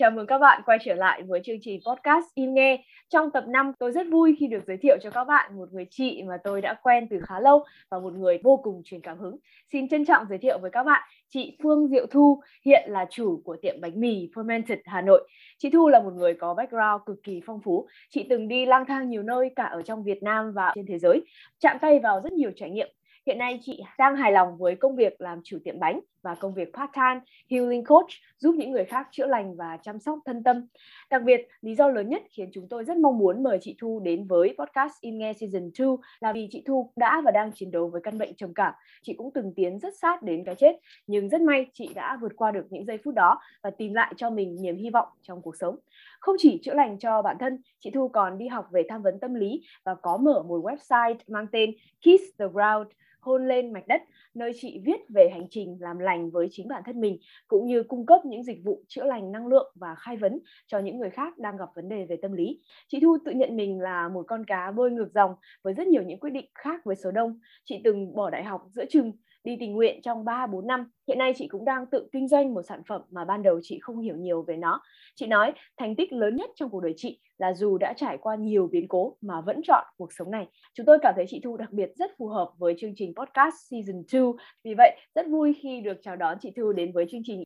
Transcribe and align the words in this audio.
Chào 0.00 0.10
mừng 0.10 0.26
các 0.26 0.38
bạn 0.38 0.62
quay 0.66 0.78
trở 0.84 0.94
lại 0.94 1.22
với 1.22 1.40
chương 1.44 1.56
trình 1.60 1.80
podcast 1.86 2.24
Im 2.34 2.54
Nghe. 2.54 2.84
Trong 3.08 3.30
tập 3.30 3.44
5, 3.48 3.72
tôi 3.78 3.92
rất 3.92 4.06
vui 4.10 4.36
khi 4.38 4.46
được 4.46 4.64
giới 4.66 4.76
thiệu 4.76 4.96
cho 5.02 5.10
các 5.10 5.24
bạn 5.24 5.56
một 5.56 5.72
người 5.72 5.86
chị 5.90 6.22
mà 6.28 6.36
tôi 6.44 6.60
đã 6.60 6.74
quen 6.82 7.06
từ 7.10 7.20
khá 7.22 7.40
lâu 7.40 7.64
và 7.90 7.98
một 7.98 8.12
người 8.12 8.38
vô 8.44 8.60
cùng 8.62 8.82
truyền 8.84 9.00
cảm 9.00 9.18
hứng. 9.18 9.36
Xin 9.72 9.88
trân 9.88 10.04
trọng 10.04 10.26
giới 10.28 10.38
thiệu 10.38 10.58
với 10.58 10.70
các 10.70 10.84
bạn 10.84 11.08
chị 11.28 11.56
Phương 11.62 11.88
Diệu 11.88 12.06
Thu, 12.06 12.40
hiện 12.64 12.90
là 12.90 13.06
chủ 13.10 13.42
của 13.44 13.56
tiệm 13.62 13.80
bánh 13.80 14.00
mì 14.00 14.28
Fermented 14.34 14.78
Hà 14.84 15.00
Nội. 15.00 15.28
Chị 15.58 15.70
Thu 15.70 15.88
là 15.88 16.00
một 16.00 16.12
người 16.14 16.34
có 16.34 16.54
background 16.54 17.02
cực 17.06 17.22
kỳ 17.22 17.40
phong 17.46 17.60
phú. 17.64 17.86
Chị 18.10 18.26
từng 18.30 18.48
đi 18.48 18.66
lang 18.66 18.84
thang 18.86 19.10
nhiều 19.10 19.22
nơi 19.22 19.50
cả 19.56 19.64
ở 19.64 19.82
trong 19.82 20.04
Việt 20.04 20.22
Nam 20.22 20.52
và 20.52 20.72
trên 20.74 20.86
thế 20.86 20.98
giới, 20.98 21.20
chạm 21.60 21.76
tay 21.80 21.98
vào 21.98 22.20
rất 22.24 22.32
nhiều 22.32 22.50
trải 22.56 22.70
nghiệm 22.70 22.88
Hiện 23.28 23.38
nay 23.38 23.60
chị 23.62 23.82
đang 23.98 24.16
hài 24.16 24.32
lòng 24.32 24.56
với 24.58 24.76
công 24.76 24.96
việc 24.96 25.20
làm 25.20 25.40
chủ 25.44 25.58
tiệm 25.64 25.78
bánh 25.78 26.00
và 26.28 26.34
công 26.34 26.54
việc 26.54 26.72
part-time 26.76 27.20
healing 27.50 27.84
coach 27.84 28.08
giúp 28.38 28.54
những 28.58 28.70
người 28.70 28.84
khác 28.84 29.08
chữa 29.10 29.26
lành 29.26 29.56
và 29.56 29.78
chăm 29.82 30.00
sóc 30.00 30.18
thân 30.24 30.42
tâm. 30.42 30.66
Đặc 31.10 31.22
biệt, 31.24 31.48
lý 31.60 31.74
do 31.74 31.88
lớn 31.88 32.08
nhất 32.08 32.22
khiến 32.30 32.50
chúng 32.52 32.68
tôi 32.68 32.84
rất 32.84 32.96
mong 32.96 33.18
muốn 33.18 33.42
mời 33.42 33.58
chị 33.60 33.76
Thu 33.80 34.00
đến 34.00 34.26
với 34.26 34.54
podcast 34.58 34.92
In 35.00 35.18
Nghe 35.18 35.32
Season 35.32 35.70
2 35.78 35.88
là 36.20 36.32
vì 36.32 36.48
chị 36.50 36.62
Thu 36.66 36.92
đã 36.96 37.22
và 37.24 37.30
đang 37.30 37.52
chiến 37.54 37.70
đấu 37.70 37.88
với 37.88 38.00
căn 38.04 38.18
bệnh 38.18 38.34
trầm 38.34 38.54
cảm. 38.54 38.74
Chị 39.02 39.14
cũng 39.18 39.30
từng 39.34 39.52
tiến 39.56 39.78
rất 39.78 39.94
sát 39.96 40.22
đến 40.22 40.44
cái 40.44 40.54
chết, 40.54 40.76
nhưng 41.06 41.28
rất 41.28 41.40
may 41.40 41.66
chị 41.72 41.88
đã 41.94 42.18
vượt 42.20 42.32
qua 42.36 42.50
được 42.50 42.66
những 42.70 42.84
giây 42.84 42.98
phút 43.04 43.14
đó 43.14 43.40
và 43.62 43.70
tìm 43.70 43.94
lại 43.94 44.14
cho 44.16 44.30
mình 44.30 44.56
niềm 44.62 44.76
hy 44.76 44.90
vọng 44.90 45.08
trong 45.22 45.42
cuộc 45.42 45.56
sống. 45.56 45.78
Không 46.20 46.36
chỉ 46.38 46.60
chữa 46.62 46.74
lành 46.74 46.98
cho 46.98 47.22
bản 47.22 47.36
thân, 47.40 47.58
chị 47.80 47.90
Thu 47.90 48.08
còn 48.08 48.38
đi 48.38 48.48
học 48.48 48.66
về 48.70 48.82
tham 48.88 49.02
vấn 49.02 49.20
tâm 49.20 49.34
lý 49.34 49.62
và 49.84 49.94
có 49.94 50.16
mở 50.16 50.42
một 50.42 50.64
website 50.64 51.14
mang 51.28 51.46
tên 51.52 51.72
Kiss 52.00 52.38
the 52.38 52.46
Ground 52.52 52.88
hôn 53.28 53.48
lên 53.48 53.72
mạch 53.72 53.88
đất, 53.88 54.02
nơi 54.34 54.52
chị 54.60 54.82
viết 54.84 55.00
về 55.08 55.28
hành 55.32 55.46
trình 55.50 55.76
làm 55.80 55.98
lành 55.98 56.30
với 56.30 56.48
chính 56.50 56.68
bản 56.68 56.82
thân 56.86 57.00
mình, 57.00 57.18
cũng 57.48 57.66
như 57.66 57.82
cung 57.82 58.06
cấp 58.06 58.20
những 58.24 58.44
dịch 58.44 58.58
vụ 58.64 58.82
chữa 58.88 59.04
lành 59.04 59.32
năng 59.32 59.46
lượng 59.46 59.72
và 59.74 59.94
khai 59.98 60.16
vấn 60.16 60.38
cho 60.66 60.78
những 60.78 60.98
người 60.98 61.10
khác 61.10 61.38
đang 61.38 61.56
gặp 61.56 61.68
vấn 61.74 61.88
đề 61.88 62.06
về 62.08 62.16
tâm 62.22 62.32
lý. 62.32 62.60
Chị 62.88 63.00
Thu 63.00 63.18
tự 63.24 63.32
nhận 63.32 63.56
mình 63.56 63.80
là 63.80 64.08
một 64.08 64.24
con 64.28 64.44
cá 64.44 64.70
bơi 64.70 64.90
ngược 64.90 65.12
dòng 65.14 65.34
với 65.62 65.74
rất 65.74 65.86
nhiều 65.86 66.02
những 66.02 66.20
quyết 66.20 66.30
định 66.30 66.46
khác 66.54 66.84
với 66.84 66.96
số 66.96 67.10
đông. 67.10 67.38
Chị 67.64 67.80
từng 67.84 68.14
bỏ 68.14 68.30
đại 68.30 68.44
học 68.44 68.62
giữa 68.70 68.84
chừng 68.90 69.12
đi 69.48 69.56
tình 69.60 69.72
nguyện 69.72 70.00
trong 70.02 70.24
3 70.24 70.46
4 70.46 70.66
năm. 70.66 70.90
Hiện 71.08 71.18
nay 71.18 71.32
chị 71.36 71.48
cũng 71.48 71.64
đang 71.64 71.84
tự 71.86 72.08
kinh 72.12 72.28
doanh 72.28 72.54
một 72.54 72.62
sản 72.68 72.82
phẩm 72.88 73.02
mà 73.10 73.24
ban 73.24 73.42
đầu 73.42 73.60
chị 73.62 73.78
không 73.82 74.00
hiểu 74.00 74.16
nhiều 74.16 74.42
về 74.42 74.56
nó. 74.56 74.80
Chị 75.14 75.26
nói 75.26 75.52
thành 75.78 75.96
tích 75.96 76.12
lớn 76.12 76.36
nhất 76.36 76.50
trong 76.54 76.70
cuộc 76.70 76.80
đời 76.80 76.94
chị 76.96 77.20
là 77.38 77.54
dù 77.54 77.78
đã 77.78 77.94
trải 77.96 78.18
qua 78.20 78.36
nhiều 78.36 78.68
biến 78.72 78.88
cố 78.88 79.16
mà 79.20 79.40
vẫn 79.40 79.60
chọn 79.64 79.84
cuộc 79.96 80.12
sống 80.18 80.30
này. 80.30 80.46
Chúng 80.74 80.86
tôi 80.86 80.98
cảm 81.02 81.14
thấy 81.16 81.24
chị 81.28 81.40
Thu 81.44 81.56
đặc 81.56 81.72
biệt 81.72 81.90
rất 81.96 82.10
phù 82.18 82.28
hợp 82.28 82.50
với 82.58 82.74
chương 82.80 82.92
trình 82.96 83.14
podcast 83.14 83.54
season 83.70 84.02
2. 84.12 84.22
Vì 84.64 84.74
vậy, 84.74 84.96
rất 85.14 85.26
vui 85.30 85.54
khi 85.62 85.80
được 85.80 85.96
chào 86.02 86.16
đón 86.16 86.38
chị 86.40 86.52
Thu 86.56 86.72
đến 86.72 86.92
với 86.92 87.06
chương 87.10 87.22
trình. 87.24 87.42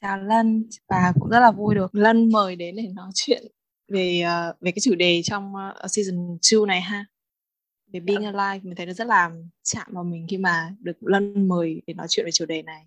Chào 0.00 0.18
Lân 0.18 0.64
và 0.88 1.12
cũng 1.20 1.28
rất 1.30 1.40
là 1.40 1.50
vui 1.50 1.74
được 1.74 1.94
Lân 1.94 2.32
mời 2.32 2.56
đến 2.56 2.76
để 2.76 2.82
nói 2.94 3.10
chuyện 3.14 3.42
về 3.88 4.20
ờ, 4.20 4.54
về 4.60 4.70
cái 4.70 4.80
chủ 4.82 4.94
đề 4.94 5.20
trong 5.24 5.52
ờ, 5.56 5.88
season 5.88 6.38
2 6.52 6.66
này 6.66 6.80
ha 6.80 7.04
về 7.96 8.00
being 8.00 8.22
dạ. 8.22 8.32
alive 8.38 8.64
mình 8.64 8.76
thấy 8.76 8.86
nó 8.86 8.92
rất 8.92 9.06
là 9.06 9.30
chạm 9.62 9.86
vào 9.90 10.04
mình 10.04 10.26
khi 10.28 10.38
mà 10.38 10.70
được 10.80 10.96
lân 11.00 11.48
mời 11.48 11.82
để 11.86 11.94
nói 11.94 12.06
chuyện 12.10 12.26
về 12.26 12.32
chủ 12.32 12.46
đề 12.46 12.62
này. 12.62 12.86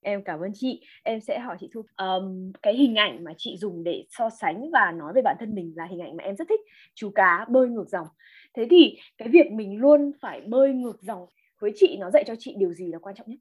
Em 0.00 0.24
cảm 0.24 0.40
ơn 0.40 0.52
chị. 0.54 0.80
Em 1.02 1.20
sẽ 1.20 1.38
hỏi 1.38 1.56
chị 1.60 1.68
thu 1.74 1.82
um, 1.96 2.52
cái 2.62 2.74
hình 2.74 2.94
ảnh 2.94 3.24
mà 3.24 3.32
chị 3.38 3.56
dùng 3.56 3.84
để 3.84 4.04
so 4.10 4.30
sánh 4.30 4.70
và 4.70 4.92
nói 4.92 5.12
về 5.14 5.22
bản 5.24 5.36
thân 5.40 5.54
mình 5.54 5.72
là 5.76 5.86
hình 5.86 6.00
ảnh 6.00 6.16
mà 6.16 6.24
em 6.24 6.36
rất 6.36 6.48
thích 6.48 6.60
chú 6.94 7.10
cá 7.10 7.46
bơi 7.48 7.68
ngược 7.68 7.88
dòng. 7.88 8.06
Thế 8.54 8.66
thì 8.70 8.98
cái 9.18 9.28
việc 9.28 9.52
mình 9.52 9.76
luôn 9.76 10.12
phải 10.20 10.40
bơi 10.40 10.72
ngược 10.72 11.02
dòng 11.02 11.26
với 11.58 11.72
chị 11.76 11.96
nó 12.00 12.10
dạy 12.10 12.24
cho 12.26 12.34
chị 12.38 12.54
điều 12.58 12.72
gì 12.72 12.86
là 12.86 12.98
quan 12.98 13.14
trọng 13.14 13.30
nhất? 13.30 13.38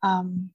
Um, 0.00 0.48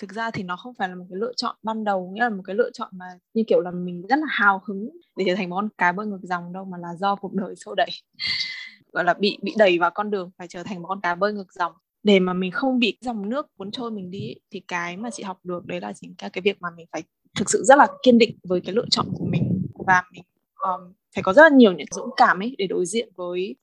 thực 0.00 0.12
ra 0.12 0.30
thì 0.30 0.42
nó 0.42 0.56
không 0.56 0.74
phải 0.74 0.88
là 0.88 0.94
một 0.94 1.06
cái 1.10 1.18
lựa 1.18 1.32
chọn 1.36 1.56
ban 1.62 1.84
đầu 1.84 2.10
nghĩa 2.14 2.22
là 2.22 2.30
một 2.30 2.42
cái 2.46 2.56
lựa 2.56 2.70
chọn 2.70 2.88
mà 2.92 3.06
như 3.34 3.42
kiểu 3.46 3.60
là 3.60 3.70
mình 3.70 4.06
rất 4.08 4.18
là 4.18 4.26
hào 4.28 4.62
hứng 4.66 4.90
để 5.16 5.24
trở 5.28 5.34
thành 5.34 5.50
một 5.50 5.56
con 5.56 5.68
cá 5.78 5.92
bơi 5.92 6.06
ngược 6.06 6.20
dòng 6.22 6.52
đâu 6.52 6.64
mà 6.64 6.78
là 6.78 6.88
do 6.98 7.16
cuộc 7.16 7.34
đời 7.34 7.56
xô 7.56 7.74
đẩy 7.74 7.90
gọi 8.92 9.04
là 9.04 9.14
bị 9.14 9.38
bị 9.42 9.54
đẩy 9.58 9.78
vào 9.78 9.90
con 9.90 10.10
đường 10.10 10.30
phải 10.38 10.48
trở 10.48 10.62
thành 10.62 10.82
một 10.82 10.88
con 10.88 11.00
cá 11.00 11.14
bơi 11.14 11.32
ngược 11.32 11.52
dòng. 11.52 11.72
Để 12.02 12.20
mà 12.20 12.32
mình 12.32 12.50
không 12.50 12.78
bị 12.78 12.98
dòng 13.00 13.28
nước 13.28 13.46
cuốn 13.56 13.70
trôi 13.70 13.90
mình 13.90 14.10
đi 14.10 14.34
thì 14.50 14.60
cái 14.68 14.96
mà 14.96 15.10
chị 15.10 15.22
học 15.22 15.38
được 15.44 15.66
đấy 15.66 15.80
là 15.80 15.92
chính 15.92 16.14
các 16.18 16.28
cái 16.32 16.42
việc 16.42 16.62
mà 16.62 16.68
mình 16.76 16.86
phải 16.92 17.02
thực 17.36 17.50
sự 17.50 17.62
rất 17.64 17.78
là 17.78 17.86
kiên 18.02 18.18
định 18.18 18.38
với 18.48 18.60
cái 18.60 18.74
lựa 18.74 18.86
chọn 18.90 19.06
của 19.14 19.24
mình. 19.24 19.62
Và 19.86 20.02
mình 20.12 20.22
um, 20.54 20.92
phải 21.14 21.22
có 21.22 21.32
rất 21.32 21.42
là 21.42 21.56
nhiều 21.56 21.72
những 21.72 21.86
dũng 21.90 22.10
cảm 22.16 22.42
ấy 22.42 22.54
để 22.58 22.66
đối 22.66 22.86
diện 22.86 23.08
với 23.16 23.56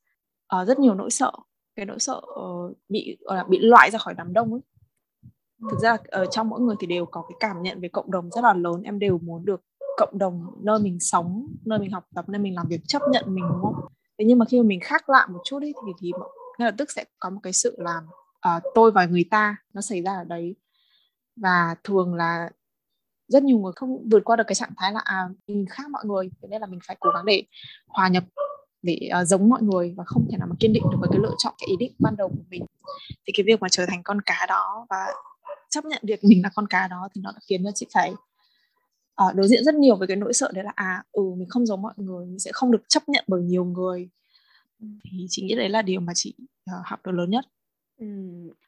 uh, 0.62 0.68
rất 0.68 0.80
nhiều 0.80 0.96
nỗi 0.96 1.12
sợ. 1.12 1.32
Cái 1.76 1.86
nỗi 1.86 2.00
sợ 2.00 2.22
uh, 2.40 2.78
bị 2.90 3.18
uh, 3.42 3.50
bị 3.50 3.60
loại 3.62 3.92
ra 3.92 4.00
khỏi 4.00 4.14
đám 4.18 4.34
đông 4.34 4.54
ấy 4.54 4.62
thực 5.62 5.80
ra 5.80 5.98
ở 6.08 6.26
trong 6.26 6.50
mỗi 6.50 6.62
người 6.62 6.76
thì 6.80 6.88
đều 6.88 7.06
có 7.06 7.22
cái 7.22 7.36
cảm 7.40 7.62
nhận 7.62 7.82
về 7.82 7.90
cộng 7.90 8.12
đồng 8.12 8.30
rất 8.32 8.44
là 8.44 8.54
lớn. 8.54 8.82
Em 8.84 9.00
đều 9.00 9.18
muốn 9.18 9.46
được 9.46 9.62
cộng 9.98 10.18
đồng 10.18 10.46
nơi 10.62 10.80
mình 10.80 11.00
sống 11.00 11.48
nơi 11.66 11.80
mình 11.80 11.92
học 11.92 12.04
tập 12.16 12.30
nơi 12.30 12.40
mình 12.40 12.56
làm 12.56 12.68
việc 12.68 12.82
chấp 12.88 13.02
nhận 13.12 13.24
mình 13.28 13.46
đúng 13.50 13.62
không? 13.62 13.76
Thế 14.18 14.26
nhưng 14.26 14.40
mà 14.40 14.46
khi 14.46 14.62
mà 14.62 14.68
mình 14.68 14.80
khác 14.84 15.10
lạ 15.10 15.28
một 15.30 15.40
chút 15.44 15.60
ấy, 15.62 15.74
thì 15.86 15.92
thì 16.02 16.12
ngay 16.58 16.68
lập 16.68 16.76
tức 16.78 16.92
sẽ 16.92 17.06
có 17.20 17.30
một 17.30 17.40
cái 17.44 17.54
sự 17.54 17.76
làm 17.78 18.04
uh, 18.06 18.14
à, 18.40 18.60
tôi 18.76 18.92
và 18.92 19.06
người 19.06 19.26
ta 19.32 19.56
nó 19.74 19.82
xảy 19.82 20.02
ra 20.02 20.14
ở 20.14 20.24
đấy. 20.24 20.56
Và 21.36 21.76
thường 21.84 22.14
là 22.14 22.50
rất 23.28 23.44
nhiều 23.44 23.58
người 23.58 23.72
không 23.76 24.10
vượt 24.12 24.24
qua 24.26 24.36
được 24.36 24.44
cái 24.48 24.56
trạng 24.56 24.74
thái 24.78 24.94
là 24.94 25.00
à 25.04 25.30
mình 25.48 25.66
khác 25.70 25.90
mọi 25.92 26.06
người 26.06 26.30
thế 26.42 26.48
nên 26.52 26.62
là 26.62 26.68
mình 26.68 26.80
phải 26.88 26.98
cố 27.00 27.10
gắng 27.14 27.26
để 27.26 27.44
hòa 27.88 28.08
nhập 28.08 28.24
để 28.82 29.10
uh, 29.22 29.28
giống 29.28 29.50
mọi 29.50 29.62
người 29.62 29.94
và 29.98 30.04
không 30.08 30.28
thể 30.32 30.38
nào 30.38 30.48
mà 30.48 30.56
kiên 30.60 30.74
định 30.74 30.84
được 30.92 30.98
với 31.00 31.10
cái 31.12 31.20
lựa 31.20 31.36
chọn 31.38 31.54
cái 31.58 31.68
ý 31.68 31.76
định 31.80 31.94
ban 32.00 32.16
đầu 32.18 32.30
của 32.30 32.44
mình. 32.50 32.66
Thì 33.28 33.34
cái 33.38 33.44
việc 33.48 33.62
mà 33.62 33.68
trở 33.72 33.86
thành 33.86 34.04
con 34.04 34.22
cá 34.22 34.46
đó 34.50 34.86
và 34.90 35.08
chấp 35.70 35.86
nhận 35.86 36.02
việc 36.04 36.24
mình 36.24 36.42
là 36.44 36.50
con 36.56 36.68
cá 36.68 36.88
đó 36.88 37.10
thì 37.14 37.22
nó 37.22 37.32
đã 37.32 37.40
khiến 37.50 37.64
cho 37.64 37.72
chị 37.76 37.88
phải 37.94 38.12
uh, 39.24 39.36
đối 39.36 39.48
diện 39.48 39.64
rất 39.64 39.76
nhiều 39.76 39.96
với 39.96 40.08
cái 40.08 40.18
nỗi 40.18 40.34
sợ 40.34 40.52
đấy 40.54 40.64
là 40.64 40.72
à 40.76 41.04
ừ 41.12 41.22
mình 41.38 41.50
không 41.50 41.66
giống 41.66 41.82
mọi 41.82 41.94
người 41.98 42.26
mình 42.26 42.40
sẽ 42.40 42.52
không 42.54 42.72
được 42.72 42.82
chấp 42.88 43.10
nhận 43.10 43.26
bởi 43.28 43.42
nhiều 43.42 43.66
người. 43.66 44.10
Thì 44.80 45.26
chị 45.30 45.44
nghĩ 45.44 45.56
đấy 45.56 45.70
là 45.70 45.82
điều 45.82 46.00
mà 46.00 46.14
chị 46.16 46.36
uh, 46.40 46.86
học 46.86 47.06
được 47.06 47.12
lớn 47.12 47.30
nhất. 47.30 47.46
Ừ, 48.00 48.08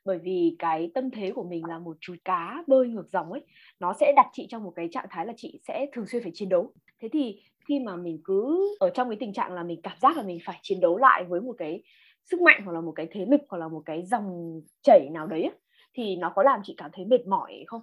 bởi 0.05 0.17
vì 0.17 0.55
cái 0.59 0.91
tâm 0.93 1.11
thế 1.11 1.31
của 1.35 1.43
mình 1.43 1.65
là 1.65 1.79
một 1.79 1.97
chú 1.99 2.15
cá 2.25 2.63
bơi 2.67 2.87
ngược 2.87 3.09
dòng 3.11 3.31
ấy 3.31 3.41
nó 3.79 3.93
sẽ 3.99 4.13
đặt 4.16 4.25
chị 4.33 4.47
trong 4.49 4.63
một 4.63 4.73
cái 4.75 4.89
trạng 4.91 5.07
thái 5.09 5.25
là 5.25 5.33
chị 5.37 5.59
sẽ 5.67 5.85
thường 5.93 6.05
xuyên 6.07 6.23
phải 6.23 6.31
chiến 6.35 6.49
đấu. 6.49 6.73
Thế 7.01 7.09
thì 7.13 7.41
khi 7.67 7.79
mà 7.79 7.95
mình 7.95 8.21
cứ 8.23 8.75
ở 8.79 8.89
trong 8.89 9.09
cái 9.09 9.17
tình 9.19 9.33
trạng 9.33 9.53
là 9.53 9.63
mình 9.63 9.81
cảm 9.81 9.97
giác 10.01 10.17
là 10.17 10.23
mình 10.23 10.39
phải 10.45 10.59
chiến 10.61 10.79
đấu 10.79 10.97
lại 10.97 11.23
với 11.23 11.41
một 11.41 11.55
cái 11.57 11.83
sức 12.25 12.41
mạnh 12.41 12.61
hoặc 12.66 12.71
là 12.71 12.81
một 12.81 12.93
cái 12.95 13.07
thế 13.11 13.25
lực 13.25 13.41
hoặc 13.49 13.57
là 13.57 13.67
một 13.67 13.81
cái 13.85 14.05
dòng 14.05 14.59
chảy 14.83 15.09
nào 15.11 15.27
đấy 15.27 15.51
thì 15.94 16.16
nó 16.16 16.31
có 16.35 16.44
làm 16.44 16.59
chị 16.63 16.73
cảm 16.77 16.91
thấy 16.94 17.05
mệt 17.05 17.27
mỏi 17.27 17.63
không? 17.67 17.81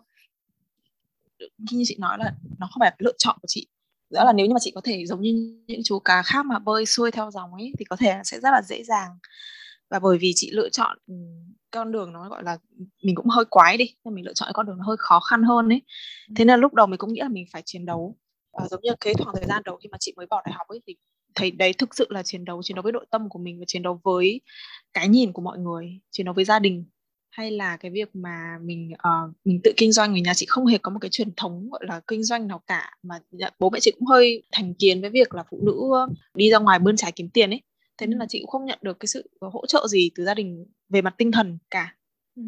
Như 1.58 1.82
chị 1.86 1.96
nói 1.98 2.18
là 2.18 2.32
nó 2.58 2.68
không 2.70 2.80
phải 2.80 2.90
là 2.90 2.96
lựa 2.98 3.12
chọn 3.18 3.36
của 3.42 3.48
chị. 3.48 3.66
Đó 4.10 4.24
là 4.24 4.32
nếu 4.32 4.46
như 4.46 4.52
mà 4.52 4.60
chị 4.60 4.72
có 4.74 4.80
thể 4.84 5.06
giống 5.06 5.20
như 5.20 5.62
những 5.66 5.80
chú 5.84 5.98
cá 5.98 6.22
khác 6.22 6.46
mà 6.46 6.58
bơi 6.58 6.86
xuôi 6.86 7.10
theo 7.10 7.30
dòng 7.30 7.54
ấy 7.54 7.72
thì 7.78 7.84
có 7.84 7.96
thể 7.96 8.20
sẽ 8.24 8.40
rất 8.40 8.50
là 8.50 8.62
dễ 8.62 8.84
dàng. 8.84 9.18
Và 9.90 9.98
bởi 9.98 10.18
vì 10.18 10.32
chị 10.34 10.50
lựa 10.52 10.68
chọn 10.68 10.98
con 11.70 11.92
đường 11.92 12.12
nó 12.12 12.28
gọi 12.28 12.42
là 12.42 12.58
mình 13.02 13.14
cũng 13.14 13.28
hơi 13.28 13.44
quái 13.44 13.76
đi 13.76 13.94
nên 14.04 14.14
mình 14.14 14.24
lựa 14.24 14.34
chọn 14.34 14.48
con 14.54 14.66
đường 14.66 14.78
nó 14.78 14.84
hơi 14.84 14.96
khó 14.98 15.20
khăn 15.20 15.42
hơn 15.42 15.68
ấy. 15.68 15.82
Thế 16.36 16.44
nên 16.44 16.60
lúc 16.60 16.74
đầu 16.74 16.86
mình 16.86 16.98
cũng 16.98 17.12
nghĩ 17.12 17.20
là 17.20 17.28
mình 17.28 17.46
phải 17.52 17.62
chiến 17.64 17.86
đấu. 17.86 18.16
Và 18.52 18.68
giống 18.68 18.80
như 18.82 18.90
cái 19.00 19.14
khoảng 19.14 19.36
thời 19.36 19.44
gian 19.44 19.62
đầu 19.64 19.76
khi 19.76 19.88
mà 19.92 19.98
chị 20.00 20.12
mới 20.16 20.26
bỏ 20.26 20.42
đại 20.46 20.54
học 20.54 20.68
ấy 20.68 20.80
thì 20.86 20.96
thấy 21.34 21.50
đấy 21.50 21.72
thực 21.72 21.94
sự 21.94 22.06
là 22.10 22.22
chiến 22.22 22.44
đấu 22.44 22.62
chiến 22.62 22.74
đấu 22.74 22.82
với 22.82 22.92
nội 22.92 23.06
tâm 23.10 23.28
của 23.28 23.38
mình 23.38 23.58
và 23.58 23.64
chiến 23.66 23.82
đấu 23.82 24.00
với 24.02 24.40
cái 24.92 25.08
nhìn 25.08 25.32
của 25.32 25.42
mọi 25.42 25.58
người 25.58 26.00
chiến 26.10 26.26
đấu 26.26 26.34
với 26.34 26.44
gia 26.44 26.58
đình 26.58 26.84
hay 27.36 27.50
là 27.50 27.76
cái 27.76 27.90
việc 27.90 28.16
mà 28.16 28.58
mình 28.62 28.92
uh, 28.92 29.34
mình 29.44 29.60
tự 29.64 29.72
kinh 29.76 29.92
doanh 29.92 30.12
người 30.12 30.20
nhà 30.20 30.34
chị 30.34 30.46
không 30.48 30.66
hề 30.66 30.78
có 30.78 30.90
một 30.90 30.98
cái 31.00 31.08
truyền 31.10 31.28
thống 31.36 31.70
gọi 31.70 31.80
là 31.88 32.00
kinh 32.06 32.24
doanh 32.24 32.48
nào 32.48 32.62
cả 32.66 32.90
mà 33.02 33.20
bố 33.58 33.70
mẹ 33.70 33.78
chị 33.80 33.90
cũng 33.98 34.06
hơi 34.06 34.42
thành 34.52 34.74
kiến 34.74 35.00
với 35.00 35.10
việc 35.10 35.34
là 35.34 35.44
phụ 35.50 35.60
nữ 35.62 35.82
đi 36.34 36.50
ra 36.50 36.58
ngoài 36.58 36.78
bươn 36.78 36.96
trải 36.96 37.12
kiếm 37.12 37.28
tiền 37.28 37.50
ấy. 37.50 37.62
Thế 37.98 38.06
nên 38.06 38.18
là 38.18 38.26
chị 38.28 38.40
cũng 38.40 38.50
không 38.50 38.64
nhận 38.64 38.78
được 38.82 39.00
cái 39.00 39.06
sự 39.06 39.30
hỗ 39.40 39.66
trợ 39.66 39.86
gì 39.88 40.10
từ 40.14 40.24
gia 40.24 40.34
đình 40.34 40.66
về 40.88 41.02
mặt 41.02 41.14
tinh 41.18 41.32
thần 41.32 41.58
cả. 41.70 41.96
Ừ. 42.36 42.42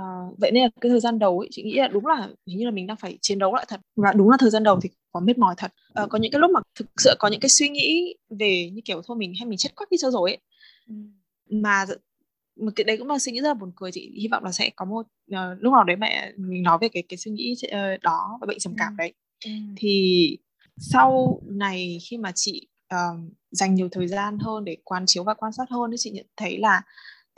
Uh, 0.00 0.38
vậy 0.38 0.50
nên 0.50 0.62
là 0.62 0.68
cái 0.80 0.90
thời 0.90 1.00
gian 1.00 1.18
đầu 1.18 1.38
ấy 1.38 1.48
chị 1.50 1.62
nghĩ 1.62 1.74
là 1.74 1.88
đúng 1.88 2.06
là 2.06 2.28
hình 2.46 2.58
như 2.58 2.64
là 2.64 2.70
mình 2.70 2.86
đang 2.86 2.96
phải 2.96 3.18
chiến 3.20 3.38
đấu 3.38 3.54
lại 3.54 3.64
thật. 3.68 3.80
Và 3.96 4.12
đúng 4.12 4.30
là 4.30 4.36
thời 4.40 4.50
gian 4.50 4.62
đầu 4.62 4.80
thì 4.82 4.88
có 5.12 5.20
mệt 5.20 5.38
mỏi 5.38 5.54
thật. 5.58 5.72
Uh, 6.02 6.10
có 6.10 6.18
những 6.18 6.32
cái 6.32 6.40
lúc 6.40 6.50
mà 6.50 6.60
thực 6.78 6.86
sự 6.96 7.14
có 7.18 7.28
những 7.28 7.40
cái 7.40 7.48
suy 7.48 7.68
nghĩ 7.68 8.14
về 8.38 8.70
như 8.70 8.80
kiểu 8.84 9.02
thôi 9.04 9.16
mình 9.16 9.32
hay 9.38 9.48
mình 9.48 9.58
chết 9.58 9.70
quắc 9.76 9.90
đi 9.90 9.96
cho 10.00 10.10
rồi 10.10 10.30
ấy. 10.30 10.38
Ừ. 10.88 10.94
mà 11.50 11.86
mà 12.66 12.72
cái 12.76 12.84
đấy 12.84 12.96
cũng 12.96 13.08
là 13.08 13.18
suy 13.18 13.32
nghĩ 13.32 13.40
rất 13.40 13.48
là 13.48 13.54
buồn 13.54 13.72
cười 13.76 13.92
chị 13.92 14.12
hy 14.20 14.28
vọng 14.28 14.44
là 14.44 14.52
sẽ 14.52 14.70
có 14.76 14.84
một 14.84 15.06
uh, 15.32 15.38
lúc 15.60 15.72
nào 15.72 15.84
đấy 15.84 15.96
mẹ 15.96 16.32
mình 16.36 16.62
nói 16.62 16.78
về 16.80 16.88
cái 16.88 17.02
cái 17.08 17.16
suy 17.16 17.30
nghĩ 17.30 17.54
uh, 17.66 18.02
đó 18.02 18.38
và 18.40 18.46
bệnh 18.46 18.58
trầm 18.58 18.74
cảm 18.78 18.92
ừ. 18.92 18.96
đấy 18.98 19.14
ừ. 19.44 19.50
thì 19.76 20.38
sau 20.76 21.40
này 21.44 21.98
khi 22.10 22.18
mà 22.18 22.32
chị 22.34 22.68
uh, 22.94 23.20
dành 23.50 23.74
nhiều 23.74 23.88
thời 23.92 24.08
gian 24.08 24.38
hơn 24.38 24.64
để 24.64 24.76
quan 24.84 25.04
chiếu 25.06 25.24
và 25.24 25.34
quan 25.34 25.52
sát 25.52 25.70
hơn 25.70 25.90
thì 25.90 25.96
chị 26.00 26.10
nhận 26.10 26.26
thấy 26.36 26.58
là 26.58 26.82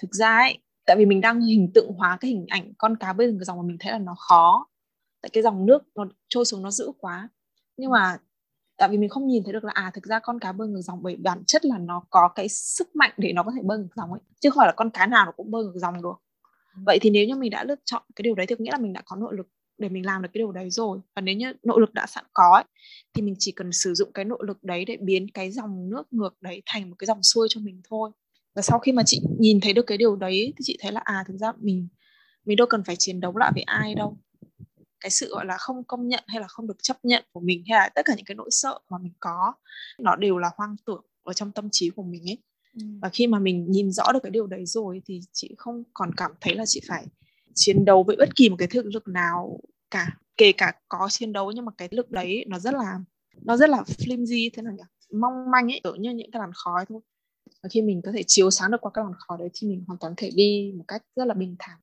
thực 0.02 0.14
ra 0.14 0.36
ấy 0.36 0.58
tại 0.86 0.96
vì 0.96 1.06
mình 1.06 1.20
đang 1.20 1.40
hình 1.40 1.70
tượng 1.74 1.92
hóa 1.92 2.18
cái 2.20 2.30
hình 2.30 2.46
ảnh 2.48 2.72
con 2.78 2.96
cá 2.96 3.12
bên 3.12 3.38
cái 3.38 3.44
dòng 3.44 3.56
mà 3.56 3.62
mình 3.62 3.76
thấy 3.80 3.92
là 3.92 3.98
nó 3.98 4.14
khó 4.18 4.66
tại 5.22 5.30
cái 5.32 5.42
dòng 5.42 5.66
nước 5.66 5.82
nó 5.94 6.04
trôi 6.28 6.44
xuống 6.44 6.62
nó 6.62 6.70
dữ 6.70 6.92
quá 6.98 7.28
nhưng 7.76 7.90
mà 7.90 8.16
tại 8.76 8.88
vì 8.88 8.98
mình 8.98 9.08
không 9.08 9.26
nhìn 9.26 9.44
thấy 9.44 9.52
được 9.52 9.64
là 9.64 9.72
à 9.74 9.90
thực 9.94 10.04
ra 10.04 10.18
con 10.18 10.38
cá 10.38 10.52
bơi 10.52 10.68
ngược 10.68 10.82
dòng 10.82 11.02
bởi 11.02 11.16
bản 11.16 11.42
chất 11.46 11.64
là 11.64 11.78
nó 11.78 12.02
có 12.10 12.28
cái 12.34 12.48
sức 12.48 12.96
mạnh 12.96 13.10
để 13.16 13.32
nó 13.32 13.42
có 13.42 13.52
thể 13.56 13.62
bơi 13.64 13.78
ngược 13.78 13.94
dòng 13.96 14.12
ấy 14.12 14.20
chứ 14.40 14.50
không 14.50 14.60
phải 14.60 14.68
là 14.68 14.72
con 14.76 14.90
cá 14.90 15.06
nào 15.06 15.24
nó 15.26 15.32
cũng 15.32 15.50
bơi 15.50 15.64
ngược 15.64 15.74
dòng 15.74 16.02
được. 16.02 16.14
Vậy 16.86 16.98
thì 17.02 17.10
nếu 17.10 17.26
như 17.26 17.36
mình 17.36 17.50
đã 17.50 17.64
lựa 17.64 17.74
chọn 17.84 18.02
cái 18.16 18.22
điều 18.22 18.34
đấy 18.34 18.46
thì 18.46 18.54
có 18.54 18.62
nghĩa 18.62 18.72
là 18.72 18.78
mình 18.78 18.92
đã 18.92 19.02
có 19.04 19.16
nội 19.16 19.36
lực 19.36 19.48
để 19.78 19.88
mình 19.88 20.06
làm 20.06 20.22
được 20.22 20.28
cái 20.34 20.38
điều 20.38 20.52
đấy 20.52 20.70
rồi. 20.70 20.98
Và 21.16 21.22
nếu 21.22 21.34
như 21.34 21.52
nội 21.62 21.80
lực 21.80 21.94
đã 21.94 22.06
sẵn 22.06 22.24
có 22.32 22.52
ấy, 22.54 22.64
thì 23.14 23.22
mình 23.22 23.34
chỉ 23.38 23.52
cần 23.52 23.72
sử 23.72 23.94
dụng 23.94 24.12
cái 24.12 24.24
nội 24.24 24.38
lực 24.46 24.64
đấy 24.64 24.84
để 24.84 24.96
biến 25.00 25.26
cái 25.34 25.50
dòng 25.50 25.90
nước 25.90 26.12
ngược 26.12 26.42
đấy 26.42 26.62
thành 26.66 26.90
một 26.90 26.96
cái 26.98 27.06
dòng 27.06 27.22
xuôi 27.22 27.48
cho 27.50 27.60
mình 27.60 27.80
thôi. 27.90 28.10
Và 28.54 28.62
sau 28.62 28.78
khi 28.78 28.92
mà 28.92 29.02
chị 29.06 29.22
nhìn 29.38 29.60
thấy 29.60 29.72
được 29.72 29.86
cái 29.86 29.98
điều 29.98 30.16
đấy 30.16 30.52
thì 30.56 30.62
chị 30.62 30.78
thấy 30.80 30.92
là 30.92 31.00
à 31.04 31.24
thực 31.28 31.36
ra 31.36 31.52
mình 31.58 31.88
mình 32.44 32.56
đâu 32.56 32.66
cần 32.70 32.84
phải 32.84 32.96
chiến 32.96 33.20
đấu 33.20 33.36
lại 33.36 33.52
với 33.54 33.62
ai 33.62 33.94
đâu 33.94 34.18
cái 35.04 35.10
sự 35.10 35.28
gọi 35.30 35.46
là 35.46 35.56
không 35.56 35.84
công 35.84 36.08
nhận 36.08 36.24
hay 36.26 36.40
là 36.40 36.48
không 36.48 36.66
được 36.66 36.82
chấp 36.82 37.04
nhận 37.04 37.24
của 37.32 37.40
mình 37.40 37.64
hay 37.68 37.78
là 37.78 37.88
tất 37.94 38.02
cả 38.04 38.14
những 38.16 38.24
cái 38.24 38.34
nỗi 38.34 38.48
sợ 38.50 38.78
mà 38.90 38.98
mình 38.98 39.12
có 39.20 39.52
nó 39.98 40.16
đều 40.16 40.38
là 40.38 40.50
hoang 40.56 40.76
tưởng 40.86 41.04
ở 41.22 41.32
trong 41.32 41.52
tâm 41.52 41.68
trí 41.72 41.90
của 41.90 42.02
mình 42.02 42.28
ấy. 42.28 42.38
Ừ. 42.74 42.86
và 43.02 43.08
khi 43.08 43.26
mà 43.26 43.38
mình 43.38 43.70
nhìn 43.70 43.92
rõ 43.92 44.12
được 44.12 44.20
cái 44.22 44.30
điều 44.30 44.46
đấy 44.46 44.66
rồi 44.66 45.02
thì 45.06 45.20
chị 45.32 45.54
không 45.58 45.82
còn 45.94 46.14
cảm 46.16 46.32
thấy 46.40 46.54
là 46.54 46.66
chị 46.66 46.80
phải 46.88 47.06
chiến 47.54 47.84
đấu 47.84 48.02
với 48.02 48.16
bất 48.16 48.36
kỳ 48.36 48.48
một 48.48 48.56
cái 48.58 48.68
thực 48.68 48.86
lực 48.86 49.08
nào 49.08 49.60
cả 49.90 50.16
kể 50.36 50.52
cả 50.52 50.72
có 50.88 51.08
chiến 51.10 51.32
đấu 51.32 51.52
nhưng 51.52 51.64
mà 51.64 51.72
cái 51.78 51.88
lực 51.90 52.10
đấy 52.10 52.44
nó 52.48 52.58
rất 52.58 52.74
là 52.74 52.98
nó 53.42 53.56
rất 53.56 53.70
là 53.70 53.82
flimsy 53.82 54.50
thế 54.52 54.62
nào 54.62 54.72
nhỉ? 54.72 54.82
Mong 55.20 55.50
manh 55.50 55.72
ấy 55.72 55.80
kiểu 55.84 55.94
như 55.94 56.10
những 56.10 56.30
cái 56.30 56.40
làn 56.40 56.50
khói 56.54 56.84
thôi. 56.88 57.00
Và 57.62 57.68
khi 57.68 57.82
mình 57.82 58.02
có 58.04 58.12
thể 58.12 58.22
chiếu 58.26 58.50
sáng 58.50 58.70
được 58.70 58.80
qua 58.80 58.90
cái 58.94 59.04
làn 59.04 59.14
khói 59.18 59.38
đấy 59.38 59.48
thì 59.54 59.68
mình 59.68 59.84
hoàn 59.86 59.98
toàn 59.98 60.14
thể 60.16 60.30
đi 60.34 60.72
một 60.76 60.84
cách 60.88 61.02
rất 61.16 61.24
là 61.24 61.34
bình 61.34 61.56
thản. 61.58 61.78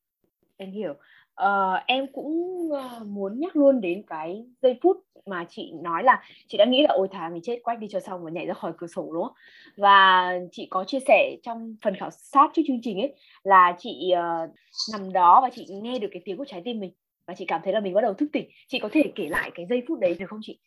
Em 0.58 0.72
hiểu 0.72 0.94
uh, 1.44 1.86
em 1.88 2.06
cũng 2.14 2.70
uh, 2.72 3.08
muốn 3.08 3.40
nhắc 3.40 3.56
luôn 3.56 3.82
đến 3.82 4.04
cái 4.08 4.46
giây 4.62 4.80
phút 4.84 4.98
mà 5.26 5.46
chị 5.50 5.72
nói 5.84 6.04
là 6.04 6.24
chị 6.48 6.58
đã 6.58 6.66
nghĩ 6.66 6.82
là 6.82 6.94
ôi 6.94 7.08
thà 7.12 7.30
mình 7.30 7.42
chết 7.42 7.60
quách 7.64 7.80
đi 7.80 7.88
cho 7.90 8.00
xong 8.00 8.24
và 8.24 8.32
nhảy 8.32 8.46
ra 8.46 8.54
khỏi 8.54 8.72
cửa 8.78 8.88
sổ 8.88 9.10
đúng 9.14 9.24
không? 9.24 9.36
Và 9.78 10.32
chị 10.52 10.68
có 10.70 10.84
chia 10.84 11.00
sẻ 11.08 11.38
trong 11.44 11.76
phần 11.84 11.96
khảo 11.96 12.10
sát 12.12 12.52
trước 12.54 12.62
chương 12.68 12.82
trình 12.84 13.00
ấy 13.00 13.16
là 13.44 13.76
chị 13.80 14.14
uh, 14.14 14.50
nằm 14.94 15.14
đó 15.14 15.40
và 15.42 15.50
chị 15.56 15.66
nghe 15.82 16.00
được 16.00 16.08
cái 16.12 16.22
tiếng 16.26 16.38
của 16.38 16.46
trái 16.48 16.62
tim 16.66 16.80
mình 16.80 16.92
và 17.28 17.34
chị 17.38 17.46
cảm 17.48 17.62
thấy 17.64 17.74
là 17.74 17.80
mình 17.80 17.94
bắt 17.94 18.02
đầu 18.02 18.14
thức 18.14 18.30
tỉnh. 18.34 18.50
Chị 18.68 18.80
có 18.80 18.90
thể 18.92 19.04
kể 19.16 19.30
lại 19.30 19.52
cái 19.56 19.66
giây 19.70 19.84
phút 19.88 20.00
đấy 20.00 20.16
được 20.20 20.26
không 20.30 20.40
chị? 20.44 20.60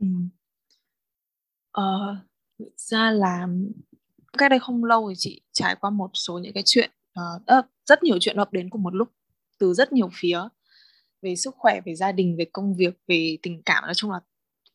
Ừ. 0.00 0.06
ờ, 1.72 2.16
ra 2.76 3.10
là 3.10 3.48
cách 4.38 4.50
đây 4.50 4.58
không 4.58 4.84
lâu 4.84 5.08
thì 5.08 5.14
chị 5.18 5.40
trải 5.52 5.76
qua 5.80 5.90
một 5.90 6.10
số 6.14 6.38
những 6.38 6.52
cái 6.52 6.62
chuyện 6.66 6.90
uh, 7.20 7.64
rất 7.84 8.02
nhiều 8.02 8.18
chuyện 8.20 8.36
ập 8.36 8.52
đến 8.52 8.70
cùng 8.70 8.82
một 8.82 8.94
lúc 8.94 9.08
từ 9.62 9.74
rất 9.74 9.92
nhiều 9.92 10.08
phía 10.12 10.40
về 11.22 11.36
sức 11.36 11.54
khỏe 11.58 11.80
về 11.86 11.94
gia 11.94 12.12
đình 12.12 12.36
về 12.38 12.44
công 12.52 12.74
việc 12.74 12.94
về 13.06 13.38
tình 13.42 13.62
cảm. 13.62 13.84
Nói 13.84 13.94
chung 13.94 14.10
là 14.10 14.20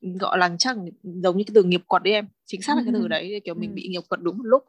gọi 0.02 0.38
là 0.38 0.56
chắc 0.60 0.78
giống 1.04 1.38
như 1.38 1.44
cái 1.44 1.52
từ 1.54 1.64
nghiệp 1.64 1.82
quật 1.88 2.04
đấy 2.04 2.14
em. 2.14 2.28
Chính 2.46 2.62
xác 2.62 2.78
là 2.78 2.82
cái 2.86 2.94
từ 2.94 3.08
đấy 3.08 3.42
kiểu 3.44 3.56
mình 3.56 3.76
bị 3.76 3.88
nghiệp 3.88 4.02
quật 4.10 4.22
đúng 4.22 4.38
một 4.38 4.44
lúc. 4.44 4.64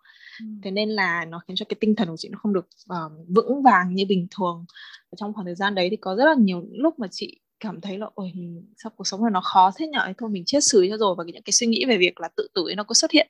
Thế 0.63 0.71
nên 0.71 0.89
là 0.89 1.25
nó 1.25 1.41
khiến 1.49 1.57
cho 1.57 1.67
cái 1.69 1.77
tinh 1.81 1.95
thần 1.95 2.09
của 2.09 2.17
chị 2.17 2.29
nó 2.29 2.39
không 2.43 2.53
được 2.53 2.69
uh, 2.93 3.13
vững 3.29 3.63
vàng 3.63 3.95
như 3.95 4.05
bình 4.09 4.27
thường. 4.31 4.65
Và 5.11 5.17
trong 5.17 5.33
khoảng 5.33 5.47
thời 5.47 5.55
gian 5.55 5.75
đấy 5.75 5.89
thì 5.91 5.97
có 5.97 6.17
rất 6.17 6.25
là 6.25 6.35
nhiều 6.39 6.65
lúc 6.71 6.99
mà 6.99 7.07
chị 7.11 7.41
cảm 7.61 7.81
thấy 7.81 7.99
là 7.99 8.07
ôi 8.15 8.33
mình 8.35 8.67
sao 8.77 8.93
cuộc 8.97 9.05
sống 9.07 9.25
này 9.25 9.31
nó 9.31 9.41
khó 9.41 9.71
thế 9.77 9.87
nhở? 9.87 10.13
Thôi 10.19 10.31
mình 10.31 10.45
chết 10.47 10.65
xử 10.65 10.87
cho 10.91 10.97
rồi. 10.97 11.15
Và 11.19 11.25
những 11.25 11.43
cái 11.43 11.53
suy 11.53 11.67
nghĩ 11.67 11.85
về 11.85 11.97
việc 11.97 12.21
là 12.21 12.29
tự 12.37 12.49
tử 12.55 12.63
ấy 12.69 12.77
nó 12.77 12.85
có 12.85 12.95
xuất 12.95 13.11
hiện. 13.11 13.29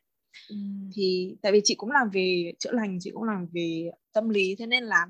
Ừ. 0.49 0.56
thì 0.94 1.37
tại 1.43 1.52
vì 1.52 1.61
chị 1.64 1.75
cũng 1.75 1.90
làm 1.90 2.11
về 2.12 2.52
chữa 2.58 2.73
lành 2.73 2.99
chị 3.00 3.11
cũng 3.14 3.25
làm 3.25 3.46
về 3.52 3.90
tâm 4.12 4.29
lý. 4.29 4.56
Thế 4.58 4.67
nên 4.67 4.85
là 4.85 5.06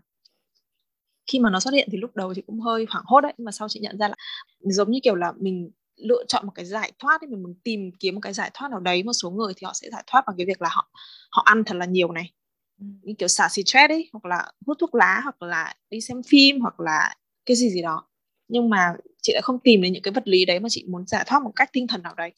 khi 1.32 1.38
mà 1.38 1.50
nó 1.50 1.60
xuất 1.60 1.74
hiện 1.74 1.88
thì 1.92 1.98
lúc 1.98 2.16
đầu 2.16 2.34
chị 2.34 2.42
cũng 2.46 2.60
hơi 2.60 2.86
hoảng 2.90 3.04
hốt 3.06 3.20
đấy 3.20 3.32
nhưng 3.38 3.44
mà 3.44 3.52
sau 3.52 3.68
chị 3.68 3.80
nhận 3.80 3.98
ra 3.98 4.08
là 4.08 4.14
giống 4.60 4.90
như 4.90 4.98
kiểu 5.02 5.14
là 5.14 5.32
mình 5.40 5.70
lựa 5.96 6.24
chọn 6.28 6.46
một 6.46 6.52
cái 6.54 6.64
giải 6.64 6.92
thoát 6.98 7.20
ấy 7.20 7.28
mình 7.28 7.42
muốn 7.42 7.54
tìm 7.64 7.90
kiếm 8.00 8.14
một 8.14 8.20
cái 8.20 8.32
giải 8.32 8.50
thoát 8.54 8.70
nào 8.70 8.80
đấy 8.80 9.02
một 9.02 9.12
số 9.12 9.30
người 9.30 9.52
thì 9.56 9.64
họ 9.64 9.72
sẽ 9.74 9.88
giải 9.92 10.04
thoát 10.06 10.24
bằng 10.26 10.36
cái 10.38 10.46
việc 10.46 10.62
là 10.62 10.68
họ 10.72 10.90
họ 11.30 11.42
ăn 11.46 11.64
thật 11.64 11.74
là 11.76 11.86
nhiều 11.86 12.12
này. 12.12 12.32
Ừ. 12.80 12.86
như 13.02 13.14
kiểu 13.18 13.28
xả 13.28 13.48
stress 13.48 13.90
ấy 13.90 14.10
hoặc 14.12 14.24
là 14.24 14.52
hút 14.66 14.76
thuốc 14.80 14.94
lá 14.94 15.20
hoặc 15.24 15.42
là 15.42 15.74
đi 15.90 16.00
xem 16.00 16.22
phim 16.28 16.60
hoặc 16.60 16.80
là 16.80 17.14
cái 17.46 17.56
gì 17.56 17.70
gì 17.70 17.82
đó. 17.82 18.08
Nhưng 18.48 18.70
mà 18.70 18.92
chị 19.22 19.32
lại 19.32 19.42
không 19.42 19.58
tìm 19.58 19.82
đến 19.82 19.92
những 19.92 20.02
cái 20.02 20.12
vật 20.12 20.28
lý 20.28 20.44
đấy 20.44 20.60
mà 20.60 20.68
chị 20.68 20.84
muốn 20.88 21.06
giải 21.06 21.24
thoát 21.26 21.42
một 21.42 21.52
cách 21.56 21.70
tinh 21.72 21.86
thần 21.86 22.02
nào 22.02 22.14
đấy. 22.14 22.32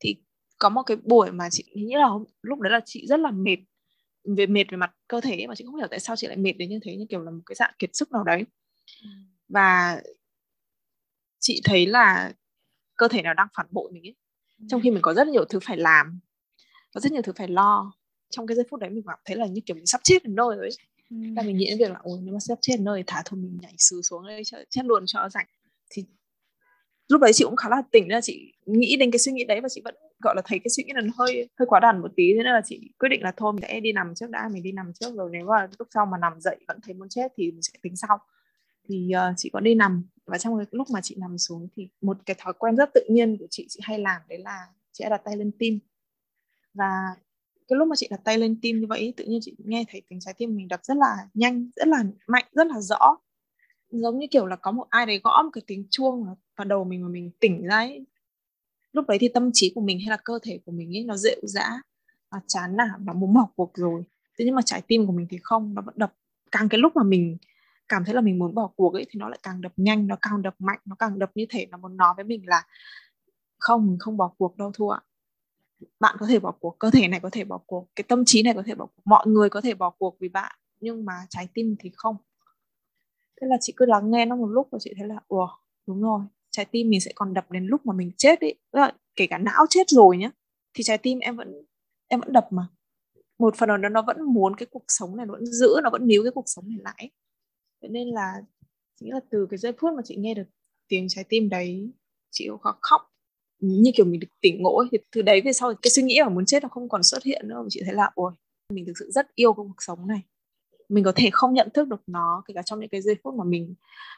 Thì 0.00 0.16
có 0.58 0.68
một 0.68 0.82
cái 0.82 0.96
buổi 1.04 1.32
mà 1.32 1.50
chị 1.50 1.64
nghĩ 1.74 1.94
là 1.94 2.08
lúc 2.42 2.60
đấy 2.60 2.72
là 2.72 2.80
chị 2.84 3.06
rất 3.08 3.20
là 3.20 3.30
mệt 3.30 3.56
về 4.24 4.46
mệt 4.46 4.64
về 4.70 4.76
mặt 4.76 4.94
cơ 5.08 5.20
thể 5.20 5.46
mà 5.46 5.54
chị 5.54 5.64
không 5.64 5.76
hiểu 5.76 5.86
tại 5.90 6.00
sao 6.00 6.16
chị 6.16 6.26
lại 6.26 6.36
mệt 6.36 6.52
đến 6.52 6.70
như 6.70 6.78
thế 6.82 6.96
như 6.96 7.06
kiểu 7.08 7.20
là 7.22 7.30
một 7.30 7.42
cái 7.46 7.54
dạng 7.54 7.72
kiệt 7.78 7.90
sức 7.92 8.12
nào 8.12 8.24
đấy 8.24 8.44
ừ. 9.02 9.08
và 9.48 10.00
chị 11.40 11.60
thấy 11.64 11.86
là 11.86 12.32
cơ 12.96 13.08
thể 13.08 13.22
nào 13.22 13.34
đang 13.34 13.48
phản 13.56 13.66
bội 13.70 13.92
mình 13.92 14.06
ấy 14.06 14.16
trong 14.68 14.80
khi 14.80 14.90
mình 14.90 15.02
có 15.02 15.14
rất 15.14 15.28
nhiều 15.28 15.44
thứ 15.44 15.58
phải 15.62 15.76
làm 15.76 16.20
có 16.94 17.00
rất 17.00 17.12
nhiều 17.12 17.22
thứ 17.22 17.32
phải 17.36 17.48
lo 17.48 17.92
trong 18.30 18.46
cái 18.46 18.56
giây 18.56 18.64
phút 18.70 18.80
đấy 18.80 18.90
mình 18.90 19.04
cảm 19.06 19.18
thấy 19.24 19.36
là 19.36 19.46
như 19.46 19.60
kiểu 19.66 19.74
mình 19.74 19.86
sắp 19.86 20.00
chết 20.04 20.24
đến 20.24 20.34
nơi 20.34 20.56
rồi 20.56 20.64
ấy 20.64 20.76
ừ. 21.10 21.16
là 21.36 21.42
mình 21.42 21.56
nghĩ 21.56 21.66
đến 21.66 21.78
việc 21.78 21.90
là 21.90 22.00
ôi 22.02 22.18
nếu 22.22 22.34
mà 22.34 22.40
sắp 22.40 22.58
chết 22.60 22.72
đến 22.76 22.84
nơi 22.84 23.04
thả 23.06 23.22
thôi 23.24 23.40
mình 23.40 23.58
nhảy 23.62 23.74
sừ 23.78 24.02
xuống 24.02 24.26
đây 24.26 24.42
chết 24.70 24.84
luôn 24.84 25.04
cho 25.06 25.28
rảnh 25.28 25.46
thì 25.90 26.04
lúc 27.08 27.20
đấy 27.20 27.32
chị 27.34 27.44
cũng 27.44 27.56
khá 27.56 27.68
là 27.68 27.82
tỉnh 27.90 28.08
ra 28.08 28.20
chị 28.20 28.52
nghĩ 28.66 28.96
đến 28.96 29.10
cái 29.10 29.18
suy 29.18 29.32
nghĩ 29.32 29.44
đấy 29.44 29.60
và 29.60 29.68
chị 29.68 29.80
vẫn 29.84 29.94
gọi 30.22 30.34
là 30.36 30.42
thấy 30.44 30.58
cái 30.58 30.70
suy 30.70 30.84
nghĩ 30.84 30.92
này 30.92 31.02
nó 31.02 31.12
hơi 31.18 31.48
hơi 31.58 31.66
quá 31.66 31.80
đàn 31.80 32.00
một 32.02 32.12
tí 32.16 32.32
thế 32.36 32.42
nên 32.44 32.52
là 32.52 32.60
chị 32.64 32.90
quyết 32.98 33.08
định 33.08 33.22
là 33.22 33.32
thôi 33.36 33.52
mình 33.52 33.62
sẽ 33.62 33.80
đi 33.80 33.92
nằm 33.92 34.14
trước 34.14 34.30
đã 34.30 34.48
mình 34.52 34.62
đi 34.62 34.72
nằm 34.72 34.92
trước 34.92 35.14
rồi 35.14 35.30
nếu 35.32 35.46
mà 35.46 35.68
lúc 35.78 35.88
sau 35.94 36.06
mà 36.06 36.18
nằm 36.18 36.40
dậy 36.40 36.56
vẫn 36.68 36.78
thấy 36.82 36.94
muốn 36.94 37.08
chết 37.08 37.32
thì 37.36 37.50
mình 37.50 37.62
sẽ 37.62 37.72
tính 37.82 37.96
sau 37.96 38.18
thì 38.88 39.12
uh, 39.30 39.34
chị 39.36 39.50
có 39.52 39.60
đi 39.60 39.74
nằm 39.74 40.04
và 40.26 40.38
trong 40.38 40.58
cái 40.58 40.66
lúc 40.70 40.90
mà 40.90 41.00
chị 41.00 41.16
nằm 41.18 41.38
xuống 41.38 41.68
thì 41.76 41.88
một 42.00 42.16
cái 42.26 42.36
thói 42.38 42.52
quen 42.58 42.76
rất 42.76 42.90
tự 42.94 43.00
nhiên 43.08 43.36
của 43.38 43.46
chị 43.50 43.66
chị 43.68 43.80
hay 43.82 43.98
làm 43.98 44.22
đấy 44.28 44.38
là 44.38 44.66
chị 44.92 45.04
đặt 45.10 45.20
tay 45.24 45.36
lên 45.36 45.50
tim 45.58 45.78
và 46.74 46.90
cái 47.68 47.76
lúc 47.76 47.88
mà 47.88 47.96
chị 47.96 48.08
đặt 48.10 48.20
tay 48.24 48.38
lên 48.38 48.60
tim 48.62 48.80
như 48.80 48.86
vậy 48.86 49.14
tự 49.16 49.24
nhiên 49.24 49.40
chị 49.42 49.54
nghe 49.58 49.84
thấy 49.88 50.02
tiếng 50.08 50.20
trái 50.20 50.34
tim 50.38 50.56
mình 50.56 50.68
đập 50.68 50.80
rất 50.82 50.96
là 50.96 51.16
nhanh 51.34 51.70
rất 51.76 51.88
là 51.88 52.04
mạnh 52.26 52.44
rất 52.52 52.66
là 52.66 52.80
rõ 52.80 53.16
giống 53.92 54.18
như 54.18 54.26
kiểu 54.30 54.46
là 54.46 54.56
có 54.56 54.70
một 54.70 54.86
ai 54.90 55.06
đấy 55.06 55.20
gõ 55.24 55.42
một 55.42 55.50
cái 55.52 55.62
tiếng 55.66 55.86
chuông 55.90 56.26
vào 56.56 56.64
đầu 56.64 56.84
mình 56.84 57.02
mà 57.02 57.08
mình 57.08 57.30
tỉnh 57.40 57.66
ra 57.66 57.76
ấy 57.76 58.04
lúc 58.92 59.06
đấy 59.08 59.18
thì 59.20 59.28
tâm 59.28 59.50
trí 59.52 59.72
của 59.74 59.80
mình 59.80 60.00
hay 60.00 60.10
là 60.10 60.16
cơ 60.24 60.38
thể 60.42 60.60
của 60.66 60.72
mình 60.72 60.96
ấy, 60.96 61.04
nó 61.04 61.16
rệu 61.16 61.40
rã 61.42 61.70
và 62.30 62.40
chán 62.46 62.76
nản 62.76 63.04
và 63.04 63.12
muốn 63.12 63.34
bỏ 63.34 63.48
cuộc 63.56 63.70
rồi. 63.74 64.04
Thế 64.38 64.44
nhưng 64.44 64.54
mà 64.54 64.62
trái 64.62 64.82
tim 64.86 65.06
của 65.06 65.12
mình 65.12 65.26
thì 65.30 65.38
không, 65.42 65.74
nó 65.74 65.82
vẫn 65.82 65.94
đập. 65.98 66.12
Càng 66.52 66.68
cái 66.68 66.78
lúc 66.80 66.96
mà 66.96 67.02
mình 67.02 67.36
cảm 67.88 68.04
thấy 68.04 68.14
là 68.14 68.20
mình 68.20 68.38
muốn 68.38 68.54
bỏ 68.54 68.70
cuộc 68.76 68.94
ấy, 68.94 69.06
thì 69.10 69.18
nó 69.20 69.28
lại 69.28 69.38
càng 69.42 69.60
đập 69.60 69.72
nhanh, 69.76 70.06
nó 70.06 70.16
càng 70.22 70.42
đập 70.42 70.54
mạnh, 70.58 70.78
nó 70.84 70.96
càng 70.98 71.18
đập 71.18 71.30
như 71.34 71.46
thể 71.50 71.66
nó 71.70 71.78
muốn 71.78 71.96
nói 71.96 72.14
với 72.16 72.24
mình 72.24 72.42
là, 72.46 72.62
không, 73.58 73.86
mình 73.86 73.98
không 73.98 74.16
bỏ 74.16 74.32
cuộc 74.38 74.56
đâu 74.56 74.70
thua 74.74 74.88
ạ. 74.90 75.00
Bạn 76.00 76.16
có 76.18 76.26
thể 76.26 76.38
bỏ 76.38 76.50
cuộc, 76.60 76.78
cơ 76.78 76.90
thể 76.90 77.08
này 77.08 77.20
có 77.20 77.30
thể 77.32 77.44
bỏ 77.44 77.58
cuộc, 77.66 77.88
cái 77.96 78.04
tâm 78.08 78.24
trí 78.26 78.42
này 78.42 78.54
có 78.54 78.62
thể 78.66 78.74
bỏ 78.74 78.86
cuộc, 78.86 79.02
mọi 79.04 79.26
người 79.26 79.50
có 79.50 79.60
thể 79.60 79.74
bỏ 79.74 79.90
cuộc 79.90 80.16
vì 80.20 80.28
bạn, 80.28 80.52
nhưng 80.80 81.04
mà 81.04 81.12
trái 81.30 81.48
tim 81.54 81.76
thì 81.78 81.90
không. 81.94 82.16
Thế 83.40 83.46
là 83.46 83.56
chị 83.60 83.72
cứ 83.76 83.86
lắng 83.86 84.10
nghe 84.10 84.26
nó 84.26 84.36
một 84.36 84.46
lúc 84.46 84.68
và 84.72 84.78
chị 84.80 84.94
thấy 84.98 85.08
là, 85.08 85.16
ủa, 85.28 85.48
đúng 85.86 86.02
rồi 86.02 86.20
trái 86.52 86.64
tim 86.64 86.90
mình 86.90 87.00
sẽ 87.00 87.12
còn 87.14 87.34
đập 87.34 87.50
đến 87.50 87.66
lúc 87.66 87.86
mà 87.86 87.94
mình 87.94 88.12
chết 88.16 88.40
ấy 88.40 88.54
là 88.72 88.92
kể 89.16 89.26
cả 89.26 89.38
não 89.38 89.66
chết 89.70 89.88
rồi 89.88 90.16
nhá, 90.16 90.30
thì 90.74 90.84
trái 90.84 90.98
tim 90.98 91.18
em 91.18 91.36
vẫn 91.36 91.64
em 92.08 92.20
vẫn 92.20 92.32
đập 92.32 92.46
mà. 92.50 92.68
Một 93.38 93.56
phần 93.56 93.68
nào 93.68 93.78
đó 93.78 93.88
nó 93.88 94.02
vẫn 94.02 94.22
muốn 94.22 94.56
cái 94.56 94.66
cuộc 94.70 94.84
sống 94.88 95.16
này, 95.16 95.26
nó 95.26 95.32
vẫn 95.32 95.46
giữ, 95.46 95.68
nó 95.82 95.90
vẫn 95.90 96.06
níu 96.06 96.22
cái 96.22 96.32
cuộc 96.34 96.44
sống 96.46 96.68
này 96.68 96.78
lại. 96.82 97.10
Thế 97.82 97.88
nên 97.88 98.08
là 98.08 98.32
chính 99.00 99.12
là 99.12 99.20
từ 99.30 99.46
cái 99.50 99.58
giây 99.58 99.72
phút 99.78 99.90
mà 99.96 100.02
chị 100.04 100.16
nghe 100.16 100.34
được 100.34 100.46
tiếng 100.88 101.06
trái 101.08 101.24
tim 101.28 101.48
đấy, 101.48 101.92
chị 102.30 102.48
có 102.60 102.74
khóc. 102.80 103.00
Như 103.60 103.90
kiểu 103.96 104.06
mình 104.06 104.20
được 104.20 104.28
tỉnh 104.40 104.62
ngộ 104.62 104.76
ấy. 104.78 104.88
thì 104.92 104.98
từ 105.12 105.22
đấy 105.22 105.40
về 105.44 105.52
sau 105.52 105.74
cái 105.82 105.90
suy 105.90 106.02
nghĩ 106.02 106.18
mà 106.22 106.28
muốn 106.28 106.46
chết 106.46 106.62
nó 106.62 106.68
không 106.68 106.88
còn 106.88 107.02
xuất 107.02 107.24
hiện 107.24 107.48
nữa. 107.48 107.64
Chị 107.68 107.82
thấy 107.84 107.94
là, 107.94 108.10
ôi, 108.14 108.32
mình 108.74 108.86
thực 108.86 108.92
sự 108.98 109.10
rất 109.10 109.34
yêu 109.34 109.52
cái 109.52 109.64
cuộc 109.68 109.82
sống 109.82 110.06
này 110.06 110.22
mình 110.88 111.04
có 111.04 111.12
thể 111.16 111.28
không 111.32 111.54
nhận 111.54 111.68
thức 111.74 111.88
được 111.88 112.02
nó, 112.06 112.42
kể 112.46 112.54
cả 112.54 112.62
trong 112.62 112.80
những 112.80 112.88
cái 112.88 113.00
giây 113.00 113.16
phút 113.24 113.34
mà 113.34 113.44
mình 113.44 113.74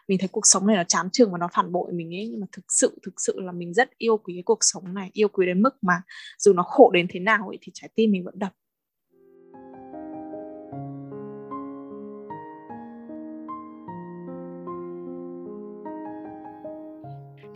mình 0.08 0.18
thấy 0.18 0.28
cuộc 0.28 0.46
sống 0.46 0.66
này 0.66 0.76
nó 0.76 0.84
chán 0.84 1.10
chường 1.12 1.32
và 1.32 1.38
nó 1.38 1.48
phản 1.52 1.72
bội 1.72 1.92
mình 1.92 2.14
ấy. 2.14 2.28
Nhưng 2.30 2.40
mà 2.40 2.46
thực 2.52 2.64
sự 2.68 2.98
thực 3.02 3.14
sự 3.16 3.40
là 3.40 3.52
mình 3.52 3.74
rất 3.74 3.98
yêu 3.98 4.16
quý 4.16 4.34
cái 4.34 4.42
cuộc 4.42 4.58
sống 4.60 4.94
này, 4.94 5.10
yêu 5.12 5.28
quý 5.28 5.46
đến 5.46 5.62
mức 5.62 5.74
mà 5.82 6.02
dù 6.38 6.52
nó 6.52 6.62
khổ 6.62 6.90
đến 6.90 7.06
thế 7.10 7.20
nào 7.20 7.48
ấy 7.48 7.58
thì 7.60 7.72
trái 7.74 7.90
tim 7.94 8.12
mình 8.12 8.24
vẫn 8.24 8.38
đập. 8.38 8.52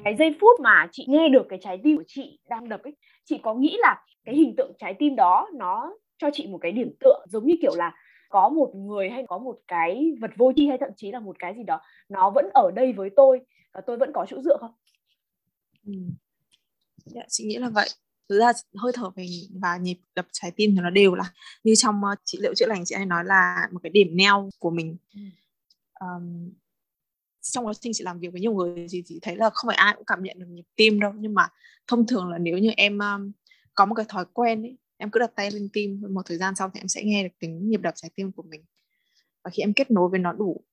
Cái 0.05 0.17
giây 0.19 0.37
phút 0.41 0.61
mà 0.61 0.89
chị 0.93 1.05
nghe 1.09 1.29
được 1.29 1.47
cái 1.49 1.59
trái 1.63 1.81
tim 1.85 1.97
của 1.97 2.05
chị 2.07 2.39
đang 2.51 2.69
đập 2.69 2.81
ấy, 2.83 2.97
chị 3.25 3.39
có 3.43 3.55
nghĩ 3.55 3.77
là 3.81 3.97
cái 4.25 4.35
hình 4.35 4.55
tượng 4.57 4.73
trái 4.79 4.95
tim 4.99 5.17
đó 5.17 5.49
nó 5.55 5.93
cho 6.19 6.31
chị 6.33 6.47
một 6.47 6.59
cái 6.61 6.73
điểm 6.73 6.91
tựa 7.01 7.25
giống 7.29 7.47
như 7.47 7.55
kiểu 7.63 7.75
là 7.77 7.95
có 8.29 8.49
một 8.49 8.73
người 8.75 9.11
hay 9.11 9.25
có 9.29 9.39
một 9.39 9.59
cái 9.69 10.13
vật 10.21 10.31
vô 10.37 10.53
tri 10.57 10.67
hay 10.67 10.79
thậm 10.79 10.91
chí 10.97 11.13
là 11.13 11.21
một 11.21 11.37
cái 11.39 11.55
gì 11.57 11.63
đó 11.63 11.81
nó 12.09 12.31
vẫn 12.31 12.45
ở 12.55 12.71
đây 12.75 12.93
với 12.93 13.11
tôi 13.17 13.41
và 13.73 13.81
tôi 13.87 13.97
vẫn 13.97 14.11
có 14.15 14.27
chỗ 14.29 14.43
dựa 14.43 14.57
không? 14.61 14.73
Ừ. 15.87 15.93
dạ, 17.05 17.23
chị 17.29 17.45
nghĩ 17.45 17.57
là 17.57 17.69
vậy. 17.69 17.89
Thực 18.29 18.39
ra 18.39 18.53
hơi 18.77 18.93
thở 18.95 19.11
mình 19.17 19.31
và 19.61 19.77
nhịp 19.77 19.99
đập 20.15 20.27
trái 20.33 20.51
tim 20.57 20.71
thì 20.75 20.81
nó 20.81 20.91
đều 20.91 21.15
là 21.15 21.33
như 21.65 21.75
trong 21.77 22.01
uh, 22.13 22.19
trị 22.25 22.39
liệu 22.43 22.55
chữa 22.55 22.67
lành 22.67 22.85
chị 22.85 22.95
hay 22.95 23.07
nói 23.07 23.25
là 23.25 23.69
một 23.73 23.81
cái 23.83 23.91
điểm 23.91 24.09
neo 24.11 24.49
của 24.59 24.71
mình. 24.71 24.97
Um, 26.01 26.51
trong 27.41 27.67
quá 27.67 27.73
trình 27.81 27.93
chị 27.95 28.05
làm 28.05 28.19
việc 28.19 28.29
với 28.33 28.41
nhiều 28.41 28.55
người 28.55 28.87
thì 28.91 29.03
chị 29.07 29.19
thấy 29.23 29.37
là 29.37 29.51
không 29.51 29.69
phải 29.69 29.77
ai 29.77 29.95
cũng 29.97 30.05
cảm 30.05 30.23
nhận 30.23 30.39
được 30.39 30.47
nhịp 30.49 30.65
tim 30.77 31.01
đâu 31.01 31.13
nhưng 31.17 31.35
mà 31.35 31.49
thông 31.87 32.07
thường 32.07 32.29
là 32.29 32.39
nếu 32.39 32.59
như 32.59 32.71
em 32.77 32.99
um, 32.99 33.33
có 33.75 33.87
một 33.87 33.95
cái 33.95 34.07
thói 34.09 34.25
quen 34.33 34.63
ấy, 34.63 34.79
em 34.99 35.11
cứ 35.11 35.21
đặt 35.21 35.31
tay 35.37 35.51
lên 35.51 35.69
tim 35.73 36.03
một 36.11 36.23
thời 36.27 36.39
gian 36.39 36.55
sau 36.57 36.71
thì 36.75 36.81
em 36.81 36.89
sẽ 36.89 37.03
nghe 37.05 37.23
được 37.23 37.35
tiếng 37.39 37.69
nhịp 37.69 37.81
đập 37.81 37.95
trái 37.97 38.11
tim 38.15 38.33
của 38.33 38.43
mình. 38.43 38.65
Và 39.45 39.51
khi 39.51 39.63
em 39.63 39.73
kết 39.73 39.91
nối 39.91 40.09
với 40.09 40.21
nó 40.21 40.33
đủ 40.33 40.65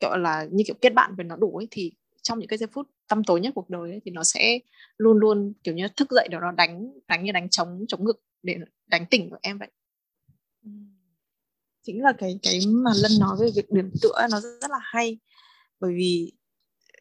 kiểu 0.00 0.16
là 0.16 0.48
như 0.50 0.64
kiểu 0.66 0.76
kết 0.80 0.94
bạn 0.94 1.14
với 1.16 1.24
nó 1.24 1.36
đủ 1.36 1.56
ấy 1.56 1.68
thì 1.70 1.92
trong 2.22 2.38
những 2.38 2.48
cái 2.48 2.58
giây 2.58 2.68
phút 2.72 2.88
tăm 3.08 3.24
tối 3.24 3.40
nhất 3.40 3.52
cuộc 3.54 3.70
đời 3.70 3.90
ấy, 3.90 4.00
thì 4.04 4.10
nó 4.10 4.24
sẽ 4.24 4.58
luôn 4.96 5.18
luôn 5.18 5.52
kiểu 5.64 5.74
như 5.74 5.88
thức 5.96 6.10
dậy 6.10 6.28
để 6.30 6.38
nó 6.40 6.52
đánh 6.52 6.92
đánh 7.08 7.24
như 7.24 7.32
đánh 7.32 7.48
chống 7.48 7.84
chống 7.88 8.04
ngực 8.04 8.22
để 8.42 8.56
đánh 8.86 9.06
tỉnh 9.10 9.30
của 9.30 9.38
em 9.42 9.58
vậy. 9.58 9.70
Ừ. 10.64 10.70
Chính 11.82 12.02
là 12.02 12.12
cái 12.18 12.38
cái 12.42 12.60
mà 12.68 12.90
lân 13.02 13.12
nói 13.20 13.36
về 13.40 13.50
việc 13.56 13.70
điểm 13.70 13.90
tựa 14.02 14.26
nó 14.30 14.40
rất 14.40 14.70
là 14.70 14.78
hay. 14.80 15.18
Bởi 15.80 15.94
vì 15.94 16.32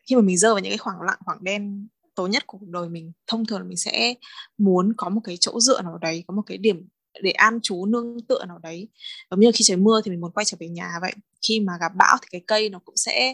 khi 0.10 0.16
mà 0.16 0.22
mình 0.22 0.38
rơi 0.38 0.54
vào 0.54 0.60
những 0.60 0.72
cái 0.72 0.78
khoảng 0.78 1.02
lặng 1.02 1.20
khoảng 1.26 1.44
đen 1.44 1.88
tối 2.18 2.30
nhất 2.30 2.48
của 2.48 2.58
cuộc 2.58 2.70
đời 2.70 2.90
mình. 2.90 3.12
Thông 3.28 3.46
thường 3.46 3.60
là 3.60 3.66
mình 3.66 3.78
sẽ 3.78 4.14
muốn 4.58 4.94
có 4.98 5.10
một 5.10 5.22
cái 5.24 5.38
chỗ 5.40 5.60
dựa 5.60 5.82
nào 5.82 5.98
đấy 5.98 6.24
có 6.28 6.34
một 6.34 6.42
cái 6.46 6.58
điểm 6.58 6.88
để 7.24 7.32
an 7.32 7.60
trú 7.64 7.86
nương 7.86 8.18
tựa 8.28 8.46
nào 8.46 8.60
đấy. 8.60 8.88
Giống 9.32 9.40
như 9.40 9.52
khi 9.54 9.64
trời 9.64 9.78
mưa 9.78 10.02
thì 10.06 10.12
mình 10.12 10.22
muốn 10.22 10.32
quay 10.32 10.46
trở 10.46 10.58
về 10.60 10.68
nhà 10.70 10.92
vậy. 11.02 11.14
Khi 11.48 11.60
mà 11.60 11.74
gặp 11.82 11.92
bão 11.96 12.18
thì 12.22 12.28
cái 12.32 12.42
cây 12.48 12.70
nó 12.70 12.80
cũng 12.86 12.98
sẽ 12.98 13.34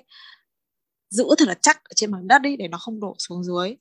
giữ 1.09 1.25
thật 1.37 1.47
là 1.47 1.55
chắc 1.61 1.83
ở 1.83 1.93
trên 1.95 2.11
mặt 2.11 2.19
đất 2.23 2.41
đi 2.41 2.57
để 2.57 2.67
nó 2.67 2.77
không 2.77 2.99
đổ 2.99 3.15
xuống 3.19 3.43
dưới. 3.43 3.75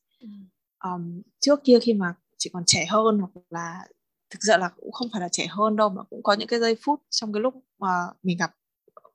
Um, 0.84 1.22
trước 1.40 1.60
kia 1.64 1.78
khi 1.80 1.94
mà 1.94 2.14
chỉ 2.38 2.50
còn 2.52 2.62
trẻ 2.66 2.86
hơn 2.88 3.18
hoặc 3.18 3.30
là 3.50 3.80
thực 4.30 4.38
sự 4.42 4.52
là 4.58 4.68
cũng 4.76 4.92
không 4.92 5.08
phải 5.12 5.20
là 5.20 5.28
trẻ 5.32 5.46
hơn 5.50 5.76
đâu 5.76 5.88
mà 5.88 6.02
cũng 6.10 6.22
có 6.22 6.32
những 6.32 6.48
cái 6.48 6.60
giây 6.60 6.76
phút 6.82 7.00
trong 7.10 7.32
cái 7.32 7.40
lúc 7.40 7.54
mà 7.78 7.88
mình 8.22 8.38
gặp 8.38 8.50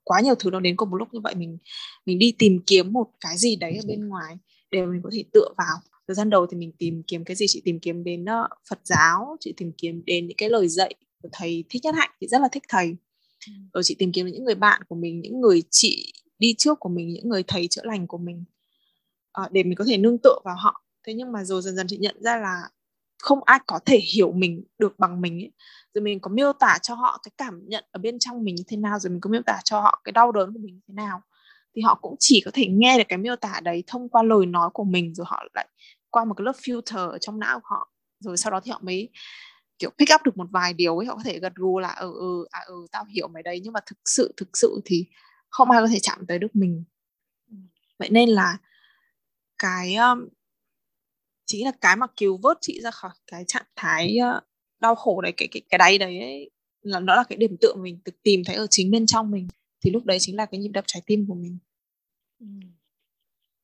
quá 0.04 0.22
nhiều 0.22 0.36
thứ 0.36 0.50
nó 0.50 0.60
đến 0.60 0.76
cùng 0.76 0.90
một 0.90 0.98
lúc 0.98 1.08
như 1.14 1.20
vậy 1.20 1.36
mình 1.36 1.58
mình 2.06 2.20
đi 2.20 2.36
tìm 2.40 2.60
kiếm 2.68 2.94
một 2.94 3.08
cái 3.20 3.38
gì 3.38 3.56
đấy 3.56 3.78
ở 3.78 3.84
bên 3.88 4.08
ngoài 4.08 4.38
để 4.72 4.86
mình 4.86 5.02
có 5.04 5.10
thể 5.14 5.24
tựa 5.34 5.50
vào. 5.58 5.78
Thời 6.08 6.16
gian 6.16 6.30
đầu 6.30 6.48
thì 6.48 6.58
mình 6.58 6.72
tìm 6.78 7.04
kiếm 7.08 7.24
cái 7.24 7.36
gì? 7.36 7.46
Chị 7.50 7.62
tìm 7.66 7.80
kiếm 7.80 8.04
đến 8.04 8.24
uh, 8.24 8.52
Phật 8.70 8.80
giáo 8.84 9.38
chị 9.40 9.54
tìm 9.58 9.72
kiếm 9.78 10.04
đến 10.06 10.28
những 10.28 10.38
cái 10.38 10.50
lời 10.50 10.68
dạy 10.68 10.94
của 11.22 11.30
thầy 11.32 11.64
thích 11.70 11.82
nhất 11.84 11.96
hạnh 11.98 12.12
chị 12.20 12.28
rất 12.28 12.42
là 12.42 12.48
thích 12.52 12.64
thầy. 12.70 12.96
Rồi 13.74 13.84
chị 13.84 13.96
tìm 14.00 14.12
kiếm 14.12 14.26
đến 14.26 14.36
những 14.36 14.44
người 14.44 14.56
bạn 14.56 14.82
của 14.90 14.96
mình 14.96 15.22
những 15.22 15.42
người 15.42 15.64
chị 15.72 16.14
đi 16.40 16.56
trước 16.58 16.80
của 16.80 16.90
mình 16.90 17.14
những 17.14 17.30
người 17.30 17.44
thầy 17.44 17.68
chữa 17.68 17.82
lành 17.86 18.08
của 18.08 18.18
mình 18.18 18.44
uh, 19.42 19.52
để 19.52 19.64
mình 19.64 19.76
có 19.76 19.86
thể 19.88 19.98
nương 19.98 20.18
tựa 20.18 20.40
vào 20.44 20.56
họ. 20.60 20.84
Thế 21.08 21.14
nhưng 21.14 21.32
mà 21.32 21.44
rồi 21.44 21.62
dần 21.62 21.76
dần 21.76 21.88
chị 21.90 21.98
nhận 21.98 22.16
ra 22.24 22.38
là 22.38 22.70
không 23.20 23.40
ai 23.44 23.60
có 23.68 23.80
thể 23.86 24.00
hiểu 24.16 24.32
mình 24.32 24.64
được 24.80 25.00
bằng 25.00 25.22
mình 25.22 25.40
ấy. 25.40 25.52
rồi 25.94 26.02
mình 26.02 26.20
có 26.20 26.32
miêu 26.32 26.54
tả 26.54 26.78
cho 26.82 26.96
họ 26.96 27.20
cái 27.24 27.32
cảm 27.38 27.62
nhận 27.68 27.86
ở 27.92 27.98
bên 27.98 28.20
trong 28.20 28.44
mình 28.44 28.56
như 28.56 28.64
thế 28.68 28.78
nào 28.78 29.00
rồi 29.00 29.12
mình 29.12 29.22
có 29.22 29.30
miêu 29.30 29.42
tả 29.46 29.60
cho 29.64 29.82
họ 29.82 30.02
cái 30.04 30.12
đau 30.12 30.32
đớn 30.32 30.54
của 30.54 30.60
mình 30.60 30.76
như 30.76 30.82
thế 30.88 30.94
nào 30.94 31.22
thì 31.78 31.84
họ 31.84 31.96
cũng 32.02 32.16
chỉ 32.20 32.42
có 32.46 32.52
thể 32.54 32.68
nghe 32.68 32.98
được 32.98 33.04
cái 33.10 33.18
miêu 33.18 33.36
tả 33.36 33.60
đấy 33.64 33.84
thông 33.88 34.10
qua 34.10 34.24
lời 34.24 34.46
nói 34.46 34.70
của 34.74 34.84
mình 34.84 35.14
rồi 35.16 35.26
họ 35.30 35.44
lại 35.54 35.68
qua 36.10 36.26
một 36.26 36.34
cái 36.38 36.46
lớp 36.46 36.56
filter 36.56 37.10
ở 37.10 37.18
trong 37.18 37.40
não 37.40 37.60
của 37.60 37.68
họ. 37.70 37.92
Rồi 38.20 38.38
sau 38.38 38.52
đó 38.52 38.60
thì 38.64 38.72
họ 38.72 38.80
mới 38.84 39.10
kiểu 39.80 39.90
pick 39.90 40.14
up 40.16 40.22
được 40.24 40.38
một 40.38 40.48
vài 40.52 40.74
điều 40.74 40.98
ấy 40.98 41.06
họ 41.06 41.16
có 41.16 41.22
thể 41.26 41.40
gật 41.40 41.56
gù 41.56 41.80
là 41.80 41.96
ừ 42.00 42.14
ừ 42.20 42.48
à 42.52 42.60
ừ 42.68 42.88
tao 42.92 43.06
hiểu 43.06 43.28
mày 43.28 43.44
đấy. 43.44 43.60
Nhưng 43.64 43.74
mà 43.74 43.80
thực 43.86 43.98
sự 44.06 44.34
thực 44.38 44.50
sự 44.54 44.82
thì 44.86 45.06
không 45.50 45.72
ai 45.72 45.82
có 45.82 45.88
thể 45.88 46.00
chạm 46.00 46.26
tới 46.28 46.40
được 46.40 46.56
mình. 46.56 46.84
Vậy 48.00 48.10
nên 48.10 48.30
là 48.30 48.58
cái 49.58 49.96
um, 49.96 50.28
chính 51.46 51.66
là 51.66 51.72
cái 51.82 51.96
mà 51.96 52.08
cứu 52.18 52.40
vớt 52.44 52.58
chị 52.62 52.82
ra 52.82 52.92
khỏi 52.92 53.12
cái 53.32 53.44
trạng 53.48 53.66
thái 53.76 54.18
uh, 54.38 54.44
đau 54.80 54.96
khổ 54.96 55.22
đấy 55.22 55.34
cái 55.38 55.48
cái 55.52 55.62
cái 55.70 55.78
đáy 55.78 55.98
đấy 55.98 56.20
ấy, 56.20 56.50
là 56.82 57.00
nó 57.00 57.16
là 57.16 57.24
cái 57.30 57.38
điểm 57.38 57.58
tựa 57.62 57.74
mình 57.76 58.00
được 58.06 58.24
tìm 58.24 58.42
thấy 58.46 58.56
ở 58.56 58.68
chính 58.70 58.92
bên 58.92 59.06
trong 59.06 59.32
mình. 59.32 59.48
Thì 59.84 59.92
lúc 59.92 60.06
đấy 60.06 60.18
chính 60.22 60.36
là 60.36 60.46
cái 60.46 60.60
nhịp 60.60 60.70
đập 60.74 60.84
trái 60.88 61.02
tim 61.06 61.26
của 61.28 61.36
mình 61.36 61.58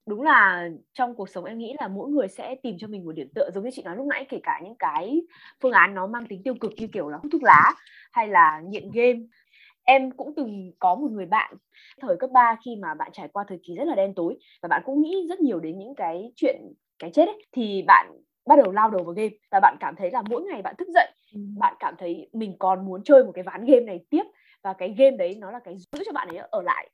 đúng 0.05 0.21
là 0.21 0.69
trong 0.93 1.15
cuộc 1.15 1.29
sống 1.29 1.45
em 1.45 1.57
nghĩ 1.57 1.75
là 1.79 1.87
mỗi 1.87 2.09
người 2.09 2.27
sẽ 2.27 2.55
tìm 2.63 2.75
cho 2.79 2.87
mình 2.87 3.05
một 3.05 3.11
điểm 3.11 3.29
tựa 3.35 3.49
giống 3.53 3.63
như 3.63 3.69
chị 3.73 3.83
nói 3.83 3.95
lúc 3.95 4.07
nãy 4.07 4.25
kể 4.29 4.39
cả 4.43 4.61
những 4.63 4.75
cái 4.75 5.21
phương 5.61 5.71
án 5.71 5.93
nó 5.93 6.07
mang 6.07 6.25
tính 6.25 6.43
tiêu 6.43 6.55
cực 6.61 6.71
như 6.77 6.87
kiểu 6.87 7.09
là 7.09 7.17
hút 7.17 7.31
thuốc 7.31 7.43
lá 7.43 7.73
hay 8.11 8.27
là 8.27 8.61
nghiện 8.65 8.91
game. 8.91 9.19
Em 9.83 10.11
cũng 10.11 10.33
từng 10.35 10.71
có 10.79 10.95
một 10.95 11.11
người 11.11 11.25
bạn 11.25 11.55
thời 12.01 12.15
cấp 12.19 12.29
3 12.33 12.55
khi 12.65 12.75
mà 12.75 12.93
bạn 12.93 13.09
trải 13.13 13.27
qua 13.27 13.43
thời 13.47 13.59
kỳ 13.63 13.75
rất 13.75 13.83
là 13.87 13.95
đen 13.95 14.13
tối 14.15 14.37
và 14.61 14.67
bạn 14.67 14.81
cũng 14.85 15.01
nghĩ 15.01 15.27
rất 15.29 15.39
nhiều 15.39 15.59
đến 15.59 15.79
những 15.79 15.95
cái 15.95 16.31
chuyện 16.35 16.55
cái 16.99 17.11
chết 17.13 17.25
ấy 17.25 17.45
thì 17.51 17.83
bạn 17.87 18.11
bắt 18.45 18.55
đầu 18.63 18.71
lao 18.71 18.89
đầu 18.89 19.03
vào 19.03 19.13
game 19.13 19.29
và 19.51 19.59
bạn 19.59 19.77
cảm 19.79 19.95
thấy 19.97 20.11
là 20.11 20.23
mỗi 20.29 20.41
ngày 20.41 20.61
bạn 20.61 20.75
thức 20.77 20.87
dậy 20.93 21.11
bạn 21.59 21.75
cảm 21.79 21.95
thấy 21.99 22.29
mình 22.33 22.55
còn 22.59 22.85
muốn 22.85 23.03
chơi 23.03 23.23
một 23.23 23.31
cái 23.31 23.43
ván 23.43 23.65
game 23.65 23.79
này 23.79 23.99
tiếp 24.09 24.23
và 24.63 24.73
cái 24.73 24.95
game 24.97 25.17
đấy 25.17 25.37
nó 25.39 25.51
là 25.51 25.59
cái 25.59 25.77
giữ 25.77 26.03
cho 26.05 26.11
bạn 26.11 26.27
ấy 26.27 26.37
ở 26.37 26.61
lại. 26.61 26.89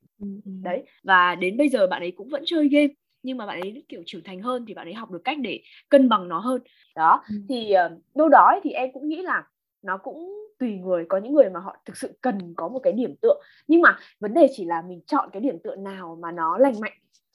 Đấy 0.62 0.84
và 1.02 1.34
đến 1.34 1.56
bây 1.56 1.68
giờ 1.68 1.86
bạn 1.86 2.02
ấy 2.02 2.10
cũng 2.10 2.28
vẫn 2.28 2.42
chơi 2.46 2.68
game 2.68 2.88
nhưng 3.22 3.36
mà 3.36 3.46
bạn 3.46 3.60
ấy 3.60 3.84
kiểu 3.88 4.02
trưởng 4.06 4.22
thành 4.24 4.40
hơn 4.40 4.64
thì 4.68 4.74
bạn 4.74 4.86
ấy 4.86 4.94
học 4.94 5.10
được 5.10 5.20
cách 5.24 5.38
để 5.40 5.60
cân 5.88 6.08
bằng 6.08 6.28
nó 6.28 6.38
hơn. 6.38 6.62
Đó 6.96 7.22
thì 7.48 7.74
uh, 7.86 8.16
đâu 8.16 8.28
đó 8.28 8.60
thì 8.62 8.70
em 8.70 8.92
cũng 8.92 9.08
nghĩ 9.08 9.22
là 9.22 9.46
nó 9.82 9.96
cũng 9.96 10.48
tùy 10.58 10.74
người 10.74 11.04
có 11.08 11.18
những 11.18 11.34
người 11.34 11.50
mà 11.50 11.60
họ 11.60 11.76
thực 11.84 11.96
sự 11.96 12.18
cần 12.20 12.54
có 12.56 12.68
một 12.68 12.78
cái 12.82 12.92
điểm 12.92 13.14
tựa. 13.22 13.34
Nhưng 13.68 13.80
mà 13.80 13.98
vấn 14.20 14.34
đề 14.34 14.46
chỉ 14.56 14.64
là 14.64 14.82
mình 14.82 15.00
chọn 15.06 15.28
cái 15.32 15.40
điểm 15.40 15.58
tựa 15.64 15.76
nào 15.76 16.18
mà 16.22 16.32
nó 16.32 16.58
lành 16.58 16.80
mạnh. 16.80 16.92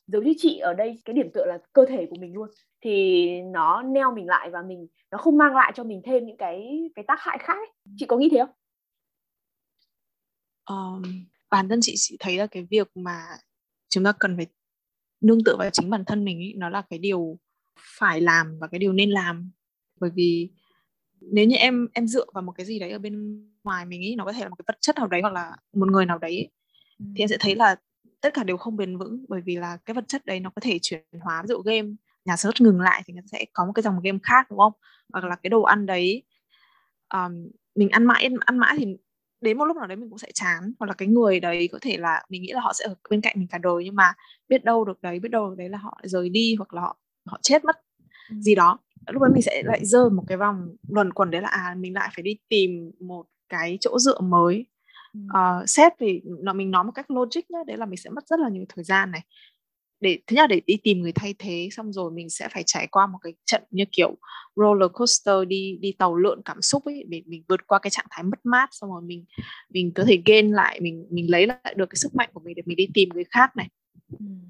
Giống 0.07 0.23
như 0.23 0.33
chị 0.37 0.59
ở 0.59 0.73
đây 0.73 1.01
cái 1.05 1.13
điểm 1.13 1.29
tựa 1.33 1.45
là 1.45 1.57
cơ 1.73 1.85
thể 1.85 2.05
của 2.05 2.15
mình 2.19 2.33
luôn. 2.33 2.49
Thì 2.81 3.27
nó 3.41 3.81
neo 3.81 4.11
mình 4.11 4.27
lại 4.27 4.49
và 4.49 4.61
mình 4.61 4.87
nó 5.11 5.17
không 5.17 5.37
mang 5.37 5.55
lại 5.55 5.71
cho 5.75 5.83
mình 5.83 6.01
thêm 6.05 6.25
những 6.25 6.37
cái 6.37 6.89
cái 6.95 7.05
tác 7.07 7.19
hại 7.19 7.37
khác 7.37 7.57
ấy. 7.57 7.67
chị 7.97 8.05
có 8.05 8.17
nghĩ 8.17 8.29
thế 8.31 8.37
không? 8.39 8.49
Um, 10.69 11.25
bản 11.49 11.69
thân 11.69 11.79
chị 11.81 11.93
chị 11.97 12.17
thấy 12.19 12.37
là 12.37 12.47
cái 12.47 12.67
việc 12.69 12.87
mà 12.95 13.23
chúng 13.89 14.03
ta 14.03 14.11
cần 14.19 14.37
phải 14.37 14.47
nương 15.21 15.43
tựa 15.43 15.55
vào 15.59 15.69
chính 15.69 15.89
bản 15.89 16.05
thân 16.05 16.25
mình 16.25 16.39
ý, 16.39 16.53
nó 16.53 16.69
là 16.69 16.81
cái 16.89 16.99
điều 16.99 17.39
phải 17.77 18.21
làm 18.21 18.59
và 18.59 18.67
cái 18.67 18.79
điều 18.79 18.93
nên 18.93 19.09
làm. 19.09 19.51
Bởi 19.99 20.09
vì 20.15 20.49
nếu 21.21 21.45
như 21.45 21.55
em 21.55 21.87
em 21.93 22.07
dựa 22.07 22.25
vào 22.33 22.41
một 22.41 22.51
cái 22.51 22.65
gì 22.65 22.79
đấy 22.79 22.91
ở 22.91 22.99
bên 22.99 23.45
ngoài 23.63 23.85
mình 23.85 24.01
nghĩ 24.01 24.15
nó 24.17 24.25
có 24.25 24.33
thể 24.33 24.41
là 24.41 24.49
một 24.49 24.55
cái 24.55 24.63
vật 24.67 24.77
chất 24.81 24.95
nào 24.95 25.07
đấy 25.07 25.21
hoặc 25.21 25.33
là 25.33 25.55
một 25.73 25.91
người 25.91 26.05
nào 26.05 26.17
đấy 26.17 26.49
ừ. 26.99 27.05
thì 27.15 27.23
em 27.23 27.27
sẽ 27.27 27.37
thấy 27.39 27.55
là 27.55 27.75
tất 28.21 28.33
cả 28.33 28.43
đều 28.43 28.57
không 28.57 28.77
bền 28.77 28.97
vững. 28.97 29.25
Bởi 29.29 29.41
vì 29.41 29.55
là 29.55 29.77
cái 29.85 29.93
vật 29.93 30.03
chất 30.07 30.25
đấy 30.25 30.39
nó 30.39 30.49
có 30.49 30.59
thể 30.61 30.79
chuyển 30.81 31.03
hóa 31.21 31.41
ví 31.41 31.47
dụ 31.47 31.61
game 31.61 31.87
nhà 32.25 32.37
search 32.37 32.61
ngừng 32.61 32.81
lại 32.81 33.03
thì 33.05 33.13
nó 33.13 33.21
sẽ 33.31 33.45
có 33.53 33.65
một 33.65 33.71
cái 33.75 33.83
dòng 33.83 33.99
game 34.03 34.19
khác 34.23 34.47
đúng 34.49 34.59
không? 34.59 34.73
Hoặc 35.13 35.25
là 35.25 35.35
cái 35.35 35.49
đồ 35.49 35.61
ăn 35.61 35.85
đấy 35.85 36.23
um, 37.13 37.49
mình 37.75 37.89
ăn 37.89 38.05
mãi 38.05 38.29
ăn 38.39 38.57
mãi 38.57 38.75
thì 38.77 38.85
đến 39.41 39.57
một 39.57 39.65
lúc 39.65 39.77
nào 39.77 39.87
đấy 39.87 39.95
mình 39.95 40.09
cũng 40.09 40.17
sẽ 40.17 40.27
chán. 40.33 40.73
Hoặc 40.79 40.87
là 40.87 40.93
cái 40.93 41.07
người 41.07 41.39
đấy 41.39 41.69
có 41.71 41.79
thể 41.81 41.97
là 41.97 42.23
mình 42.29 42.41
nghĩ 42.41 42.51
là 42.53 42.61
họ 42.61 42.73
sẽ 42.73 42.85
ở 42.85 42.95
bên 43.09 43.21
cạnh 43.21 43.35
mình 43.37 43.47
cả 43.47 43.57
đời 43.57 43.83
nhưng 43.83 43.95
mà 43.95 44.13
biết 44.49 44.63
đâu 44.63 44.85
được 44.85 45.01
đấy 45.01 45.19
biết 45.19 45.29
đâu 45.29 45.49
được 45.49 45.55
đấy 45.57 45.69
là 45.69 45.77
họ 45.77 45.99
rời 46.03 46.29
đi 46.29 46.55
hoặc 46.57 46.73
là 46.73 46.81
họ 46.81 46.97
họ 47.25 47.39
chết 47.41 47.65
mất 47.65 47.75
ừ. 48.29 48.35
gì 48.39 48.55
đó. 48.55 48.79
Lúc 49.07 49.21
đấy 49.21 49.31
mình 49.33 49.41
sẽ 49.41 49.63
lại 49.65 49.85
rơi 49.85 50.09
một 50.09 50.23
cái 50.27 50.37
vòng 50.37 50.75
luẩn 50.89 51.13
quẩn 51.13 51.31
đấy 51.31 51.41
là 51.41 51.49
à 51.49 51.75
mình 51.77 51.93
lại 51.93 52.09
phải 52.15 52.23
đi 52.23 52.37
tìm 52.49 52.91
một 52.99 53.25
cái 53.49 53.77
chỗ 53.81 53.99
dựa 53.99 54.19
mới. 54.19 54.65
Uh, 55.17 55.69
xét 55.69 55.93
thì 55.99 56.21
nó 56.41 56.53
mình 56.53 56.71
nói 56.71 56.83
một 56.83 56.91
cách 56.95 57.11
logic 57.11 57.51
nhé 57.51 57.59
đấy 57.67 57.77
là 57.77 57.85
mình 57.85 57.97
sẽ 57.97 58.09
mất 58.09 58.27
rất 58.27 58.39
là 58.39 58.49
nhiều 58.49 58.65
thời 58.69 58.83
gian 58.83 59.11
này 59.11 59.21
để 60.05 60.19
thứ 60.27 60.35
nhất 60.35 60.49
để 60.49 60.61
đi 60.65 60.77
tìm 60.83 61.01
người 61.01 61.11
thay 61.11 61.35
thế 61.39 61.69
xong 61.71 61.93
rồi 61.93 62.11
mình 62.11 62.29
sẽ 62.29 62.49
phải 62.53 62.63
trải 62.65 62.87
qua 62.87 63.07
một 63.07 63.17
cái 63.21 63.33
trận 63.45 63.63
như 63.71 63.83
kiểu 63.91 64.17
roller 64.55 64.91
coaster 64.93 65.35
đi 65.47 65.77
đi 65.81 65.91
tàu 65.91 66.15
lượn 66.15 66.41
cảm 66.45 66.61
xúc 66.61 66.85
ấy 66.85 67.05
để 67.09 67.21
mình 67.25 67.43
vượt 67.47 67.67
qua 67.67 67.79
cái 67.79 67.89
trạng 67.89 68.05
thái 68.09 68.23
mất 68.23 68.39
mát 68.43 68.69
xong 68.71 68.91
rồi 68.91 69.01
mình 69.01 69.25
mình 69.69 69.91
có 69.95 70.03
thể 70.07 70.21
gain 70.25 70.51
lại 70.51 70.79
mình 70.81 71.07
mình 71.09 71.31
lấy 71.31 71.47
lại 71.47 71.73
được 71.77 71.89
cái 71.89 71.95
sức 71.95 72.15
mạnh 72.15 72.29
của 72.33 72.39
mình 72.39 72.55
để 72.55 72.63
mình 72.65 72.77
đi 72.77 72.87
tìm 72.93 73.09
người 73.13 73.23
khác 73.29 73.57
này. 73.57 73.67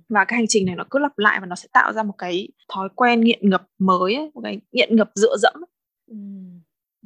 Và 0.10 0.26
cái 0.26 0.38
hành 0.38 0.46
trình 0.50 0.66
này 0.66 0.76
nó 0.76 0.84
cứ 0.90 1.00
lặp 1.00 1.18
lại 1.18 1.40
và 1.40 1.46
nó 1.46 1.56
sẽ 1.56 1.68
tạo 1.74 1.94
ra 1.94 2.04
một 2.04 2.16
cái 2.18 2.48
thói 2.74 2.90
quen 2.96 3.22
nghiện 3.22 3.50
ngập 3.50 3.68
mới 3.80 4.16
ấy, 4.16 4.32
một 4.34 4.42
cái 4.44 4.60
nghiện 4.72 4.96
ngập 4.96 5.12
dựa 5.16 5.36
dẫm 5.38 5.54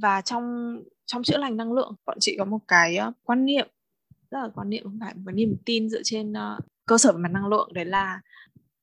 và 0.02 0.22
trong 0.22 0.76
trong 1.06 1.24
chữa 1.24 1.38
lành 1.38 1.58
năng 1.58 1.74
lượng 1.74 1.96
bọn 2.06 2.18
chị 2.20 2.36
có 2.38 2.46
một 2.46 2.60
cái 2.68 2.98
quan 3.24 3.46
niệm 3.46 3.68
rất 4.32 4.40
là 4.42 4.50
quan 4.56 4.70
niệm 4.70 4.84
không 4.84 5.00
phải 5.00 5.14
một 5.14 5.32
niềm 5.32 5.56
tin 5.66 5.90
dựa 5.90 6.02
trên 6.04 6.34
cơ 6.90 6.98
sở 6.98 7.12
về 7.12 7.18
mặt 7.18 7.32
năng 7.32 7.48
lượng 7.48 7.70
đấy 7.74 7.86
là 7.86 8.22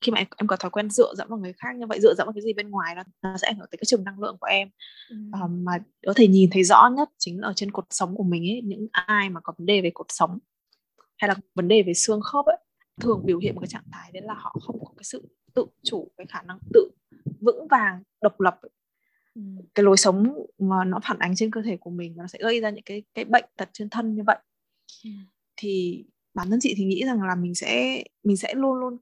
khi 0.01 0.13
mà 0.13 0.19
em, 0.19 0.27
em 0.37 0.47
có 0.47 0.57
thói 0.57 0.71
quen 0.71 0.91
dựa 0.91 1.15
dẫm 1.17 1.29
vào 1.29 1.39
người 1.39 1.53
khác 1.53 1.77
như 1.77 1.87
vậy 1.87 1.99
dựa 2.03 2.15
dẫm 2.15 2.27
vào 2.27 2.33
cái 2.33 2.43
gì 2.43 2.53
bên 2.53 2.71
ngoài 2.71 2.95
đó 2.95 3.03
nó 3.23 3.37
sẽ 3.37 3.49
ảnh 3.49 3.59
hưởng 3.59 3.69
tới 3.71 3.79
cái 3.79 3.85
trường 3.87 4.05
năng 4.05 4.21
lượng 4.21 4.37
của 4.41 4.47
em. 4.47 4.69
Ừ. 5.11 5.17
um, 5.43 5.65
mà 5.65 5.73
có 6.07 6.13
thể 6.17 6.29
nhìn 6.29 6.51
thấy 6.53 6.65
rõ 6.65 6.91
nhất 6.97 7.09
chính 7.19 7.41
là 7.41 7.49
ở 7.49 7.53
trên 7.57 7.71
cột 7.71 7.85
sống 7.91 8.17
của 8.17 8.23
mình 8.23 8.43
ấy 8.51 8.61
những 8.65 8.87
ai 8.93 9.31
mà 9.31 9.41
có 9.41 9.53
vấn 9.59 9.67
đề 9.67 9.81
về 9.81 9.91
cột 9.95 10.07
sống 10.09 10.39
hay 11.17 11.29
là 11.29 11.35
vấn 11.55 11.69
đề 11.69 11.83
về 11.83 11.95
xương 11.95 12.21
khớp 12.21 12.45
ấy 12.45 12.57
thường 13.01 13.23
biểu 13.25 13.39
hiện 13.39 13.55
một 13.55 13.61
cái 13.61 13.69
trạng 13.69 13.91
thái 13.93 14.11
đấy 14.13 14.23
là 14.27 14.35
họ 14.35 14.57
không 14.63 14.85
có 14.85 14.93
cái 14.97 15.05
sự 15.05 15.29
tự 15.55 15.67
chủ 15.83 16.11
cái 16.17 16.27
khả 16.29 16.43
năng 16.43 16.59
tự 16.75 16.91
vững 17.41 17.69
vàng 17.69 18.03
độc 18.23 18.41
lập 18.41 18.59
ấy. 18.63 18.71
Cái 19.75 19.85
lối 19.85 19.97
sống 19.97 20.47
mà 20.59 20.85
nó 20.85 21.01
phản 21.05 21.19
ánh 21.19 21.37
trên 21.37 21.51
cơ 21.51 21.63
thể 21.63 21.77
của 21.77 21.91
mình 21.91 22.17
nó 22.17 22.27
sẽ 22.27 22.39
gây 22.43 22.61
ra 22.61 22.71
những 22.71 22.85
cái 22.85 23.03
cái 23.15 23.25
bệnh 23.25 23.45
tật 23.57 23.69
trên 23.73 23.91
thân 23.91 24.15
như 24.15 24.23
vậy. 24.27 24.39
Thì 25.57 26.05
bản 26.37 26.51
thân 26.51 26.61
chị 26.61 26.75
thì 26.77 26.85
nghĩ 26.85 27.05
rằng 27.05 27.23
là 27.23 27.35
mình 27.35 27.55
sẽ 27.55 28.03
mình 28.25 28.37
sẽ 28.37 28.55
luôn 28.55 28.75
luôn 28.75 28.97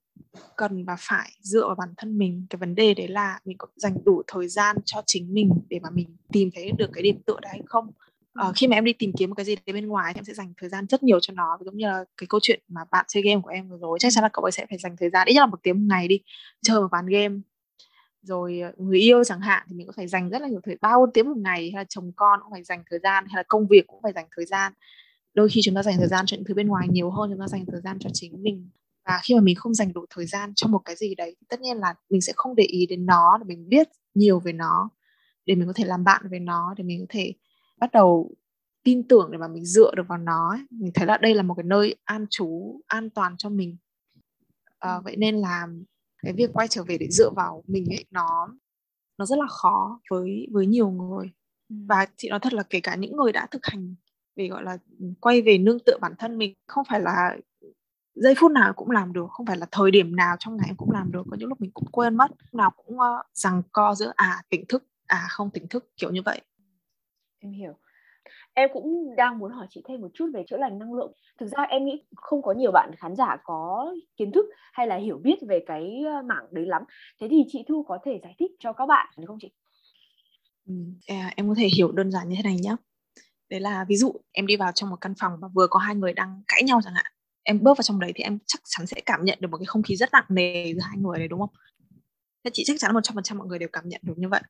cần 0.56 0.84
và 0.84 0.96
phải 0.98 1.30
dựa 1.40 1.66
vào 1.66 1.74
bản 1.74 1.88
thân 1.96 2.18
mình. 2.18 2.46
Cái 2.50 2.56
vấn 2.58 2.74
đề 2.74 2.94
đấy 2.94 3.08
là 3.08 3.40
mình 3.44 3.58
có 3.58 3.66
dành 3.76 3.96
đủ 4.04 4.22
thời 4.26 4.48
gian 4.48 4.76
cho 4.84 5.02
chính 5.06 5.34
mình 5.34 5.50
để 5.68 5.78
mà 5.82 5.90
mình 5.90 6.16
tìm 6.32 6.50
thấy 6.54 6.72
được 6.78 6.90
cái 6.92 7.02
điểm 7.02 7.22
tựa 7.26 7.36
đấy 7.42 7.50
hay 7.50 7.62
không. 7.66 7.90
Ờ, 8.32 8.52
khi 8.56 8.68
mà 8.68 8.76
em 8.76 8.84
đi 8.84 8.92
tìm 8.92 9.12
kiếm 9.18 9.30
một 9.30 9.34
cái 9.34 9.44
gì 9.44 9.56
đấy 9.66 9.74
bên 9.74 9.86
ngoài 9.86 10.14
thì 10.14 10.18
em 10.18 10.24
sẽ 10.24 10.34
dành 10.34 10.52
thời 10.60 10.68
gian 10.68 10.86
rất 10.86 11.02
nhiều 11.02 11.20
cho 11.20 11.34
nó. 11.34 11.58
Giống 11.64 11.76
như 11.76 11.86
là 11.86 12.04
cái 12.16 12.26
câu 12.26 12.40
chuyện 12.42 12.60
mà 12.68 12.80
bạn 12.90 13.04
chơi 13.08 13.22
game 13.22 13.40
của 13.40 13.50
em 13.50 13.68
vừa 13.68 13.78
rồi 13.78 13.98
chắc 13.98 14.12
chắn 14.12 14.22
là 14.22 14.30
cậu 14.32 14.44
ấy 14.44 14.52
sẽ 14.52 14.66
phải 14.68 14.78
dành 14.78 14.96
thời 14.96 15.10
gian 15.10 15.26
ít 15.26 15.34
nhất 15.34 15.40
là 15.40 15.46
một 15.46 15.62
tiếng 15.62 15.78
một 15.78 15.86
ngày 15.88 16.08
đi 16.08 16.20
chơi 16.62 16.80
một 16.80 16.88
ván 16.92 17.06
game. 17.06 17.34
Rồi 18.22 18.60
ờ, 18.60 18.72
người 18.76 18.98
yêu 19.00 19.24
chẳng 19.24 19.40
hạn 19.40 19.66
thì 19.68 19.76
mình 19.76 19.86
có 19.86 19.92
phải 19.96 20.08
dành 20.08 20.30
rất 20.30 20.42
là 20.42 20.48
nhiều 20.48 20.60
thời 20.64 20.76
bao 20.80 21.06
tiếng 21.14 21.28
một 21.28 21.36
ngày 21.36 21.70
hay 21.74 21.80
là 21.80 21.84
chồng 21.88 22.12
con 22.16 22.40
cũng 22.42 22.52
phải 22.52 22.64
dành 22.64 22.82
thời 22.90 22.98
gian 23.02 23.24
hay 23.26 23.36
là 23.36 23.42
công 23.48 23.66
việc 23.66 23.86
cũng 23.86 24.02
phải 24.02 24.12
dành 24.12 24.26
thời 24.36 24.44
gian 24.46 24.72
đôi 25.34 25.48
khi 25.48 25.60
chúng 25.64 25.74
ta 25.74 25.82
dành 25.82 25.96
thời 25.98 26.08
gian 26.08 26.26
cho 26.26 26.36
những 26.36 26.44
thứ 26.44 26.54
bên 26.54 26.68
ngoài 26.68 26.88
nhiều 26.90 27.10
hơn 27.10 27.30
chúng 27.30 27.40
ta 27.40 27.48
dành 27.48 27.66
thời 27.66 27.80
gian 27.80 27.98
cho 27.98 28.10
chính 28.12 28.42
mình. 28.42 28.70
Và 29.06 29.20
khi 29.22 29.34
mà 29.34 29.40
mình 29.40 29.54
không 29.54 29.74
dành 29.74 29.92
đủ 29.92 30.04
thời 30.10 30.26
gian 30.26 30.52
cho 30.56 30.68
một 30.68 30.78
cái 30.84 30.96
gì 30.96 31.14
đấy 31.14 31.36
tất 31.48 31.60
nhiên 31.60 31.76
là 31.76 31.94
mình 32.10 32.20
sẽ 32.20 32.32
không 32.36 32.54
để 32.54 32.64
ý 32.64 32.86
đến 32.86 33.06
nó 33.06 33.38
để 33.38 33.44
mình 33.44 33.68
biết 33.68 33.88
nhiều 34.14 34.40
về 34.40 34.52
nó 34.52 34.90
để 35.46 35.54
mình 35.54 35.66
có 35.66 35.72
thể 35.76 35.84
làm 35.84 36.04
bạn 36.04 36.22
với 36.30 36.40
nó 36.40 36.74
để 36.76 36.84
mình 36.84 37.00
có 37.00 37.06
thể 37.08 37.32
bắt 37.78 37.92
đầu 37.92 38.34
tin 38.82 39.08
tưởng 39.08 39.28
để 39.32 39.38
mà 39.38 39.48
mình 39.48 39.64
dựa 39.64 39.94
được 39.96 40.02
vào 40.08 40.18
nó 40.18 40.50
ấy. 40.50 40.60
mình 40.70 40.92
thấy 40.94 41.06
là 41.06 41.16
đây 41.16 41.34
là 41.34 41.42
một 41.42 41.54
cái 41.54 41.64
nơi 41.64 41.94
an 42.04 42.26
trú 42.30 42.80
an 42.86 43.10
toàn 43.10 43.34
cho 43.38 43.48
mình. 43.48 43.76
À, 44.78 45.00
vậy 45.00 45.16
nên 45.16 45.36
là 45.36 45.66
cái 46.22 46.32
việc 46.32 46.50
quay 46.52 46.68
trở 46.68 46.84
về 46.84 46.98
để 46.98 47.06
dựa 47.10 47.30
vào 47.30 47.62
mình 47.66 47.86
ấy 47.90 48.04
nó 48.10 48.48
nó 49.18 49.26
rất 49.26 49.38
là 49.38 49.46
khó 49.48 50.00
với 50.10 50.48
với 50.52 50.66
nhiều 50.66 50.90
người. 50.90 51.30
Và 51.68 52.06
chị 52.16 52.28
nói 52.28 52.40
thật 52.42 52.52
là 52.52 52.62
kể 52.62 52.80
cả 52.80 52.94
những 52.96 53.16
người 53.16 53.32
đã 53.32 53.46
thực 53.50 53.66
hành 53.66 53.94
về 54.36 54.48
gọi 54.48 54.62
là 54.62 54.78
quay 55.20 55.42
về 55.42 55.58
nương 55.58 55.78
tựa 55.78 55.98
bản 56.00 56.12
thân 56.18 56.38
mình 56.38 56.54
không 56.66 56.84
phải 56.88 57.00
là 57.00 57.36
giây 58.14 58.34
phút 58.38 58.50
nào 58.52 58.72
cũng 58.72 58.90
làm 58.90 59.12
được 59.12 59.26
không 59.30 59.46
phải 59.46 59.56
là 59.56 59.66
thời 59.72 59.90
điểm 59.90 60.16
nào 60.16 60.36
trong 60.38 60.56
ngày 60.56 60.66
em 60.70 60.76
cũng 60.76 60.90
làm 60.90 61.12
được 61.12 61.22
có 61.30 61.36
những 61.40 61.48
lúc 61.48 61.60
mình 61.60 61.70
cũng 61.74 61.86
quên 61.92 62.16
mất 62.16 62.30
nào 62.52 62.70
cũng 62.70 62.96
uh, 62.96 63.26
rằng 63.34 63.62
co 63.72 63.94
giữa 63.94 64.12
à 64.16 64.42
tỉnh 64.48 64.64
thức 64.68 64.84
à 65.06 65.26
không 65.30 65.50
tỉnh 65.50 65.68
thức 65.68 65.90
kiểu 65.96 66.10
như 66.10 66.22
vậy. 66.24 66.40
Em 67.38 67.52
hiểu. 67.52 67.72
Em 68.54 68.70
cũng 68.72 69.16
đang 69.16 69.38
muốn 69.38 69.52
hỏi 69.52 69.66
chị 69.70 69.82
thêm 69.88 70.00
một 70.00 70.08
chút 70.14 70.30
về 70.34 70.44
chữa 70.48 70.56
lành 70.56 70.78
năng 70.78 70.94
lượng. 70.94 71.12
Thực 71.38 71.46
ra 71.46 71.62
em 71.62 71.84
nghĩ 71.84 72.04
không 72.16 72.42
có 72.42 72.52
nhiều 72.52 72.72
bạn 72.72 72.90
khán 72.98 73.16
giả 73.16 73.36
có 73.44 73.94
kiến 74.16 74.32
thức 74.32 74.46
hay 74.72 74.86
là 74.86 74.96
hiểu 74.96 75.18
biết 75.18 75.38
về 75.48 75.64
cái 75.66 76.04
mảng 76.24 76.46
đấy 76.50 76.66
lắm. 76.66 76.82
Thế 77.20 77.28
thì 77.30 77.44
chị 77.48 77.64
thu 77.68 77.82
có 77.82 77.98
thể 78.04 78.20
giải 78.22 78.34
thích 78.38 78.50
cho 78.58 78.72
các 78.72 78.86
bạn 78.86 79.14
được 79.18 79.24
không 79.26 79.38
chị? 79.40 79.50
Ừ, 80.66 80.74
à, 81.06 81.32
em 81.36 81.48
có 81.48 81.54
thể 81.58 81.68
hiểu 81.76 81.92
đơn 81.92 82.10
giản 82.10 82.28
như 82.28 82.36
thế 82.36 82.42
này 82.42 82.56
nhé 82.62 82.76
đấy 83.50 83.60
là 83.60 83.84
ví 83.88 83.96
dụ 83.96 84.14
em 84.32 84.46
đi 84.46 84.56
vào 84.56 84.72
trong 84.72 84.90
một 84.90 84.96
căn 85.00 85.14
phòng 85.20 85.32
và 85.40 85.48
vừa 85.54 85.66
có 85.70 85.78
hai 85.78 85.94
người 85.94 86.12
đang 86.12 86.42
cãi 86.48 86.62
nhau 86.62 86.80
chẳng 86.84 86.94
hạn 86.94 87.12
em 87.44 87.62
bước 87.62 87.78
vào 87.78 87.82
trong 87.82 88.00
đấy 88.00 88.12
thì 88.14 88.24
em 88.24 88.38
chắc 88.46 88.60
chắn 88.64 88.86
sẽ 88.86 89.00
cảm 89.06 89.24
nhận 89.24 89.38
được 89.40 89.50
một 89.50 89.58
cái 89.58 89.66
không 89.66 89.82
khí 89.82 89.96
rất 89.96 90.12
nặng 90.12 90.24
nề 90.28 90.74
giữa 90.74 90.80
hai 90.80 90.96
người 90.98 91.18
đấy 91.18 91.28
đúng 91.28 91.40
không? 91.40 91.50
Thế 92.44 92.50
chị 92.54 92.62
chắc 92.66 92.76
chắn 92.78 92.94
một 92.94 93.00
trăm 93.02 93.14
phần 93.14 93.24
trăm 93.24 93.38
mọi 93.38 93.46
người 93.46 93.58
đều 93.58 93.68
cảm 93.72 93.88
nhận 93.88 94.00
được 94.04 94.14
như 94.18 94.28
vậy. 94.28 94.42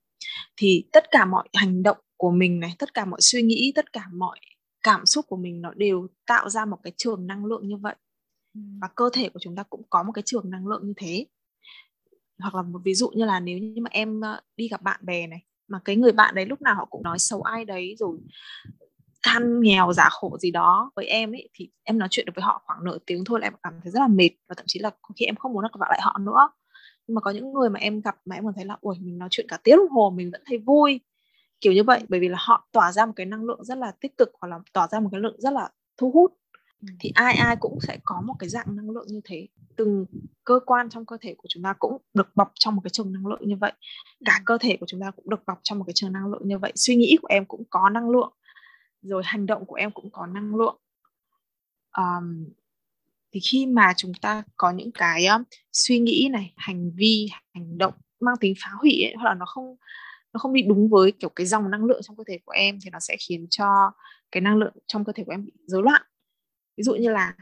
Thì 0.57 0.85
tất 0.93 1.11
cả 1.11 1.25
mọi 1.25 1.49
hành 1.55 1.83
động 1.83 1.97
của 2.17 2.31
mình 2.31 2.61
này 2.61 2.75
tất 2.79 2.95
cả 2.95 3.05
mọi 3.05 3.21
suy 3.21 3.43
nghĩ 3.43 3.73
tất 3.75 3.93
cả 3.93 4.07
mọi 4.13 4.41
cảm 4.83 5.07
xúc 5.07 5.27
của 5.29 5.37
mình 5.37 5.63
nó 5.63 5.75
đều 5.75 6.07
tạo 6.27 6.51
ra 6.51 6.65
một 6.65 6.79
cái 6.83 6.93
trường 6.97 7.27
năng 7.27 7.45
lượng 7.45 7.69
như 7.69 7.77
vậy. 7.77 7.95
Và 8.55 8.89
cơ 8.95 9.11
thể 9.13 9.29
của 9.29 9.41
chúng 9.43 9.57
ta 9.57 9.63
cũng 9.63 9.83
có 9.91 10.03
một 10.03 10.13
cái 10.13 10.23
trường 10.27 10.51
năng 10.51 10.67
lượng 10.67 10.87
như 10.87 10.93
thế. 10.97 11.27
Hoặc 12.39 12.55
là 12.55 12.63
một 12.63 12.81
ví 12.85 12.95
dụ 12.95 13.09
như 13.09 13.25
là 13.25 13.41
nếu 13.41 13.59
như 13.59 13.83
mà 13.83 13.91
em 13.93 14.21
đi 14.57 14.69
gặp 14.69 14.83
bạn 14.83 15.01
bè 15.03 15.27
này 15.27 15.43
mà 15.69 15.81
cái 15.85 15.97
người 15.97 16.13
bạn 16.13 16.35
đấy 16.35 16.47
lúc 16.47 16.63
nào 16.63 16.75
họ 16.75 16.85
cũng 16.85 17.03
nói 17.03 17.19
xấu 17.19 17.43
ai 17.43 17.65
đấy 17.65 17.95
rồi 17.99 18.19
than 19.25 19.61
nghèo 19.61 19.93
giả 19.93 20.09
khổ 20.11 20.39
gì 20.39 20.51
đó 20.51 20.91
với 20.97 21.07
em 21.07 21.35
ấy 21.35 21.49
thì 21.55 21.71
em 21.85 21.99
nói 21.99 22.09
chuyện 22.11 22.27
được 22.27 22.33
với 22.37 22.43
họ 22.43 22.63
khoảng 22.67 22.85
nửa 22.85 22.99
tiếng 23.07 23.25
thôi 23.25 23.41
là 23.41 23.47
em 23.47 23.53
cảm 23.63 23.73
thấy 23.83 23.93
rất 23.93 24.01
là 24.01 24.09
mệt 24.09 24.31
và 24.49 24.55
thậm 24.57 24.65
chí 24.69 24.81
là 24.81 24.91
khi 25.17 25.25
em 25.27 25.37
không 25.37 25.53
muốn 25.53 25.65
gặp 25.65 25.81
lại 25.89 26.01
họ 26.03 26.19
nữa. 26.21 26.51
Nhưng 27.07 27.15
mà 27.15 27.21
có 27.21 27.31
những 27.31 27.53
người 27.53 27.71
mà 27.71 27.81
em 27.81 28.01
gặp 28.01 28.17
mà 28.25 28.37
em 28.37 28.45
còn 28.45 28.55
thấy 28.55 28.65
là 28.65 28.77
ui 28.81 28.97
mình 29.01 29.19
nói 29.19 29.29
chuyện 29.31 29.47
cả 29.49 29.59
tiếng 29.65 29.77
đồng 29.77 29.89
hồ 29.89 30.13
mình 30.17 30.31
vẫn 30.31 30.43
thấy 30.47 30.59
vui. 30.59 31.01
Kiểu 31.61 31.73
như 31.73 31.85
vậy 31.85 32.03
bởi 32.09 32.21
vì 32.21 32.29
là 32.29 32.39
họ 32.41 32.69
tỏa 32.73 32.93
ra 32.93 33.07
một 33.07 33.13
cái 33.17 33.27
năng 33.27 33.45
lượng 33.45 33.65
rất 33.65 33.79
là 33.79 33.93
tích 34.01 34.19
cực 34.19 34.31
hoặc 34.41 34.49
là 34.49 34.59
tỏa 34.73 34.89
ra 34.89 35.01
một 35.01 35.09
cái 35.13 35.21
lượng 35.21 35.41
rất 35.41 35.53
là 35.53 35.69
thu 35.97 36.11
hút. 36.11 36.33
Thì 37.01 37.11
ai 37.15 37.35
ai 37.35 37.57
cũng 37.57 37.79
sẽ 37.81 37.99
có 38.05 38.23
một 38.27 38.35
cái 38.39 38.49
dạng 38.49 38.77
năng 38.77 38.91
lượng 38.91 39.07
như 39.09 39.21
thế. 39.25 39.49
Từng 39.77 40.07
cơ 40.45 40.61
quan 40.67 40.91
trong 40.91 41.07
cơ 41.07 41.17
thể 41.21 41.35
của 41.39 41.47
chúng 41.49 41.63
ta 41.63 41.75
cũng 41.79 41.99
được 42.15 42.29
bọc 42.35 42.53
trong 42.55 42.77
một 42.77 42.81
cái 42.85 42.91
trường 42.91 43.13
năng 43.13 43.27
lượng 43.27 43.49
như 43.49 43.57
vậy. 43.61 43.73
Cả 44.25 44.41
cơ 44.45 44.59
thể 44.61 44.77
của 44.81 44.87
chúng 44.87 45.01
ta 45.01 45.11
cũng 45.11 45.31
được 45.31 45.47
bọc 45.47 45.59
trong 45.63 45.79
một 45.79 45.85
cái 45.87 45.95
trường 45.95 46.13
năng 46.13 46.27
lượng 46.27 46.43
như 46.49 46.59
vậy. 46.59 46.73
Suy 46.75 46.97
nghĩ 46.97 47.17
của 47.23 47.29
em 47.31 47.45
cũng 47.45 47.63
có 47.71 47.89
năng 47.89 48.11
lượng 48.11 48.33
rồi 49.05 49.23
hành 49.25 49.47
động 49.47 49.65
của 49.67 49.75
em 49.75 49.91
cũng 49.91 50.11
có 50.11 50.27
năng 50.27 50.55
lượng. 50.57 50.77
Um, 51.97 52.53
thì 53.33 53.41
khi 53.41 53.67
mà 53.67 53.93
chúng 53.97 54.13
ta 54.15 54.43
có 54.57 54.71
những 54.71 54.93
cái 54.93 55.27
um, 55.27 55.43
suy 55.73 55.99
nghĩ 55.99 56.29
này 56.33 56.53
hành 56.57 56.91
vi 56.97 57.29
hành 57.55 57.79
động 57.79 57.95
mang 58.21 58.37
tính 58.41 58.55
phá 58.63 58.71
hủy 58.81 59.03
ấy, 59.03 59.15
hoặc 59.17 59.25
là 59.29 59.35
nó 59.35 59.47
không 59.47 59.77
nó 60.33 60.39
không 60.39 60.53
đi 60.53 60.63
đúng 60.63 60.89
với 60.89 61.13
kiểu 61.13 61.31
cái 61.31 61.47
dòng 61.47 61.71
năng 61.71 61.85
lượng 61.85 62.01
trong 62.03 62.17
cơ 62.17 62.25
thể 62.27 62.39
của 62.45 62.53
em 62.53 62.79
thì 62.85 62.91
nó 62.91 63.01
sẽ 63.01 63.17
khiến 63.29 63.47
cho 63.51 63.67
cái 64.33 64.41
năng 64.41 64.57
lượng 64.57 64.75
trong 64.87 65.05
cơ 65.05 65.13
thể 65.13 65.25
của 65.25 65.33
em 65.33 65.45
bị 65.45 65.53
rối 65.67 65.83
loạn. 65.83 66.03
Ví 66.77 66.83
dụ 66.83 66.95
như 66.95 67.11
là 67.11 67.35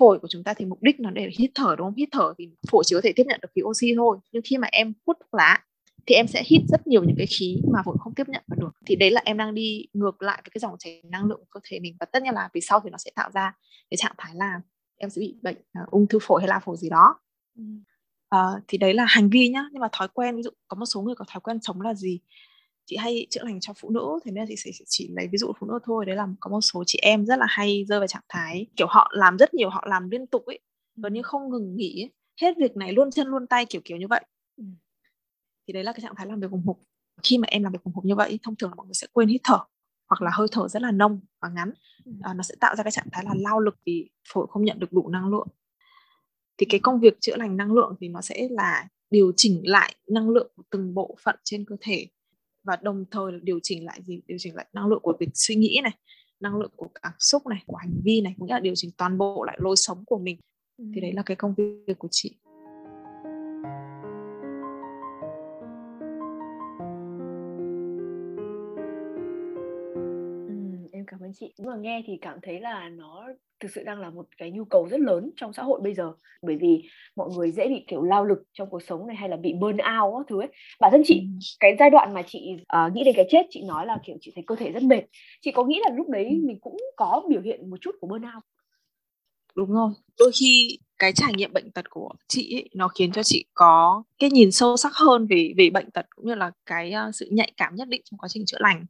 phổi 0.00 0.18
của 0.18 0.28
chúng 0.28 0.44
ta 0.44 0.54
thì 0.54 0.64
mục 0.64 0.82
đích 0.82 1.00
nó 1.00 1.10
để 1.10 1.30
hít 1.38 1.50
thở 1.54 1.74
đúng 1.78 1.86
không? 1.86 1.94
Hít 1.94 2.08
thở 2.12 2.34
thì 2.38 2.50
phổi 2.70 2.84
chỉ 2.86 2.96
có 2.96 3.00
thể 3.04 3.12
tiếp 3.16 3.24
nhận 3.26 3.40
được 3.42 3.48
khí 3.54 3.62
oxy 3.62 3.94
thôi. 3.96 4.18
Nhưng 4.32 4.42
khi 4.46 4.58
mà 4.58 4.68
em 4.72 4.92
hút 5.06 5.16
thuốc 5.20 5.34
lá 5.34 5.64
thì 6.06 6.14
em 6.14 6.26
sẽ 6.26 6.42
hít 6.46 6.62
rất 6.68 6.86
nhiều 6.86 7.04
những 7.04 7.16
cái 7.16 7.26
khí 7.26 7.60
mà 7.72 7.82
phổi 7.84 7.96
không 8.00 8.14
tiếp 8.14 8.28
nhận 8.28 8.42
được. 8.56 8.70
Thì 8.86 8.96
đấy 8.96 9.10
là 9.10 9.22
em 9.24 9.36
đang 9.36 9.54
đi 9.54 9.86
ngược 9.92 10.22
lại 10.22 10.42
với 10.44 10.50
cái 10.54 10.60
dòng 10.60 10.78
chảy 10.78 11.02
năng 11.04 11.24
lượng 11.24 11.38
của 11.38 11.46
cơ 11.50 11.60
thể 11.64 11.80
mình. 11.80 11.96
Và 12.00 12.06
tất 12.06 12.22
nhiên 12.22 12.34
là 12.34 12.48
vì 12.54 12.60
sau 12.60 12.80
thì 12.84 12.90
nó 12.90 12.98
sẽ 12.98 13.10
tạo 13.14 13.30
ra 13.34 13.56
cái 13.90 13.96
trạng 13.96 14.14
thái 14.18 14.34
là 14.34 14.60
em 14.96 15.10
sẽ 15.10 15.20
bị 15.20 15.34
bệnh 15.42 15.56
uh, 15.82 15.90
ung 15.90 16.06
thư 16.06 16.18
phổi 16.22 16.40
hay 16.42 16.48
là 16.48 16.58
phổi 16.58 16.76
gì 16.76 16.88
đó. 16.88 17.20
Ừ. 17.56 17.62
uh, 18.36 18.62
thì 18.68 18.78
đấy 18.78 18.94
là 18.94 19.04
hành 19.08 19.30
vi 19.30 19.48
nhá. 19.48 19.64
Nhưng 19.72 19.80
mà 19.80 19.88
thói 19.92 20.08
quen 20.08 20.36
ví 20.36 20.42
dụ 20.42 20.50
có 20.68 20.76
một 20.76 20.86
số 20.86 21.02
người 21.02 21.14
có 21.14 21.24
thói 21.28 21.40
quen 21.40 21.58
sống 21.62 21.80
là 21.80 21.94
gì? 21.94 22.20
Chị 22.86 22.96
hay 22.96 23.26
chữa 23.30 23.44
lành 23.44 23.60
cho 23.60 23.72
phụ 23.76 23.90
nữ 23.90 24.18
thế 24.24 24.32
nên 24.32 24.44
chị 24.48 24.56
sẽ 24.56 24.70
chỉ 24.86 25.10
lấy 25.16 25.28
ví 25.32 25.38
dụ 25.38 25.52
phụ 25.60 25.66
nữ 25.66 25.78
thôi. 25.84 26.06
Đấy 26.06 26.16
là 26.16 26.28
có 26.40 26.50
một 26.50 26.60
số 26.60 26.84
chị 26.86 26.98
em 27.02 27.26
rất 27.26 27.38
là 27.38 27.46
hay 27.48 27.84
rơi 27.88 27.98
vào 27.98 28.08
trạng 28.08 28.22
thái 28.28 28.66
kiểu 28.76 28.86
họ 28.90 29.10
làm 29.14 29.38
rất 29.38 29.54
nhiều 29.54 29.70
họ 29.70 29.84
làm 29.88 30.10
liên 30.10 30.26
tục 30.26 30.46
ấy 30.46 30.58
gần 30.96 31.12
như 31.12 31.22
không 31.22 31.50
ngừng 31.50 31.76
nghỉ 31.76 32.02
ấy. 32.02 32.12
hết 32.40 32.54
việc 32.58 32.76
này 32.76 32.92
luôn 32.92 33.10
chân 33.10 33.26
luôn 33.26 33.46
tay 33.46 33.66
kiểu 33.66 33.82
kiểu 33.84 33.96
như 33.98 34.06
vậy. 34.08 34.24
Ừ. 34.56 34.64
thì 35.66 35.72
đấy 35.72 35.84
là 35.84 35.92
cái 35.92 36.00
trạng 36.00 36.14
thái 36.16 36.26
làm 36.26 36.40
việc 36.40 36.50
hùng 36.50 36.62
hục. 36.66 36.80
Khi 37.22 37.38
mà 37.38 37.46
em 37.50 37.62
làm 37.62 37.72
việc 37.72 37.82
hùng 37.84 37.94
hục 37.94 38.04
như 38.04 38.14
vậy 38.14 38.38
thông 38.42 38.56
thường 38.56 38.70
là 38.70 38.74
mọi 38.74 38.86
người 38.86 38.94
sẽ 38.94 39.06
quên 39.12 39.28
hít 39.28 39.40
thở 39.44 39.58
hoặc 40.08 40.22
là 40.22 40.30
hơi 40.34 40.46
thở 40.52 40.68
rất 40.68 40.82
là 40.82 40.90
nông 40.90 41.20
và 41.40 41.48
ngắn. 41.48 41.72
À, 42.22 42.34
nó 42.34 42.42
sẽ 42.42 42.54
tạo 42.60 42.76
ra 42.76 42.82
cái 42.82 42.90
trạng 42.90 43.08
thái 43.12 43.24
là 43.24 43.32
lao 43.36 43.60
lực 43.60 43.76
vì 43.86 44.10
phổi 44.32 44.46
không 44.50 44.64
nhận 44.64 44.78
được 44.78 44.92
đủ 44.92 45.08
năng 45.08 45.28
lượng. 45.28 45.48
Thì 46.58 46.66
cái 46.70 46.80
công 46.80 47.00
việc 47.00 47.20
chữa 47.20 47.36
lành 47.36 47.56
năng 47.56 47.72
lượng 47.72 47.94
thì 48.00 48.08
nó 48.08 48.20
sẽ 48.20 48.48
là 48.50 48.88
điều 49.10 49.32
chỉnh 49.36 49.60
lại 49.64 49.94
năng 50.08 50.30
lượng 50.30 50.52
của 50.56 50.62
từng 50.70 50.94
bộ 50.94 51.16
phận 51.22 51.36
trên 51.44 51.64
cơ 51.64 51.76
thể 51.80 52.06
và 52.64 52.76
đồng 52.82 53.04
thời 53.10 53.32
điều 53.42 53.58
chỉnh 53.62 53.84
lại 53.84 54.00
gì? 54.04 54.20
Điều 54.26 54.38
chỉnh 54.40 54.54
lại 54.56 54.66
năng 54.72 54.86
lượng 54.86 55.00
của 55.02 55.16
việc 55.20 55.30
suy 55.34 55.54
nghĩ 55.54 55.80
này 55.82 55.92
năng 56.40 56.56
lượng 56.56 56.72
của 56.76 56.88
cảm 57.02 57.12
xúc 57.18 57.46
này 57.46 57.62
của 57.66 57.76
hành 57.76 58.00
vi 58.04 58.20
này 58.20 58.34
cũng 58.38 58.50
là 58.50 58.60
điều 58.60 58.74
chỉnh 58.76 58.90
toàn 58.96 59.18
bộ 59.18 59.44
lại 59.44 59.58
lối 59.60 59.76
sống 59.76 60.04
của 60.06 60.18
mình. 60.18 60.40
Thì 60.94 61.00
đấy 61.00 61.12
là 61.12 61.22
cái 61.26 61.36
công 61.36 61.54
việc 61.86 61.98
của 61.98 62.08
chị 62.10 62.36
chị 71.42 71.64
mà 71.66 71.76
nghe 71.76 72.02
thì 72.06 72.18
cảm 72.20 72.38
thấy 72.42 72.60
là 72.60 72.88
nó 72.88 73.28
thực 73.60 73.70
sự 73.74 73.82
đang 73.84 74.00
là 74.00 74.10
một 74.10 74.26
cái 74.38 74.50
nhu 74.50 74.64
cầu 74.64 74.88
rất 74.88 75.00
lớn 75.00 75.30
trong 75.36 75.52
xã 75.52 75.62
hội 75.62 75.80
bây 75.82 75.94
giờ. 75.94 76.12
Bởi 76.42 76.56
vì 76.60 76.82
mọi 77.16 77.28
người 77.36 77.50
dễ 77.50 77.68
bị 77.68 77.84
kiểu 77.88 78.02
lao 78.02 78.24
lực 78.24 78.38
trong 78.52 78.70
cuộc 78.70 78.82
sống 78.82 79.06
này 79.06 79.16
hay 79.16 79.28
là 79.28 79.36
bị 79.36 79.52
burn 79.52 79.76
out 79.76 80.14
á 80.14 80.24
thứ 80.28 80.40
ấy. 80.40 80.48
Bản 80.80 80.92
thân 80.92 81.02
chị 81.04 81.22
cái 81.60 81.76
giai 81.78 81.90
đoạn 81.90 82.14
mà 82.14 82.22
chị 82.26 82.50
uh, 82.60 82.92
nghĩ 82.92 83.04
đến 83.04 83.14
cái 83.16 83.26
chết 83.30 83.46
chị 83.50 83.62
nói 83.62 83.86
là 83.86 83.98
kiểu 84.06 84.16
chị 84.20 84.32
thấy 84.34 84.44
cơ 84.46 84.54
thể 84.56 84.72
rất 84.72 84.82
mệt. 84.82 85.02
Chị 85.40 85.50
có 85.50 85.64
nghĩ 85.64 85.80
là 85.84 85.94
lúc 85.96 86.08
đấy 86.08 86.40
mình 86.42 86.60
cũng 86.60 86.76
có 86.96 87.22
biểu 87.28 87.40
hiện 87.40 87.70
một 87.70 87.76
chút 87.80 87.94
của 88.00 88.06
burn 88.06 88.22
out? 88.22 88.44
Đúng 89.56 89.72
rồi. 89.72 89.90
Đôi 90.18 90.30
khi 90.40 90.78
cái 90.98 91.12
trải 91.12 91.32
nghiệm 91.36 91.52
bệnh 91.52 91.70
tật 91.70 91.90
của 91.90 92.10
chị 92.28 92.56
ấy, 92.56 92.68
nó 92.74 92.88
khiến 92.88 93.12
cho 93.12 93.22
chị 93.22 93.44
có 93.54 94.02
cái 94.18 94.30
nhìn 94.30 94.50
sâu 94.50 94.76
sắc 94.76 94.92
hơn 94.94 95.26
về 95.26 95.52
về 95.56 95.70
bệnh 95.70 95.90
tật 95.90 96.06
cũng 96.16 96.26
như 96.26 96.34
là 96.34 96.50
cái 96.66 96.92
uh, 97.08 97.14
sự 97.14 97.28
nhạy 97.30 97.52
cảm 97.56 97.74
nhất 97.74 97.88
định 97.88 98.02
trong 98.04 98.18
quá 98.18 98.28
trình 98.28 98.46
chữa 98.46 98.58
lành 98.60 98.86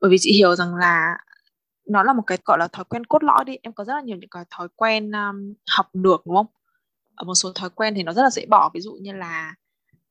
bởi 0.00 0.10
vì 0.10 0.16
chị 0.20 0.32
hiểu 0.32 0.56
rằng 0.56 0.74
là 0.74 1.16
nó 1.86 2.02
là 2.02 2.12
một 2.12 2.22
cái 2.26 2.38
gọi 2.44 2.58
là 2.58 2.68
thói 2.68 2.84
quen 2.84 3.04
cốt 3.04 3.24
lõi 3.24 3.44
đi. 3.44 3.56
Em 3.62 3.72
có 3.72 3.84
rất 3.84 3.94
là 3.94 4.00
nhiều 4.00 4.16
những 4.16 4.30
cái 4.30 4.44
thói 4.50 4.68
quen 4.76 5.12
um, 5.12 5.54
học 5.76 5.86
được 5.92 6.22
đúng 6.26 6.36
không? 6.36 6.46
Ở 7.14 7.24
một 7.24 7.34
số 7.34 7.52
thói 7.52 7.70
quen 7.70 7.94
thì 7.94 8.02
nó 8.02 8.12
rất 8.12 8.22
là 8.22 8.30
dễ 8.30 8.46
bỏ. 8.46 8.70
Ví 8.74 8.80
dụ 8.80 8.92
như 8.92 9.12
là 9.12 9.54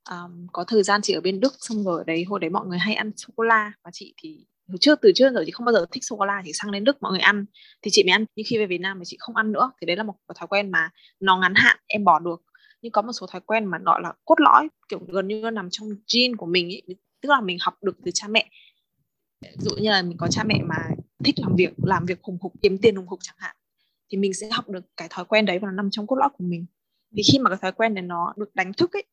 um, 0.10 0.48
có 0.54 0.64
thời 0.64 0.84
gian 0.84 1.02
chị 1.02 1.14
ở 1.14 1.22
bên 1.22 1.40
Đức 1.40 1.54
xong 1.60 1.84
rồi 1.84 1.98
ở 1.98 2.04
đấy 2.04 2.24
hồi 2.24 2.40
đấy 2.40 2.50
mọi 2.50 2.68
người 2.68 2.78
hay 2.78 2.96
ăn 2.96 3.12
sô 3.18 3.34
cô 3.36 3.44
la. 3.44 3.72
Và 3.84 3.92
chị 3.94 4.14
thì 4.18 4.46
hồi 4.68 4.78
trước 4.82 5.00
từ 5.02 5.12
trước 5.16 5.34
giờ 5.34 5.44
chị 5.46 5.52
không 5.52 5.66
bao 5.66 5.74
giờ 5.74 5.86
thích 5.92 6.04
sô 6.06 6.16
cô 6.16 6.26
la 6.26 6.42
chỉ 6.46 6.52
sang 6.54 6.72
đến 6.72 6.84
Đức 6.84 6.98
mọi 7.02 7.12
người 7.12 7.22
ăn. 7.22 7.46
Thì 7.82 7.92
chị 7.94 8.04
mới 8.04 8.12
ăn 8.12 8.26
nhưng 8.36 8.46
khi 8.50 8.58
về 8.58 8.66
Việt 8.66 8.82
Nam 8.82 9.00
thì 9.00 9.04
chị 9.06 9.18
không 9.20 9.36
ăn 9.36 9.52
nữa. 9.52 9.72
Thì 9.82 9.86
đấy 9.86 9.96
là 9.96 10.04
một 10.04 10.14
thói 10.36 10.48
quen 10.48 10.72
mà 10.72 10.90
nó 11.20 11.38
ngắn 11.38 11.54
hạn 11.56 11.78
em 11.88 12.04
bỏ 12.04 12.20
được. 12.20 12.42
Nhưng 12.82 12.92
có 12.92 13.02
một 13.02 13.12
số 13.12 13.28
thói 13.28 13.42
quen 13.42 13.66
mà 13.66 13.78
gọi 13.86 14.02
là 14.02 14.14
cốt 14.26 14.36
lõi 14.40 14.70
kiểu 14.90 15.00
gần 15.08 15.28
như 15.28 15.42
nó 15.44 15.52
nằm 15.52 15.68
trong 15.72 15.90
gene 16.14 16.34
của 16.38 16.46
mình 16.46 16.68
ấy 16.68 16.98
tức 17.22 17.30
là 17.30 17.42
mình 17.42 17.58
học 17.62 17.74
được 17.84 17.96
từ 18.06 18.12
cha 18.14 18.28
mẹ 18.28 18.50
dụ 19.58 19.76
như 19.76 19.90
là 19.90 20.02
mình 20.02 20.18
có 20.18 20.28
cha 20.28 20.44
mẹ 20.44 20.62
mà 20.64 20.90
thích 21.24 21.36
làm 21.38 21.56
việc 21.56 21.74
làm 21.78 22.06
việc 22.06 22.24
hùng 22.24 22.38
hục 22.42 22.54
kiếm 22.62 22.78
tiền 22.78 22.96
hùng 22.96 23.08
hục 23.08 23.20
chẳng 23.24 23.36
hạn 23.40 23.56
thì 24.12 24.18
mình 24.18 24.34
sẽ 24.34 24.50
học 24.52 24.70
được 24.70 24.86
cái 24.98 25.08
thói 25.12 25.26
quen 25.26 25.46
đấy 25.46 25.60
và 25.60 25.66
nó 25.68 25.72
nằm 25.72 25.90
trong 25.92 26.08
cốt 26.08 26.16
lõi 26.16 26.30
của 26.38 26.44
mình. 26.44 26.66
Thì 27.18 27.24
khi 27.32 27.40
mà 27.40 27.50
cái 27.50 27.60
thói 27.62 27.72
quen 27.72 27.94
này 27.94 28.04
nó 28.04 28.34
được 28.38 28.56
đánh 28.56 28.74
thức 28.74 28.94
ấy 28.94 29.04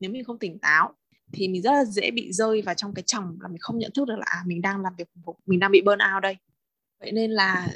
nếu 0.00 0.10
mình 0.10 0.24
không 0.24 0.38
tỉnh 0.38 0.58
táo 0.58 0.94
thì 1.32 1.48
mình 1.48 1.62
rất 1.62 1.72
là 1.72 1.84
dễ 1.84 2.10
bị 2.10 2.32
rơi 2.32 2.62
vào 2.62 2.74
trong 2.74 2.94
cái 2.94 3.02
chồng 3.06 3.38
là 3.40 3.48
mình 3.48 3.58
không 3.60 3.78
nhận 3.78 3.90
thức 3.94 4.08
được 4.08 4.18
là 4.18 4.26
à, 4.26 4.42
mình 4.46 4.62
đang 4.62 4.82
làm 4.82 4.92
việc 4.98 5.08
hùng 5.14 5.22
hục 5.26 5.36
mình 5.46 5.60
đang 5.60 5.72
bị 5.72 5.80
burn 5.80 5.98
out 6.14 6.22
đây. 6.22 6.36
Vậy 7.00 7.12
nên 7.12 7.30
là 7.30 7.68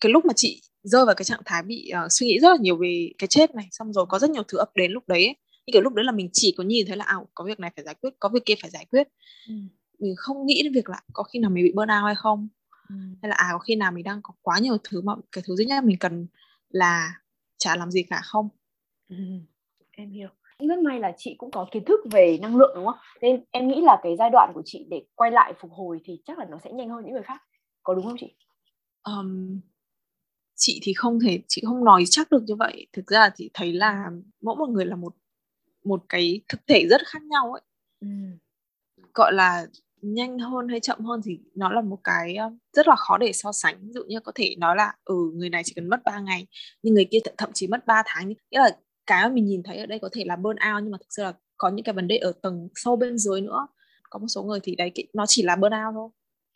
cái 0.00 0.12
lúc 0.12 0.24
mà 0.24 0.32
chị 0.36 0.62
rơi 0.82 1.06
vào 1.06 1.14
cái 1.14 1.24
trạng 1.24 1.40
thái 1.44 1.62
bị 1.62 1.92
uh, 2.04 2.12
suy 2.12 2.26
nghĩ 2.26 2.38
rất 2.42 2.48
là 2.48 2.56
nhiều 2.60 2.76
về 2.76 3.10
cái 3.18 3.28
chết 3.28 3.54
này 3.54 3.68
xong 3.70 3.92
rồi 3.92 4.06
có 4.08 4.18
rất 4.18 4.30
nhiều 4.30 4.42
thứ 4.48 4.58
ập 4.58 4.70
đến 4.74 4.92
lúc 4.92 5.08
đấy 5.08 5.24
ấy. 5.24 5.36
như 5.66 5.72
kiểu 5.72 5.82
lúc 5.82 5.94
đấy 5.94 6.04
là 6.04 6.12
mình 6.12 6.28
chỉ 6.32 6.54
có 6.56 6.64
nhìn 6.64 6.86
thấy 6.86 6.96
là 6.96 7.04
à, 7.04 7.16
có 7.34 7.44
việc 7.44 7.60
này 7.60 7.72
phải 7.76 7.84
giải 7.84 7.94
quyết 7.94 8.10
có 8.20 8.28
việc 8.28 8.44
kia 8.44 8.54
phải 8.62 8.70
giải 8.70 8.86
quyết. 8.90 9.08
Ừ 9.48 9.54
mình 9.98 10.14
không 10.16 10.46
nghĩ 10.46 10.62
đến 10.62 10.72
việc 10.72 10.88
là 10.88 11.00
có 11.12 11.22
khi 11.22 11.38
nào 11.38 11.50
mình 11.50 11.64
bị 11.64 11.72
burnout 11.74 12.04
hay 12.04 12.14
không. 12.14 12.48
Ừ. 12.88 12.94
hay 13.22 13.28
là 13.28 13.34
à 13.36 13.48
có 13.52 13.58
khi 13.58 13.76
nào 13.76 13.92
mình 13.92 14.04
đang 14.04 14.20
có 14.22 14.34
quá 14.42 14.58
nhiều 14.58 14.76
thứ 14.84 15.00
mà 15.00 15.12
cái 15.32 15.44
thứ 15.46 15.56
duy 15.56 15.64
nhất 15.64 15.84
mình 15.84 15.98
cần 16.00 16.26
là 16.68 17.14
chả 17.58 17.76
làm 17.76 17.90
gì 17.90 18.02
cả 18.02 18.20
không? 18.24 18.48
Ừ, 19.08 19.16
em 19.90 20.10
hiểu. 20.10 20.28
Rất 20.58 20.78
may 20.78 21.00
là 21.00 21.12
chị 21.16 21.34
cũng 21.38 21.50
có 21.50 21.66
kiến 21.72 21.84
thức 21.84 22.00
về 22.10 22.38
năng 22.42 22.56
lượng 22.56 22.72
đúng 22.74 22.84
không? 22.86 22.98
Nên 23.22 23.44
em 23.50 23.68
nghĩ 23.68 23.80
là 23.80 24.00
cái 24.02 24.16
giai 24.18 24.30
đoạn 24.30 24.52
của 24.54 24.62
chị 24.64 24.86
để 24.90 25.02
quay 25.14 25.30
lại 25.30 25.52
phục 25.60 25.72
hồi 25.72 26.00
thì 26.04 26.22
chắc 26.24 26.38
là 26.38 26.44
nó 26.50 26.58
sẽ 26.64 26.72
nhanh 26.72 26.88
hơn 26.88 27.04
những 27.04 27.12
người 27.12 27.22
khác. 27.22 27.42
Có 27.82 27.94
đúng 27.94 28.04
không 28.04 28.16
chị? 28.20 28.36
Um, 29.02 29.60
chị 30.54 30.80
thì 30.82 30.92
không 30.92 31.20
thể 31.20 31.40
chị 31.48 31.62
không 31.66 31.84
nói 31.84 32.04
chắc 32.06 32.30
được 32.30 32.42
như 32.46 32.54
vậy. 32.54 32.86
Thực 32.92 33.06
ra 33.06 33.30
chị 33.36 33.50
thấy 33.54 33.72
là 33.72 34.10
mỗi 34.42 34.56
một 34.56 34.68
người 34.68 34.86
là 34.86 34.96
một 34.96 35.14
một 35.84 36.04
cái 36.08 36.40
thực 36.48 36.66
thể 36.66 36.86
rất 36.90 37.00
khác 37.06 37.22
nhau 37.22 37.52
ấy. 37.52 37.62
Ừ. 38.00 38.08
gọi 39.14 39.32
là 39.32 39.66
nhanh 40.14 40.38
hơn 40.38 40.68
hay 40.68 40.80
chậm 40.80 41.00
hơn 41.00 41.20
thì 41.24 41.38
nó 41.54 41.72
là 41.72 41.80
một 41.80 41.98
cái 42.04 42.36
rất 42.72 42.88
là 42.88 42.96
khó 42.96 43.18
để 43.18 43.32
so 43.32 43.52
sánh. 43.52 43.76
Ví 43.82 43.92
dụ 43.92 44.04
như 44.08 44.20
có 44.20 44.32
thể 44.34 44.54
nói 44.58 44.76
là 44.76 44.94
ừ 45.04 45.14
người 45.34 45.50
này 45.50 45.62
chỉ 45.64 45.72
cần 45.76 45.88
mất 45.88 46.04
3 46.04 46.18
ngày 46.18 46.46
nhưng 46.82 46.94
người 46.94 47.08
kia 47.10 47.18
thậm 47.38 47.50
chí 47.54 47.66
mất 47.66 47.86
3 47.86 48.02
tháng 48.06 48.28
nghĩa 48.28 48.58
là 48.58 48.70
cái 49.06 49.22
mà 49.22 49.34
mình 49.34 49.46
nhìn 49.46 49.62
thấy 49.62 49.78
ở 49.78 49.86
đây 49.86 49.98
có 49.98 50.08
thể 50.12 50.24
là 50.24 50.36
burn 50.36 50.56
out 50.72 50.82
nhưng 50.82 50.90
mà 50.92 50.98
thực 50.98 51.06
sự 51.10 51.22
là 51.22 51.32
có 51.56 51.68
những 51.68 51.84
cái 51.84 51.92
vấn 51.92 52.08
đề 52.08 52.16
ở 52.16 52.32
tầng 52.42 52.68
sâu 52.74 52.96
bên 52.96 53.18
dưới 53.18 53.40
nữa. 53.40 53.66
Có 54.10 54.18
một 54.18 54.28
số 54.28 54.42
người 54.42 54.60
thì 54.62 54.76
đấy 54.76 54.92
nó 55.14 55.24
chỉ 55.28 55.42
là 55.42 55.56
burn 55.56 55.74
out 55.86 55.94
thôi. 55.94 56.08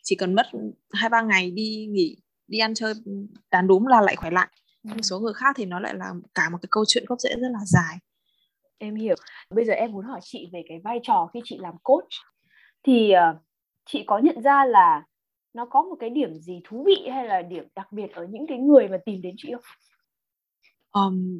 Chỉ 0.03 0.15
cần 0.15 0.35
mất 0.35 0.45
hai 0.93 1.09
ba 1.09 1.21
ngày 1.21 1.51
đi 1.51 1.87
nghỉ 1.89 2.17
đi 2.47 2.59
ăn 2.59 2.73
chơi 2.73 2.93
đàn 3.51 3.67
đúng 3.67 3.87
là 3.87 4.01
lại 4.01 4.15
khỏe 4.15 4.31
lại. 4.31 4.47
Một 4.83 5.01
số 5.01 5.19
người 5.19 5.33
khác 5.33 5.55
thì 5.57 5.65
nó 5.65 5.79
lại 5.79 5.93
là 5.95 6.13
cả 6.35 6.49
một 6.49 6.57
cái 6.61 6.67
câu 6.71 6.83
chuyện 6.87 7.05
gốc 7.07 7.19
rễ 7.19 7.29
rất 7.29 7.49
là 7.51 7.59
dài. 7.65 7.97
Em 8.77 8.95
hiểu. 8.95 9.15
Bây 9.55 9.65
giờ 9.65 9.73
em 9.73 9.91
muốn 9.91 10.05
hỏi 10.05 10.19
chị 10.23 10.49
về 10.53 10.63
cái 10.69 10.79
vai 10.83 10.99
trò 11.03 11.29
khi 11.33 11.39
chị 11.43 11.57
làm 11.59 11.73
coach 11.83 12.09
thì 12.83 13.13
uh, 13.31 13.41
chị 13.85 14.03
có 14.07 14.17
nhận 14.17 14.41
ra 14.41 14.65
là 14.65 15.05
nó 15.53 15.65
có 15.65 15.81
một 15.81 15.95
cái 15.99 16.09
điểm 16.09 16.33
gì 16.33 16.61
thú 16.63 16.83
vị 16.83 17.07
hay 17.11 17.27
là 17.27 17.41
điểm 17.41 17.67
đặc 17.75 17.91
biệt 17.91 18.11
ở 18.13 18.25
những 18.29 18.45
cái 18.47 18.57
người 18.57 18.87
mà 18.87 18.97
tìm 19.05 19.21
đến 19.21 19.35
chị 19.37 19.51
không? 19.53 19.63
Um, 20.91 21.39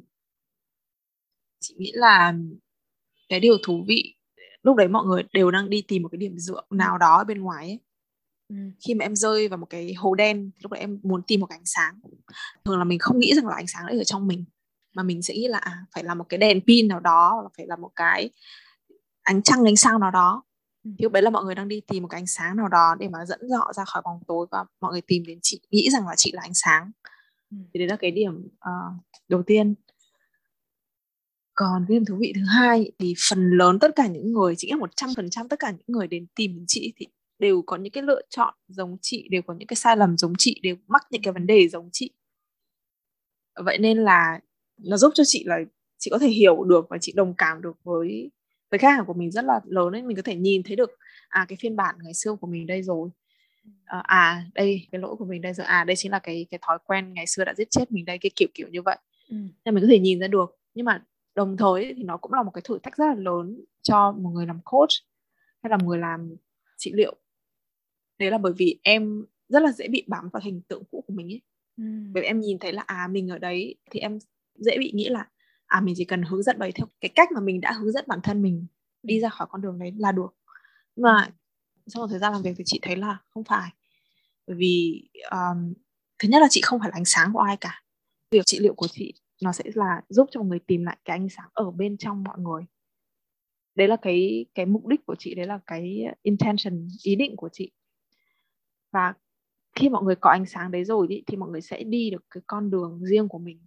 chị 1.60 1.76
nghĩ 1.78 1.92
là 1.94 2.34
cái 3.30 3.40
điều 3.40 3.58
thú 3.64 3.84
vị 3.88 4.16
lúc 4.64 4.76
đấy 4.76 4.88
mọi 4.88 5.06
người 5.06 5.24
đều 5.34 5.52
đang 5.52 5.70
đi 5.70 5.84
tìm 5.88 6.04
một 6.04 6.10
cái 6.12 6.18
điểm 6.18 6.38
dựa 6.38 6.62
nào 6.70 6.98
đó 6.98 7.18
ở 7.18 7.24
bên 7.24 7.42
ngoài 7.42 7.68
ấy. 7.68 7.80
Ừ. 8.50 8.56
khi 8.80 8.94
mà 8.94 9.06
em 9.06 9.16
rơi 9.16 9.48
vào 9.48 9.58
một 9.58 9.66
cái 9.70 9.94
hố 9.94 10.16
đen 10.16 10.52
lúc 10.60 10.72
đấy 10.72 10.80
em 10.80 11.00
muốn 11.04 11.22
tìm 11.28 11.40
một 11.40 11.46
cái 11.46 11.58
ánh 11.58 11.66
sáng 11.66 12.00
thường 12.66 12.78
là 12.78 12.84
mình 12.84 13.00
không 13.00 13.20
nghĩ 13.20 13.34
rằng 13.36 13.48
là 13.48 13.56
ánh 13.56 13.68
sáng 13.68 13.86
đấy 13.88 13.98
ở 13.98 14.04
trong 14.04 14.28
mình 14.28 14.46
mà 14.94 15.04
mình 15.04 15.22
sẽ 15.22 15.34
nghĩ 15.34 15.48
là 15.48 15.58
à, 15.58 15.86
phải 15.96 16.04
là 16.04 16.16
một 16.16 16.26
cái 16.30 16.38
đèn 16.38 16.62
pin 16.68 16.88
nào 16.88 17.00
đó 17.00 17.32
hoặc 17.34 17.42
là 17.42 17.50
phải 17.58 17.68
là 17.68 17.76
một 17.76 17.92
cái 17.96 18.30
ánh 19.22 19.42
trăng 19.42 19.66
ánh 19.66 19.76
sao 19.76 20.00
nào 20.00 20.12
đó 20.12 20.44
thì 20.84 20.96
lúc 21.00 21.12
đấy 21.12 21.24
là 21.24 21.30
mọi 21.30 21.46
người 21.46 21.56
đang 21.56 21.68
đi 21.68 21.82
tìm 21.88 22.04
một 22.04 22.10
cái 22.10 22.20
ánh 22.20 22.28
sáng 22.28 22.58
nào 22.58 22.68
đó 22.68 22.96
để 23.00 23.10
mà 23.10 23.26
dẫn 23.26 23.40
họ 23.58 23.74
ra 23.74 23.86
khỏi 23.86 24.02
bóng 24.06 24.20
tối 24.28 24.48
và 24.52 24.66
mọi 24.82 24.92
người 24.92 25.02
tìm 25.02 25.24
đến 25.26 25.40
chị 25.42 25.62
nghĩ 25.72 25.90
rằng 25.90 26.08
là 26.08 26.14
chị 26.18 26.32
là 26.32 26.42
ánh 26.42 26.54
sáng. 26.54 26.92
Thì 27.52 27.80
đấy 27.80 27.88
là 27.88 27.96
cái 27.96 28.12
điểm 28.12 28.34
uh, 28.46 29.04
đầu 29.28 29.44
tiên. 29.44 29.76
Còn 31.54 31.86
cái 31.88 31.96
điểm 31.96 32.06
thú 32.06 32.16
vị 32.20 32.34
thứ 32.36 32.42
hai 32.46 32.92
thì 33.00 33.14
phần 33.30 33.50
lớn 33.50 33.80
tất 33.80 33.92
cả 33.96 34.08
những 34.08 34.32
người 34.32 34.54
chỉ 34.58 34.72
là 34.72 34.78
một 34.78 34.90
trăm 34.96 35.10
phần 35.16 35.30
trăm 35.30 35.48
tất 35.48 35.60
cả 35.60 35.72
những 35.72 35.86
người 35.88 36.08
đến 36.08 36.28
tìm 36.36 36.56
đến 36.56 36.66
chị 36.68 36.94
thì 36.98 37.08
đều 37.40 37.62
có 37.66 37.78
những 37.78 37.92
cái 37.92 38.04
lựa 38.04 38.22
chọn 38.30 38.54
giống 38.68 38.98
chị 39.02 39.28
đều 39.32 39.42
có 39.42 39.54
những 39.54 39.68
cái 39.68 39.76
sai 39.76 39.98
lầm 39.98 40.18
giống 40.18 40.34
chị 40.38 40.60
đều 40.64 40.76
mắc 40.88 41.02
những 41.12 41.22
cái 41.22 41.34
vấn 41.34 41.48
đề 41.48 41.68
giống 41.68 41.90
chị. 41.92 42.12
Vậy 43.66 43.78
nên 43.78 43.98
là 43.98 44.40
nó 44.78 44.98
giúp 44.98 45.12
cho 45.16 45.24
chị 45.28 45.44
là 45.48 45.58
chị 45.98 46.12
có 46.12 46.20
thể 46.20 46.28
hiểu 46.28 46.64
được 46.64 46.86
và 46.90 46.98
chị 47.02 47.14
đồng 47.16 47.34
cảm 47.38 47.62
được 47.62 47.78
với 47.84 48.32
với 48.72 48.78
khách 48.78 48.92
hàng 48.96 49.06
của 49.06 49.14
mình 49.14 49.32
rất 49.32 49.46
là 49.46 49.60
lớn 49.66 49.94
ấy 49.94 50.02
mình 50.02 50.16
có 50.16 50.22
thể 50.22 50.36
nhìn 50.36 50.64
thấy 50.64 50.76
được 50.76 50.92
à 51.30 51.46
cái 51.50 51.58
phiên 51.62 51.76
bản 51.76 51.96
ngày 52.04 52.14
xưa 52.14 52.36
của 52.36 52.48
mình 52.48 52.68
đây 52.68 52.82
rồi. 52.84 53.10
À, 53.86 54.02
à 54.04 54.46
đây 54.54 54.88
cái 54.92 55.02
lỗi 55.02 55.16
của 55.16 55.26
mình 55.26 55.42
đây 55.42 55.54
rồi. 55.54 55.66
À 55.68 55.84
đây 55.84 55.96
chính 55.96 56.12
là 56.12 56.20
cái 56.20 56.46
cái 56.52 56.60
thói 56.62 56.78
quen 56.86 57.14
ngày 57.14 57.28
xưa 57.28 57.46
đã 57.46 57.54
giết 57.54 57.72
chết 57.72 57.92
mình 57.92 58.06
đây 58.06 58.18
cái 58.18 58.32
kiểu 58.36 58.48
kiểu 58.54 58.68
như 58.68 58.82
vậy. 58.82 58.98
Ừ. 59.30 59.36
nên 59.66 59.76
mình 59.76 59.84
có 59.84 59.88
thể 59.92 60.00
nhìn 60.00 60.20
ra 60.20 60.28
được. 60.28 60.60
Nhưng 60.74 60.86
mà 60.86 61.04
đồng 61.36 61.58
thời 61.58 61.94
thì 61.98 62.04
nó 62.04 62.18
cũng 62.18 62.34
là 62.34 62.44
một 62.44 62.52
cái 62.54 62.62
thử 62.66 62.80
thách 62.84 62.98
rất 62.98 63.06
là 63.06 63.16
lớn 63.16 63.66
cho 63.82 64.12
một 64.12 64.30
người 64.30 64.46
làm 64.46 64.60
coach 64.66 64.90
hay 65.64 65.70
là 65.70 65.78
một 65.78 65.86
người 65.88 65.98
làm 65.98 66.36
trị 66.78 66.92
liệu. 66.94 67.16
Đấy 68.20 68.32
là 68.32 68.38
bởi 68.38 68.54
vì 68.58 68.80
em 68.84 69.26
rất 69.50 69.62
là 69.62 69.72
dễ 69.72 69.88
bị 69.88 70.04
bám 70.08 70.30
vào 70.30 70.42
hình 70.46 70.62
tượng 70.68 70.84
cũ 70.92 71.04
của 71.08 71.14
mình 71.14 71.32
ấy. 71.32 71.42
Ừ. 71.78 71.84
bởi 72.14 72.22
vì 72.22 72.28
em 72.28 72.40
nhìn 72.40 72.60
thấy 72.60 72.74
là 72.74 72.84
à 72.88 73.08
mình 73.12 73.28
ở 73.30 73.38
đấy 73.38 73.76
thì 73.92 74.00
em 74.00 74.20
dễ 74.56 74.78
bị 74.78 74.92
nghĩ 74.94 75.10
là 75.10 75.28
à 75.72 75.82
mình 75.82 75.96
chỉ 75.98 76.06
cần 76.06 76.24
hướng 76.24 76.44
dẫn 76.44 76.60
bấy 76.60 76.72
theo 76.72 76.88
cái 77.02 77.10
cách 77.16 77.32
mà 77.32 77.42
mình 77.42 77.62
đã 77.62 77.72
hướng 77.72 77.92
dẫn 77.92 78.06
bản 78.08 78.20
thân 78.24 78.42
mình 78.42 78.66
đi 79.04 79.20
ra 79.20 79.30
khỏi 79.30 79.48
con 79.52 79.62
đường 79.62 79.80
đấy 79.80 79.94
là 79.98 80.12
được. 80.12 80.36
Nhưng 80.96 81.04
mà 81.04 81.30
sau 81.88 82.02
một 82.02 82.08
thời 82.10 82.20
gian 82.20 82.34
làm 82.34 82.42
việc 82.42 82.54
thì 82.58 82.64
chị 82.68 82.80
thấy 82.82 82.96
là 82.96 83.18
không 83.30 83.44
phải. 83.44 83.70
Bởi 84.48 84.58
vì 84.58 85.04
um, 85.32 85.74
thứ 86.20 86.30
nhất 86.30 86.40
là 86.40 86.48
chị 86.50 86.62
không 86.64 86.80
phải 86.80 86.90
là 86.90 86.94
ánh 86.96 87.06
sáng 87.06 87.34
của 87.34 87.40
ai 87.40 87.58
cả. 87.58 87.84
Việc 88.32 88.46
trị 88.46 88.60
liệu 88.60 88.74
của 88.74 88.88
chị 88.88 89.14
nó 89.42 89.52
sẽ 89.52 89.64
là 89.74 90.02
giúp 90.10 90.30
cho 90.32 90.42
người 90.42 90.60
tìm 90.60 90.84
lại 90.84 90.98
cái 91.06 91.18
ánh 91.18 91.30
sáng 91.30 91.50
ở 91.54 91.72
bên 91.72 91.98
trong 91.98 92.24
mọi 92.24 92.40
người. 92.40 92.64
Đấy 93.76 93.88
là 93.88 93.96
cái 93.96 94.46
cái 94.56 94.66
mục 94.66 94.88
đích 94.88 95.06
của 95.06 95.16
chị 95.20 95.36
đấy 95.36 95.46
là 95.46 95.60
cái 95.68 96.04
intention 96.22 96.88
ý 97.04 97.16
định 97.16 97.36
của 97.36 97.50
chị. 97.54 97.72
Và 98.92 99.14
khi 99.76 99.90
mọi 99.90 100.04
người 100.04 100.16
có 100.16 100.30
ánh 100.30 100.46
sáng 100.46 100.72
đấy 100.72 100.86
rồi 100.86 101.08
ý, 101.10 101.24
thì 101.28 101.38
mọi 101.38 101.50
người 101.50 101.62
sẽ 101.62 101.84
đi 101.84 102.10
được 102.10 102.26
cái 102.30 102.44
con 102.48 102.72
đường 102.72 103.00
riêng 103.06 103.28
của 103.28 103.40
mình 103.40 103.60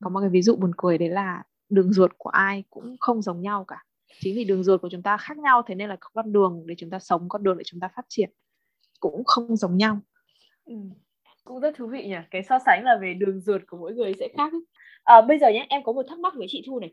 có 0.00 0.10
một 0.10 0.20
cái 0.20 0.28
ví 0.28 0.42
dụ 0.42 0.56
buồn 0.56 0.70
cười 0.76 0.98
đấy 0.98 1.08
là 1.08 1.42
đường 1.68 1.92
ruột 1.92 2.12
của 2.18 2.30
ai 2.30 2.64
cũng 2.70 2.96
không 3.00 3.22
giống 3.22 3.40
nhau 3.40 3.64
cả. 3.64 3.84
Chính 4.20 4.36
vì 4.36 4.44
đường 4.44 4.64
ruột 4.64 4.82
của 4.82 4.88
chúng 4.88 5.02
ta 5.02 5.16
khác 5.16 5.38
nhau 5.38 5.62
thế 5.66 5.74
nên 5.74 5.88
là 5.88 5.96
con 6.00 6.32
đường 6.32 6.62
để 6.66 6.74
chúng 6.78 6.90
ta 6.90 6.98
sống 6.98 7.28
con 7.28 7.42
đường 7.42 7.58
để 7.58 7.64
chúng 7.66 7.80
ta 7.80 7.88
phát 7.96 8.06
triển 8.08 8.30
cũng 9.00 9.24
không 9.24 9.56
giống 9.56 9.76
nhau. 9.76 9.98
Ừ. 10.64 10.74
cũng 11.44 11.60
rất 11.60 11.74
thú 11.76 11.86
vị 11.86 12.06
nhỉ. 12.06 12.16
Cái 12.30 12.42
so 12.48 12.58
sánh 12.66 12.84
là 12.84 12.98
về 13.02 13.14
đường 13.14 13.40
ruột 13.40 13.62
của 13.66 13.76
mỗi 13.76 13.94
người 13.94 14.14
sẽ 14.18 14.28
khác. 14.36 14.52
À, 15.04 15.20
bây 15.20 15.38
giờ 15.38 15.48
nhé 15.48 15.66
em 15.68 15.82
có 15.84 15.92
một 15.92 16.06
thắc 16.08 16.18
mắc 16.18 16.34
với 16.36 16.46
chị 16.50 16.64
thu 16.66 16.80
này. 16.80 16.92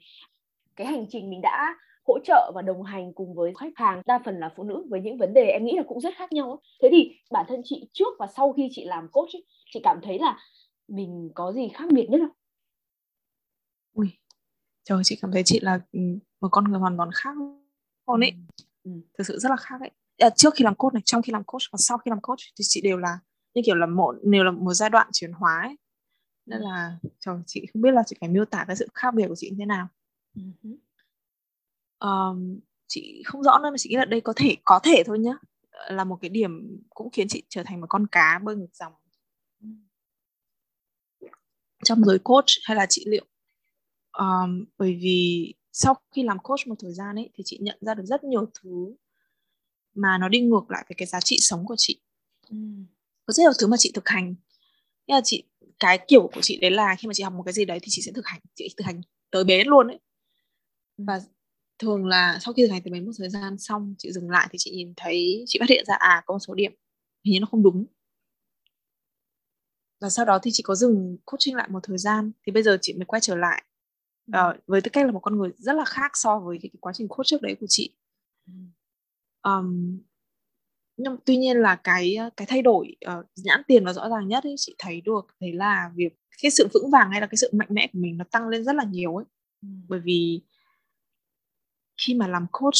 Cái 0.75 0.87
hành 0.87 1.05
trình 1.09 1.29
mình 1.29 1.41
đã 1.41 1.75
hỗ 2.07 2.19
trợ 2.23 2.51
và 2.55 2.61
đồng 2.61 2.83
hành 2.83 3.13
cùng 3.13 3.33
với 3.33 3.53
khách 3.59 3.73
hàng 3.75 4.01
đa 4.05 4.19
phần 4.25 4.39
là 4.39 4.49
phụ 4.55 4.63
nữ 4.63 4.85
với 4.89 5.01
những 5.01 5.17
vấn 5.17 5.33
đề 5.33 5.45
em 5.45 5.65
nghĩ 5.65 5.73
là 5.77 5.83
cũng 5.87 6.01
rất 6.01 6.13
khác 6.15 6.31
nhau 6.31 6.61
thế 6.81 6.89
thì 6.91 7.11
bản 7.31 7.45
thân 7.49 7.61
chị 7.63 7.89
trước 7.93 8.13
và 8.19 8.27
sau 8.27 8.53
khi 8.53 8.69
chị 8.71 8.85
làm 8.85 9.07
coach 9.11 9.35
ấy, 9.35 9.45
chị 9.73 9.79
cảm 9.83 9.99
thấy 10.03 10.19
là 10.19 10.37
mình 10.87 11.29
có 11.35 11.51
gì 11.51 11.67
khác 11.73 11.85
biệt 11.91 12.07
nhất 12.09 12.21
không? 12.21 12.35
Ui 13.93 14.17
trời 14.83 15.01
chị 15.03 15.17
cảm 15.21 15.31
thấy 15.31 15.43
chị 15.45 15.59
là 15.59 15.79
ừ, 15.91 15.99
một 16.41 16.49
con 16.51 16.63
người 16.63 16.79
hoàn 16.79 16.97
toàn 16.97 17.09
khác 17.13 17.35
luôn 18.07 18.19
ấy. 18.19 18.33
Ừ. 18.83 18.91
thực 19.17 19.27
sự 19.27 19.39
rất 19.39 19.49
là 19.49 19.55
khác 19.55 19.81
ấy. 19.81 19.91
À, 20.17 20.29
trước 20.29 20.53
khi 20.55 20.63
làm 20.63 20.75
coach 20.75 20.93
này 20.93 21.01
trong 21.05 21.21
khi 21.21 21.31
làm 21.33 21.43
coach 21.43 21.61
và 21.71 21.77
sau 21.77 21.97
khi 21.97 22.09
làm 22.09 22.21
coach 22.21 22.39
thì 22.39 22.63
chị 22.67 22.81
đều 22.81 22.97
là 22.97 23.19
như 23.53 23.61
kiểu 23.65 23.75
là 23.75 23.85
một 23.85 24.15
đều 24.23 24.43
là 24.43 24.51
một 24.51 24.73
giai 24.73 24.89
đoạn 24.89 25.07
chuyển 25.13 25.31
hóa 25.31 25.61
ấy. 25.61 25.75
Nên 26.45 26.59
là 26.59 26.97
trời 27.19 27.35
chị 27.45 27.65
không 27.73 27.81
biết 27.81 27.91
là 27.91 28.03
chị 28.07 28.15
phải 28.19 28.29
miêu 28.29 28.45
tả 28.45 28.65
cái 28.67 28.75
sự 28.75 28.87
khác 28.93 29.13
biệt 29.13 29.27
của 29.27 29.35
chị 29.35 29.49
như 29.49 29.55
thế 29.59 29.65
nào. 29.65 29.87
Um, 31.99 32.59
chị 32.87 33.23
không 33.25 33.43
rõ 33.43 33.59
nữa 33.63 33.69
mà 33.71 33.77
chị 33.77 33.89
nghĩ 33.89 33.95
là 33.95 34.05
đây 34.05 34.21
có 34.21 34.33
thể 34.35 34.55
có 34.63 34.79
thể 34.83 35.03
thôi 35.05 35.19
nhá. 35.19 35.33
Là 35.89 36.03
một 36.03 36.17
cái 36.21 36.29
điểm 36.29 36.81
cũng 36.89 37.09
khiến 37.09 37.27
chị 37.27 37.43
trở 37.49 37.63
thành 37.63 37.81
một 37.81 37.87
con 37.89 38.07
cá 38.07 38.39
bơi 38.43 38.55
ngược 38.55 38.73
dòng. 38.73 38.93
Trong 41.83 42.03
giới 42.03 42.19
coach 42.19 42.45
hay 42.63 42.77
là 42.77 42.85
trị 42.89 43.05
liệu 43.07 43.25
um, 44.19 44.65
bởi 44.77 44.97
vì 45.01 45.53
sau 45.71 45.95
khi 46.15 46.23
làm 46.23 46.39
coach 46.39 46.67
một 46.67 46.75
thời 46.79 46.93
gian 46.93 47.15
ấy 47.15 47.29
thì 47.33 47.43
chị 47.45 47.57
nhận 47.61 47.77
ra 47.81 47.93
được 47.93 48.03
rất 48.05 48.23
nhiều 48.23 48.45
thứ 48.61 48.95
mà 49.95 50.17
nó 50.17 50.29
đi 50.29 50.41
ngược 50.41 50.71
lại 50.71 50.85
với 50.89 50.95
cái 50.97 51.05
giá 51.05 51.19
trị 51.19 51.37
sống 51.39 51.65
của 51.65 51.75
chị. 51.77 51.99
Ừ. 52.49 52.57
có 53.25 53.31
rất 53.31 53.43
nhiều 53.43 53.51
thứ 53.59 53.67
mà 53.67 53.77
chị 53.77 53.91
thực 53.93 54.09
hành. 54.09 54.35
Nhưng 55.07 55.15
mà 55.15 55.21
chị 55.23 55.43
cái 55.79 55.99
kiểu 56.07 56.29
của 56.33 56.41
chị 56.41 56.57
đấy 56.61 56.71
là 56.71 56.95
khi 56.95 57.07
mà 57.07 57.13
chị 57.13 57.23
học 57.23 57.33
một 57.33 57.43
cái 57.43 57.53
gì 57.53 57.65
đấy 57.65 57.79
thì 57.81 57.87
chị 57.89 58.01
sẽ 58.01 58.11
thực 58.11 58.25
hành 58.27 58.41
chị 58.55 58.69
thực 58.77 58.85
hành 58.85 59.01
tới 59.31 59.43
bến 59.43 59.67
luôn 59.67 59.87
ấy. 59.87 59.99
Và 60.97 61.21
thường 61.79 62.05
là 62.05 62.39
sau 62.41 62.53
khi 62.53 62.63
thực 62.63 62.71
hành 62.71 62.81
tới 62.83 62.91
bến 62.91 63.05
một 63.05 63.11
thời 63.17 63.29
gian 63.29 63.57
xong 63.57 63.95
chị 63.97 64.11
dừng 64.11 64.29
lại 64.29 64.47
thì 64.51 64.57
chị 64.59 64.71
nhìn 64.71 64.93
thấy 64.97 65.43
chị 65.47 65.59
phát 65.59 65.69
hiện 65.69 65.85
ra 65.87 65.95
à 65.95 66.23
có 66.25 66.33
một 66.33 66.39
số 66.39 66.53
điểm 66.53 66.71
hình 67.25 67.33
như 67.33 67.39
nó 67.39 67.47
không 67.51 67.63
đúng. 67.63 67.85
Và 70.01 70.09
sau 70.09 70.25
đó 70.25 70.39
thì 70.43 70.51
chị 70.53 70.63
có 70.63 70.75
dừng 70.75 71.17
coaching 71.25 71.55
lại 71.55 71.67
một 71.69 71.79
thời 71.83 71.97
gian 71.97 72.31
thì 72.45 72.51
bây 72.51 72.63
giờ 72.63 72.77
chị 72.81 72.93
mới 72.93 73.05
quay 73.05 73.19
trở 73.21 73.35
lại 73.35 73.63
uh, 74.31 74.67
với 74.67 74.81
tư 74.81 74.89
cách 74.93 75.05
là 75.05 75.11
một 75.11 75.19
con 75.19 75.37
người 75.37 75.51
rất 75.57 75.73
là 75.73 75.85
khác 75.85 76.11
so 76.13 76.39
với 76.39 76.57
cái, 76.61 76.69
cái 76.73 76.77
quá 76.81 76.93
trình 76.95 77.07
coach 77.07 77.25
trước 77.25 77.41
đấy 77.41 77.55
của 77.59 77.65
chị. 77.69 77.95
Um, 79.43 79.99
nhưng 80.97 81.17
tuy 81.25 81.37
nhiên 81.37 81.57
là 81.57 81.75
cái 81.75 82.17
cái 82.37 82.47
thay 82.47 82.61
đổi 82.61 82.95
uh, 83.19 83.25
nhãn 83.35 83.61
tiền 83.67 83.85
và 83.85 83.93
rõ 83.93 84.09
ràng 84.09 84.27
nhất 84.27 84.43
ấy, 84.43 84.55
chị 84.57 84.75
thấy 84.77 85.01
được 85.01 85.27
đấy 85.39 85.53
là 85.53 85.91
việc 85.95 86.13
cái 86.41 86.51
sự 86.51 86.67
vững 86.73 86.91
vàng 86.91 87.11
hay 87.11 87.21
là 87.21 87.27
cái 87.27 87.37
sự 87.37 87.49
mạnh 87.53 87.67
mẽ 87.71 87.87
của 87.93 87.99
mình 87.99 88.17
nó 88.17 88.25
tăng 88.31 88.47
lên 88.47 88.63
rất 88.63 88.75
là 88.75 88.83
nhiều 88.83 89.15
ấy. 89.15 89.25
Ừ. 89.61 89.67
bởi 89.87 89.99
vì 89.99 90.41
khi 92.01 92.13
mà 92.13 92.27
làm 92.27 92.45
coach 92.51 92.73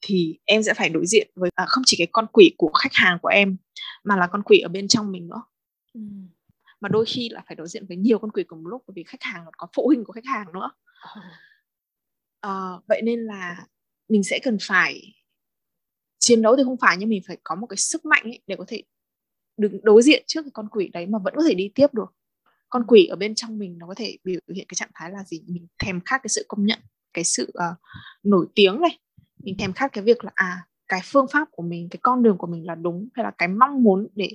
thì 0.00 0.38
em 0.44 0.62
sẽ 0.62 0.74
phải 0.74 0.88
đối 0.88 1.06
diện 1.06 1.30
với 1.34 1.50
à, 1.54 1.64
không 1.68 1.82
chỉ 1.86 1.96
cái 1.98 2.08
con 2.12 2.26
quỷ 2.32 2.54
của 2.58 2.70
khách 2.82 2.92
hàng 2.92 3.18
của 3.22 3.28
em 3.28 3.56
mà 4.04 4.16
là 4.16 4.26
con 4.26 4.42
quỷ 4.42 4.60
ở 4.60 4.68
bên 4.68 4.88
trong 4.88 5.12
mình 5.12 5.28
nữa. 5.28 5.42
Ừ. 5.94 6.00
mà 6.80 6.88
đôi 6.88 7.04
khi 7.06 7.28
là 7.28 7.42
phải 7.46 7.56
đối 7.56 7.68
diện 7.68 7.86
với 7.86 7.96
nhiều 7.96 8.18
con 8.18 8.30
quỷ 8.30 8.44
cùng 8.44 8.62
một 8.62 8.68
lúc 8.68 8.82
bởi 8.86 8.92
vì 8.96 9.04
khách 9.04 9.22
hàng 9.22 9.42
còn 9.44 9.54
có 9.56 9.66
phụ 9.76 9.86
huynh 9.86 10.04
của 10.04 10.12
khách 10.12 10.26
hàng 10.26 10.46
nữa 10.52 10.70
à, 12.40 12.50
vậy 12.88 13.02
nên 13.02 13.20
là 13.20 13.66
mình 14.08 14.24
sẽ 14.24 14.38
cần 14.42 14.58
phải 14.62 15.02
chiến 16.18 16.42
đấu 16.42 16.56
thì 16.56 16.62
không 16.64 16.76
phải 16.80 16.96
nhưng 16.96 17.08
mình 17.08 17.22
phải 17.26 17.38
có 17.44 17.54
một 17.54 17.66
cái 17.66 17.76
sức 17.76 18.04
mạnh 18.04 18.22
ấy 18.24 18.40
để 18.46 18.56
có 18.58 18.64
thể 18.68 18.82
đứng 19.56 19.80
đối 19.82 20.02
diện 20.02 20.22
trước 20.26 20.42
cái 20.42 20.50
con 20.54 20.68
quỷ 20.68 20.90
đấy 20.92 21.06
mà 21.06 21.18
vẫn 21.18 21.34
có 21.36 21.42
thể 21.48 21.54
đi 21.54 21.70
tiếp 21.74 21.94
được. 21.94 22.14
Con 22.68 22.84
quỷ 22.88 23.06
ở 23.06 23.16
bên 23.16 23.34
trong 23.34 23.58
mình 23.58 23.78
nó 23.78 23.86
có 23.86 23.94
thể 23.94 24.18
biểu 24.24 24.40
hiện 24.54 24.66
cái 24.68 24.74
trạng 24.74 24.90
thái 24.94 25.10
là 25.10 25.24
gì? 25.24 25.42
Mình 25.46 25.66
thèm 25.78 26.00
khát 26.00 26.20
cái 26.22 26.28
sự 26.28 26.44
công 26.48 26.66
nhận 26.66 26.78
cái 27.12 27.24
sự 27.24 27.52
uh, 27.52 27.78
nổi 28.22 28.46
tiếng 28.54 28.80
này. 28.80 28.98
Mình 29.38 29.56
thèm 29.58 29.72
khát 29.72 29.92
cái 29.92 30.04
việc 30.04 30.24
là 30.24 30.30
à 30.34 30.66
cái 30.88 31.00
phương 31.04 31.26
pháp 31.32 31.48
của 31.50 31.62
mình 31.62 31.88
cái 31.90 31.98
con 32.02 32.22
đường 32.22 32.38
của 32.38 32.46
mình 32.46 32.66
là 32.66 32.74
đúng 32.74 33.08
hay 33.14 33.24
là 33.24 33.30
cái 33.38 33.48
mong 33.48 33.82
muốn 33.82 34.08
để 34.14 34.30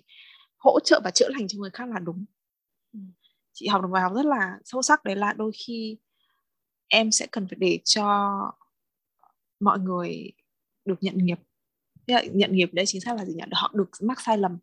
hỗ 0.58 0.80
trợ 0.80 1.01
và 1.04 1.12
chữa 1.12 1.30
lành 1.30 1.47
cho 1.47 1.58
người 1.60 1.69
khác 1.69 1.89
là 1.89 1.99
đúng. 1.99 2.25
Ừ. 2.93 2.99
chị 3.54 3.67
học 3.67 3.82
được 3.82 3.88
bài 3.91 4.01
học 4.01 4.13
rất 4.15 4.25
là 4.25 4.58
sâu 4.63 4.82
sắc 4.82 5.04
đấy 5.04 5.15
là 5.15 5.34
đôi 5.34 5.51
khi 5.65 5.97
em 6.88 7.12
sẽ 7.12 7.28
cần 7.32 7.48
phải 7.48 7.58
để 7.60 7.80
cho 7.84 8.32
mọi 9.60 9.80
người 9.80 10.32
được 10.86 10.95
nhận 11.02 11.17
nghiệp. 11.17 11.39
Nhận 12.32 12.52
nghiệp 12.52 12.69
đấy 12.74 12.86
chính 12.88 13.02
xác 13.02 13.15
là 13.17 13.26
gì 13.26 13.34
nhận 13.34 13.50
họ 13.52 13.71
được 13.76 13.89
mắc 14.02 14.21
sai 14.21 14.38
lầm. 14.38 14.58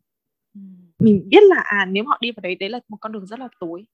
Ừ. 0.53 0.59
mình 0.99 1.29
biết 1.29 1.43
là 1.43 1.61
à 1.65 1.85
nếu 1.85 2.03
họ 2.07 2.17
đi 2.21 2.31
vào 2.31 2.41
đấy 2.41 2.55
đấy 2.55 2.69
là 2.69 2.79
một 2.87 2.97
con 3.01 3.11
đường 3.11 3.25
rất 3.25 3.39
là 3.39 3.47
tối 3.59 3.85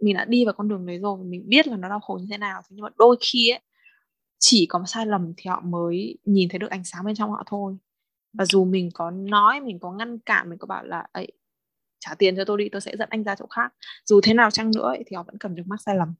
mình 0.00 0.16
đã 0.16 0.24
đi 0.24 0.44
vào 0.44 0.54
con 0.54 0.68
đường 0.68 0.86
đấy 0.86 0.98
rồi 0.98 1.24
mình 1.24 1.48
biết 1.48 1.66
là 1.66 1.76
nó 1.76 1.88
đau 1.88 2.00
khổ 2.00 2.18
như 2.20 2.26
thế 2.30 2.38
nào. 2.38 2.62
Nhưng 2.70 2.82
mà 2.82 2.88
đôi 2.96 3.16
khi 3.20 3.50
ấy 3.50 3.60
chỉ 4.38 4.66
có 4.66 4.84
sai 4.86 5.06
lầm 5.06 5.32
thì 5.36 5.48
họ 5.48 5.60
mới 5.60 6.18
nhìn 6.24 6.48
thấy 6.48 6.58
được 6.58 6.70
ánh 6.70 6.84
sáng 6.84 7.04
bên 7.04 7.14
trong 7.14 7.30
họ 7.30 7.42
thôi. 7.46 7.76
Và 8.32 8.44
dù 8.44 8.64
mình 8.64 8.90
có 8.94 9.10
nói 9.10 9.60
mình 9.60 9.78
có 9.80 9.92
ngăn 9.92 10.18
cản 10.18 10.50
mình 10.50 10.58
có 10.58 10.66
bảo 10.66 10.84
là 10.84 11.06
ấy 11.12 11.32
trả 12.00 12.14
tiền 12.14 12.36
cho 12.36 12.44
tôi 12.44 12.58
đi 12.58 12.68
tôi 12.68 12.80
sẽ 12.80 12.96
dẫn 12.98 13.08
anh 13.10 13.24
ra 13.24 13.34
chỗ 13.36 13.46
khác. 13.46 13.74
Dù 14.04 14.20
thế 14.22 14.34
nào 14.34 14.50
chăng 14.50 14.70
nữa 14.76 14.82
ấy, 14.88 15.04
thì 15.06 15.16
họ 15.16 15.22
vẫn 15.22 15.38
cần 15.38 15.54
được 15.54 15.62
mắc 15.66 15.80
sai 15.86 15.96
lầm 15.96 16.14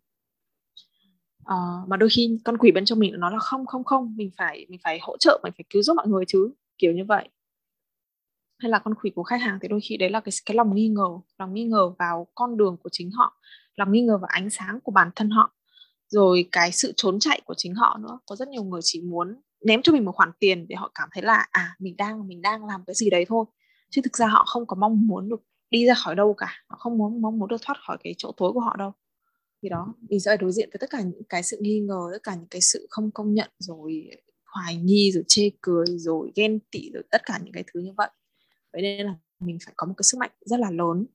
uh, 1.52 1.88
mà 1.88 1.96
đôi 1.96 2.08
khi 2.08 2.38
con 2.44 2.58
quỷ 2.58 2.72
bên 2.72 2.84
trong 2.84 2.98
mình 2.98 3.14
nó 3.18 3.30
là 3.30 3.38
không 3.38 3.66
không 3.66 3.84
không 3.84 4.14
mình 4.16 4.30
phải 4.37 4.66
mình 4.68 4.80
phải 4.84 4.98
hỗ 5.02 5.16
trợ 5.16 5.40
mình 5.42 5.52
phải 5.56 5.64
cứu 5.70 5.82
giúp 5.82 5.94
mọi 5.96 6.08
người 6.08 6.24
chứ 6.28 6.50
kiểu 6.78 6.92
như 6.92 7.04
vậy. 7.04 7.28
Hay 8.58 8.70
là 8.70 8.78
con 8.78 8.94
quỷ 8.94 9.11
của 9.14 9.22
khách 9.22 9.40
hàng 9.40 9.58
thì 9.62 9.68
đôi 9.68 9.80
khi 9.80 9.96
đấy 9.96 10.11
là 10.11 10.20
cái 10.20 10.32
cái 10.46 10.54
lòng 10.54 10.74
nghi 10.74 10.88
ngờ 10.88 11.08
lòng 11.38 11.54
nghi 11.54 11.64
ngờ 11.64 11.90
vào 11.98 12.26
con 12.34 12.56
đường 12.56 12.76
của 12.82 12.88
chính 12.92 13.11
họ 13.11 13.40
lòng 13.76 13.92
nghi 13.92 14.02
ngờ 14.02 14.18
vào 14.18 14.28
ánh 14.28 14.50
sáng 14.50 14.80
của 14.80 14.92
bản 14.92 15.11
thân 15.16 15.30
họ 15.30 15.54
rồi 16.08 16.48
cái 16.52 16.72
sự 16.72 16.92
trốn 16.96 17.18
chạy 17.20 17.40
của 17.44 17.54
chính 17.56 17.74
họ 17.74 17.98
nữa. 18.02 18.18
Có 18.26 18.37
rất 18.37 18.48
nhiều 18.48 18.64
người 18.64 18.80
chỉ 18.84 19.02
muốn 19.02 19.40
ném 19.66 19.82
cho 19.82 19.92
mình 19.92 20.04
một 20.04 20.12
khoản 20.12 20.30
tiền 20.40 20.66
để 20.68 20.76
họ 20.76 20.90
cảm 20.94 21.08
thấy 21.12 21.22
là 21.22 21.46
à 21.50 21.76
mình 21.78 21.96
đang 21.96 22.28
mình 22.28 22.42
đang 22.42 22.64
làm 22.66 22.84
cái 22.87 22.94
gì 22.94 23.11
đấy 23.11 23.24
thôi. 23.28 23.44
Chứ 23.90 24.00
thực 24.04 24.16
ra 24.16 24.26
họ 24.26 24.44
không 24.46 24.66
có 24.66 24.76
mong 24.76 25.06
muốn 25.06 25.28
được 25.28 25.42
đi 25.70 25.87
ra 25.87 25.94
khỏi 25.94 26.14
đâu 26.14 26.34
cả 26.34 26.54
họ 26.68 26.76
không 26.78 26.98
muốn 26.98 27.22
mong 27.22 27.38
muốn 27.38 27.48
được 27.48 27.62
thoát 27.62 27.76
khỏi 27.87 27.96
cái 28.04 28.14
chỗ 28.18 28.32
tối 28.37 28.52
của 28.52 28.61
họ 28.61 28.76
đâu 28.78 28.92
thì 29.62 29.68
đó 29.68 29.94
mình 30.09 30.21
sẽ 30.21 30.31
phải 30.31 30.37
đối 30.37 30.53
diện 30.53 30.68
với 30.73 30.79
tất 30.79 30.90
cả 30.90 31.03
những 31.03 31.23
cái 31.29 31.42
sự 31.42 31.59
nghi 31.61 31.81
ngờ 31.81 32.09
tất 32.12 32.23
cả 32.23 32.35
những 32.35 32.49
cái 32.51 32.61
sự 32.61 32.87
không 32.90 33.11
công 33.11 33.35
nhận 33.35 33.51
rồi 33.59 34.11
hoài 34.47 34.77
nghi 34.77 35.11
rồi 35.12 35.25
chê 35.29 35.51
cười 35.61 35.87
rồi 35.87 36.33
ghen 36.35 36.59
tị 36.71 36.90
rồi 36.94 37.03
tất 37.11 37.23
cả 37.25 37.40
những 37.44 37.53
cái 37.53 37.64
thứ 37.73 37.81
như 37.81 37.92
vậy. 37.97 38.11
Vậy 38.73 38.83
nên 38.83 39.07
là 39.07 39.14
mình 39.40 39.59
phải 39.64 39.75
có 39.77 39.87
một 39.87 39.94
cái 39.97 40.05
sức 40.05 40.18
mạnh 40.18 40.31
rất 40.40 40.61
là 40.61 40.71
lớn. 40.71 41.07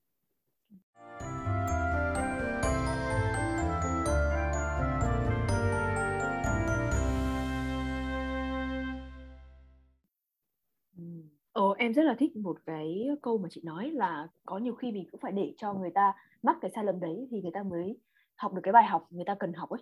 Ờ, 11.52 11.62
em 11.78 11.94
rất 11.94 12.02
là 12.02 12.16
thích 12.18 12.36
một 12.36 12.58
cái 12.66 13.08
câu 13.22 13.38
mà 13.38 13.48
chị 13.50 13.60
nói 13.64 13.90
là 13.90 14.28
có 14.46 14.58
nhiều 14.58 14.74
khi 14.74 14.92
mình 14.92 15.08
cũng 15.12 15.20
phải 15.20 15.32
để 15.32 15.54
cho 15.58 15.74
người 15.74 15.90
ta 15.94 16.12
mắc 16.42 16.56
cái 16.60 16.70
sai 16.74 16.84
lầm 16.84 17.00
đấy 17.00 17.28
thì 17.30 17.40
người 17.40 17.50
ta 17.54 17.62
mới 17.62 17.96
học 18.36 18.52
được 18.54 18.60
cái 18.64 18.72
bài 18.72 18.84
học 18.84 19.06
người 19.10 19.24
ta 19.24 19.34
cần 19.40 19.52
học 19.52 19.70
ấy 19.70 19.80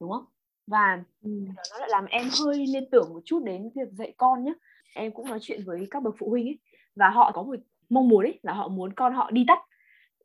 đúng 0.00 0.10
không? 0.10 0.24
Và 0.66 1.04
ừ. 1.22 1.30
nó 1.70 1.78
lại 1.78 1.88
làm 1.88 2.06
em 2.06 2.28
hơi 2.40 2.66
liên 2.66 2.90
tưởng 2.90 3.12
một 3.12 3.20
chút 3.24 3.42
đến 3.44 3.70
việc 3.74 3.88
dạy 3.92 4.14
con 4.16 4.44
nhé 4.44 4.52
em 4.94 5.12
cũng 5.12 5.28
nói 5.28 5.38
chuyện 5.42 5.60
với 5.64 5.88
các 5.90 6.02
bậc 6.02 6.14
phụ 6.18 6.30
huynh 6.30 6.46
ấy 6.46 6.58
và 6.96 7.10
họ 7.10 7.32
có 7.32 7.42
một 7.42 7.56
mong 7.88 8.08
muốn 8.08 8.24
ấy 8.24 8.38
là 8.42 8.52
họ 8.52 8.68
muốn 8.68 8.92
con 8.92 9.14
họ 9.14 9.30
đi 9.30 9.44
tắt. 9.48 9.58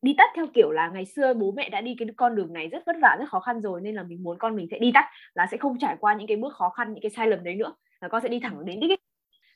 Đi 0.01 0.15
tắt 0.17 0.29
theo 0.35 0.47
kiểu 0.53 0.71
là 0.71 0.89
ngày 0.89 1.05
xưa 1.05 1.33
bố 1.33 1.51
mẹ 1.51 1.69
đã 1.69 1.81
đi 1.81 1.95
cái 1.99 2.07
con 2.17 2.35
đường 2.35 2.53
này 2.53 2.67
rất 2.67 2.83
vất 2.85 2.95
vả 3.01 3.15
rất 3.19 3.29
khó 3.29 3.39
khăn 3.39 3.61
rồi 3.61 3.81
nên 3.81 3.95
là 3.95 4.03
mình 4.03 4.23
muốn 4.23 4.38
con 4.38 4.55
mình 4.55 4.67
sẽ 4.71 4.79
đi 4.79 4.91
tắt 4.93 5.05
là 5.33 5.47
sẽ 5.51 5.57
không 5.57 5.79
trải 5.79 5.95
qua 5.99 6.13
những 6.13 6.27
cái 6.27 6.38
bước 6.38 6.53
khó 6.53 6.69
khăn 6.69 6.93
những 6.93 7.01
cái 7.01 7.11
sai 7.11 7.27
lầm 7.27 7.43
đấy 7.43 7.55
nữa 7.55 7.75
là 8.01 8.07
con 8.07 8.21
sẽ 8.21 8.29
đi 8.29 8.39
thẳng 8.39 8.65
đến 8.65 8.79
đích 8.79 8.91
ấy. 8.91 8.97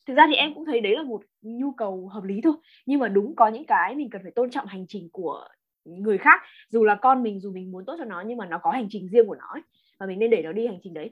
Thực 0.07 0.13
ra 0.13 0.27
thì 0.27 0.35
em 0.35 0.53
cũng 0.53 0.65
thấy 0.65 0.81
đấy 0.81 0.95
là 0.95 1.03
một 1.03 1.21
nhu 1.41 1.71
cầu 1.71 2.07
hợp 2.07 2.23
lý 2.23 2.41
thôi 2.43 2.53
nhưng 2.85 2.99
mà 2.99 3.07
đúng 3.07 3.35
có 3.35 3.47
những 3.47 3.65
cái 3.65 3.95
mình 3.95 4.09
cần 4.09 4.21
phải 4.23 4.31
tôn 4.35 4.49
trọng 4.49 4.65
hành 4.65 4.85
trình 4.87 5.09
của 5.11 5.47
người 5.85 6.17
khác 6.17 6.41
dù 6.69 6.83
là 6.83 6.95
con 6.95 7.23
mình 7.23 7.39
dù 7.39 7.51
mình 7.51 7.71
muốn 7.71 7.85
tốt 7.85 7.95
cho 7.97 8.05
nó 8.05 8.23
nhưng 8.27 8.37
mà 8.37 8.45
nó 8.45 8.59
có 8.63 8.71
hành 8.71 8.87
trình 8.89 9.07
riêng 9.07 9.27
của 9.27 9.35
nó 9.35 9.47
ấy, 9.53 9.61
và 9.99 10.05
mình 10.05 10.19
nên 10.19 10.29
để 10.29 10.41
nó 10.43 10.51
đi 10.51 10.67
hành 10.67 10.79
trình 10.83 10.93
đấy 10.93 11.09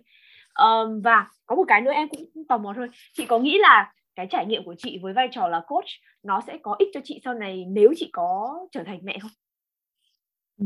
um, 0.59 1.01
và 1.01 1.27
có 1.45 1.55
một 1.55 1.65
cái 1.67 1.81
nữa 1.81 1.91
em 1.91 2.07
cũng 2.09 2.47
tò 2.49 2.57
mò 2.57 2.73
thôi 2.75 2.89
chị 3.13 3.25
có 3.25 3.39
nghĩ 3.39 3.57
là 3.61 3.93
cái 4.15 4.27
trải 4.29 4.45
nghiệm 4.45 4.63
của 4.63 4.75
chị 4.77 4.99
với 5.01 5.13
vai 5.13 5.27
trò 5.31 5.47
là 5.47 5.61
coach 5.67 5.85
nó 6.23 6.41
sẽ 6.47 6.57
có 6.63 6.75
ích 6.79 6.89
cho 6.93 6.99
chị 7.03 7.21
sau 7.23 7.33
này 7.33 7.65
nếu 7.67 7.93
chị 7.97 8.09
có 8.13 8.59
trở 8.71 8.83
thành 8.85 8.99
mẹ 9.03 9.17
không? 9.21 9.31
Ừ. 10.59 10.65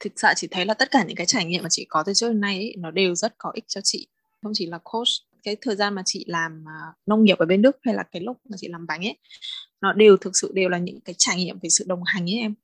Thực 0.00 0.12
sự 0.16 0.28
chị 0.36 0.48
thấy 0.50 0.66
là 0.66 0.74
tất 0.74 0.90
cả 0.90 1.04
những 1.04 1.16
cái 1.16 1.26
trải 1.26 1.44
nghiệm 1.44 1.62
mà 1.62 1.68
chị 1.68 1.86
có 1.88 2.02
từ 2.06 2.12
trước 2.14 2.28
đến 2.28 2.40
nay 2.40 2.56
ấy, 2.56 2.74
nó 2.78 2.90
đều 2.90 3.14
rất 3.14 3.34
có 3.38 3.50
ích 3.54 3.64
cho 3.66 3.80
chị 3.84 4.06
không 4.42 4.52
chỉ 4.54 4.66
là 4.66 4.78
coach 4.78 5.08
cái 5.42 5.56
thời 5.60 5.76
gian 5.76 5.94
mà 5.94 6.02
chị 6.06 6.24
làm 6.28 6.64
uh, 6.64 6.96
nông 7.06 7.24
nghiệp 7.24 7.38
ở 7.38 7.46
bên 7.46 7.62
Đức 7.62 7.78
hay 7.82 7.94
là 7.94 8.02
cái 8.02 8.22
lúc 8.22 8.36
mà 8.48 8.56
chị 8.60 8.68
làm 8.68 8.86
bánh 8.86 9.06
ấy 9.06 9.18
nó 9.80 9.92
đều 9.92 10.16
thực 10.16 10.36
sự 10.36 10.52
đều 10.54 10.68
là 10.68 10.78
những 10.78 11.00
cái 11.00 11.14
trải 11.18 11.36
nghiệm 11.36 11.58
về 11.62 11.68
sự 11.68 11.84
đồng 11.88 12.02
hành 12.04 12.24
ấy 12.24 12.38
em 12.38 12.54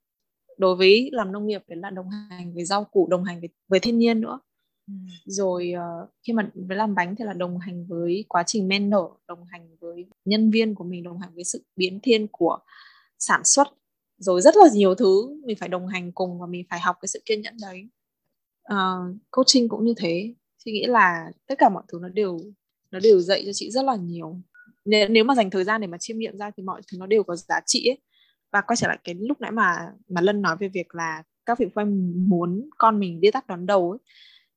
đối 0.61 0.77
với 0.77 1.11
làm 1.13 1.33
nông 1.33 1.47
nghiệp 1.47 1.63
đấy 1.69 1.79
là 1.79 1.91
đồng 1.91 2.09
hành 2.31 2.55
với 2.55 2.65
rau 2.65 2.85
củ 2.85 3.07
đồng 3.11 3.25
hành 3.25 3.41
với, 3.41 3.49
với 3.69 3.81
thiên 3.81 3.99
nhiên 3.99 4.21
nữa. 4.21 4.41
Ừ. 4.87 4.93
rồi 5.27 5.73
uh, 5.77 6.11
khi 6.27 6.33
mà 6.33 6.51
với 6.55 6.77
làm 6.77 6.95
bánh 6.95 7.17
thì 7.17 7.25
là 7.25 7.33
đồng 7.33 7.59
hành 7.59 7.87
với 7.87 8.25
quá 8.29 8.43
trình 8.47 8.69
men 8.69 8.91
nở 8.91 9.09
đồng 9.29 9.45
hành 9.45 9.77
với 9.81 10.07
nhân 10.25 10.51
viên 10.51 10.75
của 10.75 10.85
mình 10.85 11.03
đồng 11.03 11.19
hành 11.19 11.35
với 11.35 11.45
sự 11.45 11.65
biến 11.77 12.01
thiên 12.03 12.27
của 12.33 12.59
sản 13.19 13.45
xuất. 13.45 13.69
Rồi 14.19 14.41
rất 14.41 14.57
là 14.57 14.65
nhiều 14.73 14.95
thứ 14.95 15.41
mình 15.45 15.57
phải 15.57 15.69
đồng 15.69 15.87
hành 15.87 16.13
cùng 16.13 16.41
và 16.41 16.47
mình 16.47 16.65
phải 16.71 16.81
học 16.81 16.97
cái 17.01 17.09
sự 17.09 17.23
kiên 17.25 17.43
nhẫn 17.43 17.57
đấy. 17.63 17.89
Uh, 18.73 19.17
coaching 19.31 19.69
cũng 19.69 19.85
như 19.85 19.95
thế. 19.97 20.35
Chị 20.65 20.73
nghĩ 20.73 20.87
là 20.87 21.33
tất 21.47 21.55
cả 21.59 21.69
mọi 21.69 21.83
thứ 21.89 21.99
nó 22.03 22.09
đều 22.09 22.39
nó 22.91 23.01
đều 23.01 23.21
dạy 23.21 23.43
cho 23.47 23.53
chị 23.53 23.71
rất 23.71 23.85
là 23.85 23.97
nhiều. 23.97 24.41
Nếu, 24.85 25.09
nếu 25.09 25.25
mà 25.25 25.35
dành 25.35 25.51
thời 25.51 25.65
gian 25.65 25.81
để 25.81 25.87
mà 25.87 25.99
chiêm 25.99 26.19
nghiệm 26.19 26.39
ra 26.39 26.51
thì 26.57 26.63
mọi 26.63 26.83
thứ 26.93 26.99
nó 26.99 27.07
đều 27.07 27.23
có 27.23 27.37
giá 27.37 27.61
trị 27.67 27.89
ấy 27.89 27.99
và 28.53 28.61
quay 28.61 28.77
trở 28.77 28.89
lại 28.89 28.99
cái 29.05 29.15
lúc 29.15 29.41
nãy 29.41 29.51
mà 29.51 29.93
mà 30.09 30.21
lân 30.21 30.43
nói 30.43 30.57
về 30.61 30.69
việc 30.69 30.95
là 30.95 31.23
các 31.47 31.59
vị 31.59 31.67
phụ 31.67 31.73
huynh 31.75 32.29
muốn 32.29 32.71
con 32.79 33.01
mình 33.01 33.21
đi 33.21 33.31
tắt 33.31 33.47
đón 33.47 33.67
đầu 33.67 33.91
ấy 33.91 33.99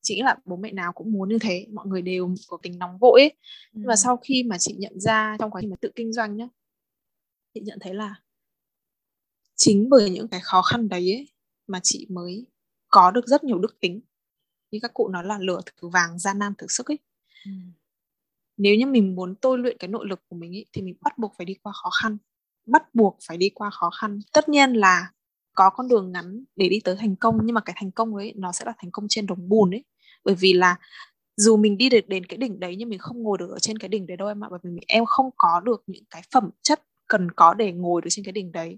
chị 0.02 0.16
nghĩ 0.16 0.22
là 0.22 0.38
bố 0.46 0.56
mẹ 0.56 0.72
nào 0.72 0.92
cũng 0.94 1.12
muốn 1.12 1.30
như 1.30 1.38
thế 1.42 1.68
mọi 1.74 1.88
người 1.88 2.02
đều 2.02 2.36
có 2.48 2.58
tính 2.62 2.80
nóng 2.80 2.98
vội 2.98 3.22
ấy. 3.22 3.34
Ừ. 3.74 3.82
và 3.86 3.96
sau 3.96 4.18
khi 4.18 4.44
mà 4.44 4.58
chị 4.58 4.76
nhận 4.78 5.00
ra 5.00 5.36
trong 5.40 5.52
quá 5.52 5.62
trình 5.62 5.70
mà 5.70 5.76
tự 5.82 5.92
kinh 5.96 6.14
doanh 6.14 6.38
nhá 6.38 6.48
chị 7.54 7.62
nhận 7.62 7.80
thấy 7.82 7.94
là 7.94 8.16
chính 9.56 9.90
bởi 9.90 10.10
những 10.10 10.28
cái 10.28 10.40
khó 10.44 10.62
khăn 10.62 10.90
đấy 10.90 11.14
ấy, 11.14 11.30
mà 11.68 11.80
chị 11.84 12.08
mới 12.10 12.46
có 12.88 13.12
được 13.12 13.28
rất 13.28 13.44
nhiều 13.44 13.60
đức 13.60 13.80
tính 13.80 14.02
như 14.72 14.80
các 14.82 14.94
cụ 14.94 15.08
nói 15.08 15.24
là 15.26 15.38
lửa 15.40 15.62
thử 15.66 15.88
vàng 15.88 16.20
gian 16.20 16.40
nan 16.40 16.54
thử 16.58 16.68
sức 16.70 16.92
ấy 16.92 17.00
ừ. 17.46 17.52
nếu 18.58 18.76
như 18.76 18.86
mình 18.86 19.16
muốn 19.16 19.36
tôi 19.36 19.58
luyện 19.58 19.78
cái 19.78 19.88
nội 19.88 20.08
lực 20.08 20.20
của 20.30 20.36
mình 20.36 20.56
ấy, 20.56 20.66
thì 20.74 20.82
mình 20.82 20.96
bắt 21.02 21.18
buộc 21.18 21.34
phải 21.38 21.46
đi 21.46 21.54
qua 21.54 21.74
khó 21.76 21.90
khăn 22.02 22.18
bắt 22.66 22.96
buộc 22.96 23.18
phải 23.28 23.38
đi 23.38 23.50
qua 23.50 23.70
khó 23.70 23.90
khăn. 23.90 24.20
Tất 24.34 24.50
nhiên 24.50 24.74
là 24.74 25.12
có 25.56 25.70
con 25.70 25.88
đường 25.88 26.12
ngắn 26.12 26.44
để 26.56 26.70
đi 26.70 26.80
tới 26.84 26.96
thành 26.96 27.16
công 27.16 27.40
nhưng 27.44 27.54
mà 27.54 27.62
cái 27.62 27.76
thành 27.80 27.92
công 27.92 28.16
ấy 28.16 28.34
nó 28.36 28.52
sẽ 28.52 28.66
là 28.66 28.74
thành 28.78 28.92
công 28.92 29.06
trên 29.10 29.28
đồng 29.28 29.50
bùn 29.50 29.72
ấy. 29.72 29.84
Bởi 30.24 30.36
vì 30.36 30.54
là 30.54 30.76
dù 31.38 31.58
mình 31.58 31.78
đi 31.78 31.90
được 31.90 32.08
đến 32.08 32.26
cái 32.26 32.38
đỉnh 32.38 32.60
đấy 32.60 32.76
nhưng 32.76 32.90
mình 32.90 33.00
không 33.00 33.24
ngồi 33.24 33.38
được 33.38 33.50
ở 33.50 33.60
trên 33.60 33.78
cái 33.78 33.90
đỉnh 33.90 34.08
đấy 34.08 34.18
đâu 34.18 34.28
em 34.28 34.44
ạ 34.44 34.48
bởi 34.52 34.60
vì 34.64 34.72
em 34.88 35.06
không 35.06 35.30
có 35.38 35.62
được 35.66 35.84
những 35.88 36.04
cái 36.10 36.22
phẩm 36.34 36.50
chất 36.62 36.82
cần 37.08 37.32
có 37.32 37.54
để 37.54 37.72
ngồi 37.72 38.02
được 38.02 38.08
trên 38.12 38.26
cái 38.26 38.32
đỉnh 38.32 38.52
đấy. 38.52 38.78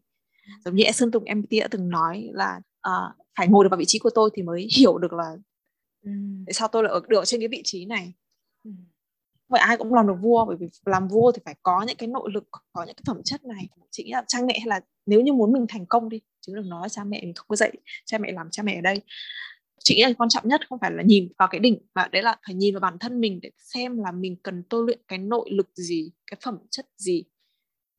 Giống 0.65 0.75
như 0.75 0.83
Sơn 0.93 1.11
Tùng 1.11 1.23
MT 1.35 1.49
đã 1.61 1.67
từng 1.71 1.89
nói 1.89 2.29
là 2.33 2.59
uh, 2.87 3.15
phải 3.37 3.47
ngồi 3.47 3.63
được 3.65 3.69
vào 3.69 3.77
vị 3.77 3.85
trí 3.87 3.99
của 3.99 4.09
tôi 4.15 4.29
thì 4.33 4.43
mới 4.43 4.67
hiểu 4.77 4.97
được 4.97 5.13
là 5.13 5.35
tại 6.45 6.53
sao 6.53 6.67
tôi 6.67 6.83
lại 6.83 6.91
ở 6.91 7.01
được 7.07 7.25
trên 7.25 7.41
cái 7.41 7.47
vị 7.47 7.61
trí 7.63 7.85
này 7.85 8.13
vậy 9.49 9.61
ai 9.61 9.77
cũng 9.77 9.93
làm 9.93 10.07
được 10.07 10.13
vua, 10.21 10.45
bởi 10.45 10.57
vì 10.59 10.67
làm 10.85 11.07
vua 11.07 11.31
thì 11.31 11.41
phải 11.45 11.55
có 11.63 11.83
những 11.87 11.97
cái 11.97 12.07
nội 12.07 12.29
lực, 12.33 12.49
có 12.73 12.83
những 12.85 12.95
cái 12.95 13.03
phẩm 13.07 13.21
chất 13.25 13.43
này. 13.43 13.67
Chị 13.91 14.03
nghĩ 14.03 14.11
là 14.11 14.23
cha 14.27 14.39
mẹ 14.47 14.59
hay 14.59 14.67
là 14.67 14.79
nếu 15.05 15.21
như 15.21 15.33
muốn 15.33 15.53
mình 15.53 15.65
thành 15.69 15.85
công 15.85 16.09
đi, 16.09 16.21
chứ 16.41 16.53
đừng 16.55 16.69
nói 16.69 16.89
cha 16.89 17.03
mẹ 17.03 17.21
mình 17.23 17.33
không 17.33 17.47
có 17.47 17.55
dạy, 17.55 17.71
cha 18.05 18.17
mẹ 18.17 18.31
làm 18.31 18.47
cha 18.51 18.63
mẹ 18.63 18.75
ở 18.75 18.81
đây. 18.81 19.01
Chị 19.83 19.95
nghĩ 19.95 20.03
là 20.03 20.13
quan 20.17 20.29
trọng 20.29 20.47
nhất 20.47 20.61
không 20.69 20.79
phải 20.79 20.91
là 20.91 21.03
nhìn 21.03 21.31
vào 21.39 21.47
cái 21.51 21.59
đỉnh, 21.59 21.77
mà 21.95 22.07
đấy 22.11 22.23
là 22.23 22.35
phải 22.47 22.55
nhìn 22.55 22.73
vào 22.73 22.81
bản 22.81 22.99
thân 22.99 23.19
mình 23.19 23.39
để 23.41 23.49
xem 23.57 23.97
là 23.97 24.11
mình 24.11 24.35
cần 24.43 24.63
tôi 24.69 24.85
luyện 24.85 24.99
cái 25.07 25.19
nội 25.19 25.49
lực 25.51 25.69
gì, 25.75 26.11
cái 26.31 26.37
phẩm 26.43 26.57
chất 26.71 26.85
gì 26.97 27.23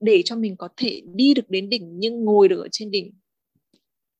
để 0.00 0.22
cho 0.24 0.36
mình 0.36 0.56
có 0.56 0.68
thể 0.76 1.02
đi 1.14 1.34
được 1.34 1.50
đến 1.50 1.68
đỉnh, 1.68 1.98
nhưng 1.98 2.24
ngồi 2.24 2.48
được 2.48 2.62
ở 2.62 2.68
trên 2.72 2.90
đỉnh, 2.90 3.12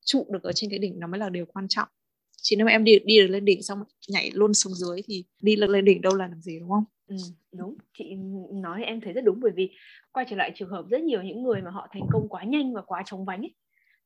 trụ 0.05 0.27
được 0.33 0.43
ở 0.43 0.53
trên 0.53 0.71
cái 0.71 0.79
đỉnh, 0.79 1.01
nó 1.01 1.07
mới 1.07 1.21
là 1.21 1.29
điều 1.29 1.47
quan 1.47 1.69
trọng 1.69 1.89
chỉ 2.37 2.57
nếu 2.57 2.67
mà 2.67 2.73
em 2.73 2.85
đi 2.85 2.99
đi 3.05 3.19
được 3.19 3.27
lên 3.27 3.45
đỉnh 3.45 3.63
xong 3.63 3.79
nhảy 4.09 4.31
luôn 4.35 4.55
xuống 4.55 4.75
dưới 4.75 5.01
thì 5.07 5.25
đi 5.43 5.57
lên 5.57 5.85
đỉnh 5.85 6.03
đâu 6.03 6.15
là 6.15 6.27
làm 6.27 6.41
gì 6.41 6.59
đúng 6.61 6.71
không? 6.71 6.85
Ừ, 7.09 7.17
đúng. 7.53 7.77
Chị 7.99 8.15
nói 8.53 8.85
em 8.85 9.01
thấy 9.01 9.13
rất 9.13 9.25
đúng 9.25 9.41
bởi 9.41 9.53
vì 9.57 9.71
quay 10.13 10.27
trở 10.31 10.37
lại 10.37 10.53
trường 10.55 10.71
hợp 10.71 10.85
rất 10.91 11.01
nhiều 11.01 11.23
những 11.23 11.43
người 11.43 11.63
mà 11.63 11.71
họ 11.71 11.89
thành 11.93 12.03
công 12.13 12.29
quá 12.29 12.45
nhanh 12.45 12.75
và 12.75 12.83
quá 12.83 13.03
chóng 13.07 13.25
vánh 13.25 13.41
ấy 13.41 13.55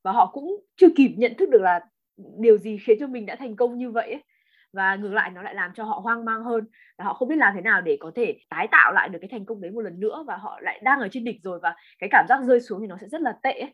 và 0.03 0.11
họ 0.11 0.31
cũng 0.33 0.65
chưa 0.75 0.87
kịp 0.95 1.11
nhận 1.17 1.33
thức 1.37 1.49
được 1.49 1.61
là 1.61 1.79
điều 2.39 2.57
gì 2.57 2.77
khiến 2.87 2.97
cho 2.99 3.07
mình 3.07 3.25
đã 3.25 3.35
thành 3.35 3.55
công 3.55 3.77
như 3.77 3.91
vậy 3.91 4.11
ấy. 4.11 4.23
Và 4.73 4.95
ngược 4.95 5.13
lại 5.13 5.31
nó 5.31 5.41
lại 5.41 5.55
làm 5.55 5.71
cho 5.75 5.83
họ 5.83 5.99
hoang 6.03 6.25
mang 6.25 6.43
hơn 6.43 6.65
là 6.97 7.05
họ 7.05 7.13
không 7.13 7.27
biết 7.27 7.35
làm 7.35 7.53
thế 7.55 7.61
nào 7.61 7.81
để 7.81 7.97
có 7.99 8.11
thể 8.15 8.37
tái 8.49 8.67
tạo 8.71 8.93
lại 8.93 9.09
được 9.09 9.19
cái 9.21 9.29
thành 9.31 9.45
công 9.45 9.61
đấy 9.61 9.71
một 9.71 9.81
lần 9.81 9.99
nữa 9.99 10.23
và 10.27 10.37
họ 10.37 10.59
lại 10.61 10.81
đang 10.83 10.99
ở 10.99 11.07
trên 11.11 11.23
đỉnh 11.23 11.39
rồi 11.43 11.59
và 11.63 11.75
cái 11.99 12.09
cảm 12.11 12.25
giác 12.29 12.39
rơi 12.47 12.61
xuống 12.61 12.81
thì 12.81 12.87
nó 12.87 12.97
sẽ 13.01 13.07
rất 13.07 13.21
là 13.21 13.33
tệ 13.43 13.51
ấy 13.51 13.73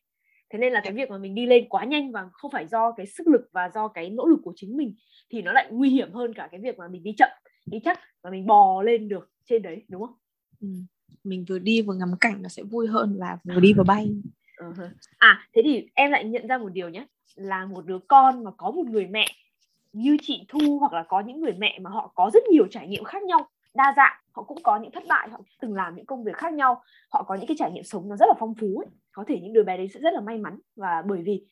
thế 0.50 0.60
nên 0.60 0.74
là 0.74 0.82
cái 0.84 0.94
việc 0.94 1.10
mà 1.10 1.18
mình 1.18 1.36
đi 1.36 1.46
lên 1.46 1.70
quá 1.70 1.84
nhanh 1.84 2.12
và 2.12 2.30
không 2.34 2.52
phải 2.52 2.68
do 2.68 2.92
cái 2.92 3.06
sức 3.06 3.28
lực 3.28 3.50
và 3.52 3.72
do 3.76 3.88
cái 3.88 4.10
nỗ 4.10 4.26
lực 4.26 4.40
của 4.44 4.54
chính 4.56 4.78
mình 4.78 4.96
thì 5.30 5.42
nó 5.42 5.52
lại 5.52 5.68
nguy 5.72 5.90
hiểm 5.90 6.12
hơn 6.14 6.34
cả 6.34 6.48
cái 6.52 6.60
việc 6.62 6.78
mà 6.78 6.88
mình 6.88 7.04
đi 7.04 7.14
chậm 7.18 7.30
đi 7.66 7.80
chắc 7.84 8.00
và 8.22 8.30
mình 8.30 8.46
bò 8.46 8.82
lên 8.82 9.08
được 9.08 9.32
trên 9.46 9.62
đấy 9.62 9.84
đúng 9.88 10.02
không 10.02 10.16
ừ. 10.62 10.68
mình 11.24 11.46
vừa 11.50 11.60
đi 11.60 11.82
vừa 11.82 11.94
ngắm 11.94 12.12
cảnh 12.22 12.42
nó 12.42 12.50
sẽ 12.50 12.64
vui 12.64 12.88
hơn 12.88 13.16
là 13.18 13.38
vừa 13.44 13.60
đi 13.60 13.74
vừa 13.74 13.84
bay 13.84 14.12
uh-huh. 14.58 14.90
à 15.18 15.48
thế 15.56 15.62
thì 15.66 15.88
em 15.94 16.12
lại 16.12 16.24
nhận 16.24 16.48
ra 16.48 16.58
một 16.58 16.70
điều 16.70 16.90
nhé 16.90 17.06
là 17.36 17.66
một 17.66 17.86
đứa 17.86 18.00
con 18.08 18.44
mà 18.44 18.52
có 18.58 18.72
một 18.72 18.86
người 18.88 19.08
mẹ 19.08 19.28
như 19.94 20.18
chị 20.22 20.46
Thu 20.48 20.78
hoặc 20.80 20.94
là 20.94 21.04
có 21.04 21.20
những 21.22 21.42
người 21.42 21.54
mẹ 21.58 21.80
mà 21.82 21.90
họ 21.90 22.12
có 22.16 22.30
rất 22.34 22.44
nhiều 22.52 22.68
trải 22.72 22.88
nghiệm 22.88 23.04
khác 23.04 23.24
nhau 23.24 23.50
đa 23.78 23.94
dạng 23.98 24.16
họ 24.32 24.44
cũng 24.44 24.64
có 24.64 24.80
những 24.80 24.92
thất 24.92 25.04
bại 25.08 25.30
họ 25.30 25.40
từng 25.62 25.74
làm 25.74 25.96
những 25.96 26.06
công 26.06 26.24
việc 26.24 26.38
khác 26.38 26.54
nhau 26.54 26.82
họ 27.10 27.24
có 27.24 27.36
những 27.36 27.48
cái 27.48 27.58
trải 27.60 27.72
nghiệm 27.72 27.84
sống 27.84 28.10
nó 28.10 28.16
rất 28.16 28.26
là 28.28 28.34
phong 28.40 28.56
phú 28.56 28.78
ấy. 28.78 28.88
có 29.12 29.24
thể 29.28 29.40
những 29.42 29.54
đứa 29.54 29.64
bé 29.64 29.78
đấy 29.78 29.88
sẽ 29.94 30.00
rất 30.00 30.14
là 30.14 30.22
may 30.22 30.38
mắn 30.38 30.60
và 30.76 31.04
bởi 31.08 31.22
vì 31.26 31.46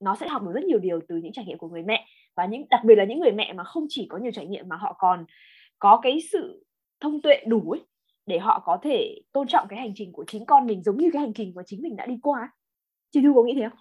nó 0.00 0.16
sẽ 0.16 0.28
học 0.28 0.42
được 0.42 0.52
rất 0.54 0.64
nhiều 0.64 0.78
điều 0.78 1.00
từ 1.08 1.16
những 1.16 1.32
trải 1.32 1.44
nghiệm 1.44 1.58
của 1.58 1.68
người 1.68 1.82
mẹ 1.82 2.06
và 2.36 2.46
những 2.46 2.62
đặc 2.70 2.80
biệt 2.84 2.94
là 2.94 3.04
những 3.04 3.20
người 3.20 3.32
mẹ 3.32 3.52
mà 3.52 3.64
không 3.64 3.86
chỉ 3.88 4.06
có 4.10 4.18
nhiều 4.18 4.32
trải 4.34 4.46
nghiệm 4.46 4.68
mà 4.68 4.76
họ 4.76 4.96
còn 4.98 5.24
có 5.78 6.00
cái 6.02 6.18
sự 6.32 6.66
thông 7.00 7.22
tuệ 7.22 7.44
đủ 7.46 7.70
ấy 7.70 7.80
để 8.26 8.38
họ 8.38 8.62
có 8.64 8.78
thể 8.82 9.20
tôn 9.32 9.48
trọng 9.48 9.68
cái 9.68 9.78
hành 9.78 9.92
trình 9.94 10.12
của 10.12 10.24
chính 10.26 10.46
con 10.46 10.66
mình 10.66 10.82
giống 10.82 10.98
như 10.98 11.10
cái 11.12 11.22
hành 11.22 11.32
trình 11.34 11.54
của 11.54 11.62
chính 11.66 11.82
mình 11.82 11.96
đã 11.96 12.06
đi 12.06 12.18
qua 12.22 12.52
chị 13.10 13.20
Thu 13.22 13.34
có 13.34 13.42
nghĩ 13.42 13.54
thế 13.56 13.68
không? 13.68 13.78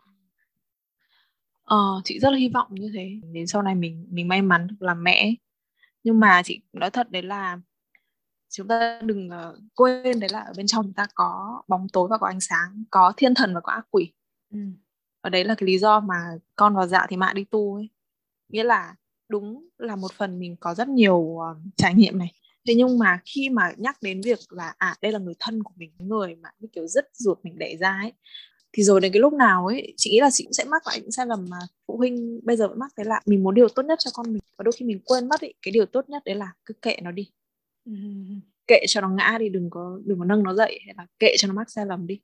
Ờ, 1.63 2.01
chị 2.03 2.19
rất 2.19 2.31
là 2.31 2.37
hy 2.37 2.49
vọng 2.49 2.67
như 2.69 2.91
thế 2.93 3.11
đến 3.33 3.47
sau 3.47 3.61
này 3.61 3.75
mình 3.75 4.07
mình 4.09 4.27
may 4.27 4.41
mắn 4.41 4.67
được 4.67 4.75
làm 4.79 5.03
mẹ 5.03 5.35
nhưng 6.03 6.19
mà 6.19 6.41
chị 6.45 6.61
nói 6.73 6.89
thật 6.89 7.11
đấy 7.11 7.21
là 7.21 7.59
chúng 8.49 8.67
ta 8.67 8.99
đừng 9.03 9.27
uh, 9.29 9.59
quên 9.75 10.19
đấy 10.19 10.29
là 10.33 10.39
ở 10.39 10.53
bên 10.57 10.67
trong 10.67 10.85
chúng 10.85 10.93
ta 10.93 11.07
có 11.15 11.61
bóng 11.67 11.87
tối 11.93 12.07
và 12.09 12.17
có 12.17 12.27
ánh 12.27 12.41
sáng 12.41 12.83
có 12.91 13.13
thiên 13.17 13.35
thần 13.35 13.53
và 13.53 13.61
có 13.61 13.71
ác 13.71 13.87
quỷ. 13.91 14.11
Ừ. 14.53 14.59
ở 15.21 15.29
đấy 15.29 15.43
là 15.43 15.55
cái 15.55 15.67
lý 15.67 15.79
do 15.79 15.99
mà 15.99 16.15
con 16.55 16.75
vào 16.75 16.87
dạ 16.87 17.05
thì 17.09 17.17
mạ 17.17 17.33
đi 17.33 17.43
tu 17.43 17.75
ấy. 17.75 17.89
Nghĩa 18.49 18.63
là 18.63 18.95
đúng 19.29 19.69
là 19.77 19.95
một 19.95 20.13
phần 20.13 20.39
mình 20.39 20.55
có 20.59 20.73
rất 20.73 20.87
nhiều 20.87 21.17
uh, 21.17 21.57
trải 21.77 21.93
nghiệm 21.93 22.17
này. 22.17 22.33
Thế 22.67 22.75
nhưng 22.75 22.99
mà 22.99 23.19
khi 23.25 23.49
mà 23.49 23.71
nhắc 23.77 23.97
đến 24.01 24.21
việc 24.21 24.39
là 24.49 24.73
à 24.77 24.95
đây 25.01 25.11
là 25.11 25.19
người 25.19 25.35
thân 25.39 25.63
của 25.63 25.73
mình 25.75 25.91
người 25.99 26.35
mà 26.35 26.49
như 26.59 26.67
kiểu 26.73 26.87
rất 26.87 27.05
ruột 27.13 27.39
mình 27.43 27.59
đẻ 27.59 27.75
ra 27.79 27.97
ấy 28.01 28.13
thì 28.73 28.83
rồi 28.83 29.01
đến 29.01 29.11
cái 29.11 29.19
lúc 29.19 29.33
nào 29.33 29.67
ấy 29.67 29.93
chị 29.97 30.11
nghĩ 30.11 30.19
là 30.19 30.29
chị 30.31 30.43
cũng 30.43 30.53
sẽ 30.53 30.63
mắc 30.63 30.87
lại 30.87 30.99
những 31.01 31.11
sai 31.11 31.25
lầm 31.25 31.45
mà 31.49 31.57
phụ 31.87 31.97
huynh 31.97 32.39
bây 32.43 32.57
giờ 32.57 32.67
vẫn 32.67 32.79
mắc 32.79 32.91
đấy 32.97 33.05
là 33.05 33.21
mình 33.25 33.43
muốn 33.43 33.55
điều 33.55 33.69
tốt 33.69 33.85
nhất 33.85 33.99
cho 34.01 34.11
con 34.13 34.33
mình. 34.33 34.41
Và 34.57 34.63
đôi 34.63 34.71
khi 34.71 34.85
mình 34.85 34.99
quên 35.05 35.29
mất 35.29 35.41
ấy, 35.41 35.53
cái 35.61 35.71
điều 35.71 35.85
tốt 35.85 36.09
nhất 36.09 36.23
đấy 36.25 36.35
là 36.35 36.53
cứ 36.65 36.73
kệ 36.73 36.97
nó 37.01 37.11
đi. 37.11 37.29
Kệ 38.67 38.79
cho 38.87 39.01
nó 39.01 39.09
ngã 39.09 39.37
đi 39.39 39.49
đừng 39.49 39.69
có 39.69 39.99
đừng 40.05 40.19
có 40.19 40.25
nâng 40.25 40.43
nó 40.43 40.53
dậy 40.53 40.79
hay 40.85 40.95
là 40.97 41.05
kệ 41.19 41.33
cho 41.37 41.47
nó 41.47 41.53
mắc 41.53 41.71
sai 41.71 41.85
lầm 41.85 42.07
đi. 42.07 42.19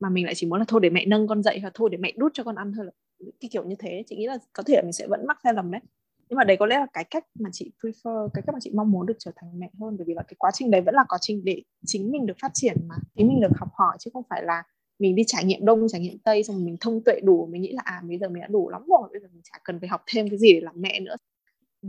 Mà 0.00 0.08
mình 0.08 0.24
lại 0.24 0.34
chỉ 0.34 0.46
muốn 0.46 0.58
là 0.58 0.64
thôi 0.68 0.80
để 0.82 0.90
mẹ 0.90 1.06
nâng 1.06 1.28
con 1.28 1.42
dậy 1.42 1.60
và 1.62 1.70
thôi 1.74 1.88
để 1.92 1.98
mẹ 1.98 2.12
đút 2.16 2.34
cho 2.34 2.44
con 2.44 2.54
ăn 2.54 2.72
thôi 2.76 2.84
là 2.84 2.92
cái 3.40 3.48
kiểu 3.52 3.64
như 3.64 3.74
thế. 3.78 4.02
Chị 4.06 4.16
nghĩ 4.16 4.26
là 4.26 4.38
có 4.52 4.62
thể 4.62 4.74
là 4.76 4.82
mình 4.82 4.92
sẽ 4.92 5.06
vẫn 5.06 5.26
mắc 5.26 5.38
sai 5.44 5.54
lầm 5.54 5.70
đấy. 5.70 5.80
Nhưng 6.28 6.36
mà 6.36 6.44
đấy 6.44 6.56
có 6.60 6.66
lẽ 6.66 6.78
là 6.78 6.86
cái 6.92 7.04
cách 7.04 7.24
mà 7.38 7.50
chị 7.52 7.70
prefer 7.82 8.28
cái 8.34 8.42
cách 8.46 8.52
mà 8.52 8.58
chị 8.62 8.70
mong 8.74 8.90
muốn 8.90 9.06
được 9.06 9.16
trở 9.18 9.30
thành 9.36 9.58
mẹ 9.58 9.70
hơn. 9.80 9.96
Bởi 9.98 10.04
vì 10.08 10.14
là 10.14 10.22
cái 10.22 10.34
quá 10.38 10.50
trình 10.54 10.70
đấy 10.70 10.80
vẫn 10.80 10.94
là 10.94 11.04
quá 11.08 11.18
trình 11.20 11.44
để 11.44 11.62
chính 11.86 12.10
mình 12.10 12.26
được 12.26 12.36
phát 12.42 12.50
triển 12.54 12.76
mà. 12.86 12.94
Chính 13.16 13.28
mình 13.28 13.40
được 13.40 13.48
học 13.58 13.68
hỏi 13.72 13.96
chứ 14.00 14.10
không 14.14 14.24
phải 14.30 14.42
là 14.44 14.62
mình 14.98 15.14
đi 15.14 15.22
trải 15.26 15.44
nghiệm 15.44 15.64
đông 15.64 15.86
trải 15.88 16.00
nghiệm 16.00 16.18
tây 16.18 16.42
xong 16.42 16.64
mình 16.64 16.76
thông 16.80 17.04
tuệ 17.04 17.20
đủ 17.22 17.48
mình 17.52 17.62
nghĩ 17.62 17.72
là 17.72 17.82
à 17.84 18.00
bây 18.08 18.18
giờ 18.18 18.28
mình 18.28 18.40
đã 18.40 18.48
đủ 18.50 18.68
lắm 18.70 18.82
rồi 18.88 19.08
bây 19.12 19.20
giờ 19.20 19.28
mình 19.32 19.42
chả 19.44 19.58
cần 19.64 19.80
phải 19.80 19.88
học 19.88 20.02
thêm 20.06 20.28
cái 20.28 20.38
gì 20.38 20.52
để 20.52 20.60
làm 20.60 20.74
mẹ 20.78 21.00
nữa 21.00 21.16
ừ. 21.82 21.88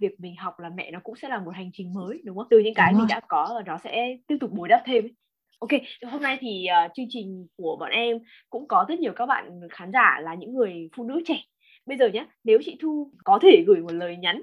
việc 0.00 0.20
mình 0.20 0.36
học 0.36 0.60
là 0.60 0.68
mẹ 0.68 0.90
nó 0.90 1.00
cũng 1.02 1.16
sẽ 1.16 1.28
là 1.28 1.40
một 1.40 1.54
hành 1.54 1.70
trình 1.72 1.94
mới 1.94 2.20
đúng 2.24 2.36
không 2.36 2.46
từ 2.50 2.58
những 2.58 2.74
cái 2.74 2.92
đúng 2.92 2.98
mình 2.98 3.08
rồi. 3.08 3.20
đã 3.20 3.26
có 3.28 3.62
nó 3.66 3.78
sẽ 3.84 4.16
tiếp 4.26 4.36
tục 4.40 4.50
bồi 4.52 4.68
đắp 4.68 4.82
thêm 4.86 5.08
Ok, 5.58 5.70
hôm 6.10 6.22
nay 6.22 6.38
thì 6.40 6.66
uh, 6.86 6.92
chương 6.94 7.06
trình 7.08 7.46
của 7.56 7.76
bọn 7.80 7.90
em 7.90 8.18
cũng 8.50 8.68
có 8.68 8.84
rất 8.88 8.98
nhiều 8.98 9.12
các 9.16 9.26
bạn 9.26 9.60
khán 9.70 9.92
giả 9.92 10.20
là 10.22 10.34
những 10.34 10.54
người 10.54 10.88
phụ 10.96 11.04
nữ 11.04 11.22
trẻ. 11.26 11.34
Bây 11.86 11.98
giờ 11.98 12.08
nhé, 12.08 12.26
nếu 12.44 12.58
chị 12.64 12.76
Thu 12.82 13.10
có 13.24 13.38
thể 13.42 13.64
gửi 13.66 13.80
một 13.80 13.92
lời 13.92 14.16
nhắn 14.16 14.42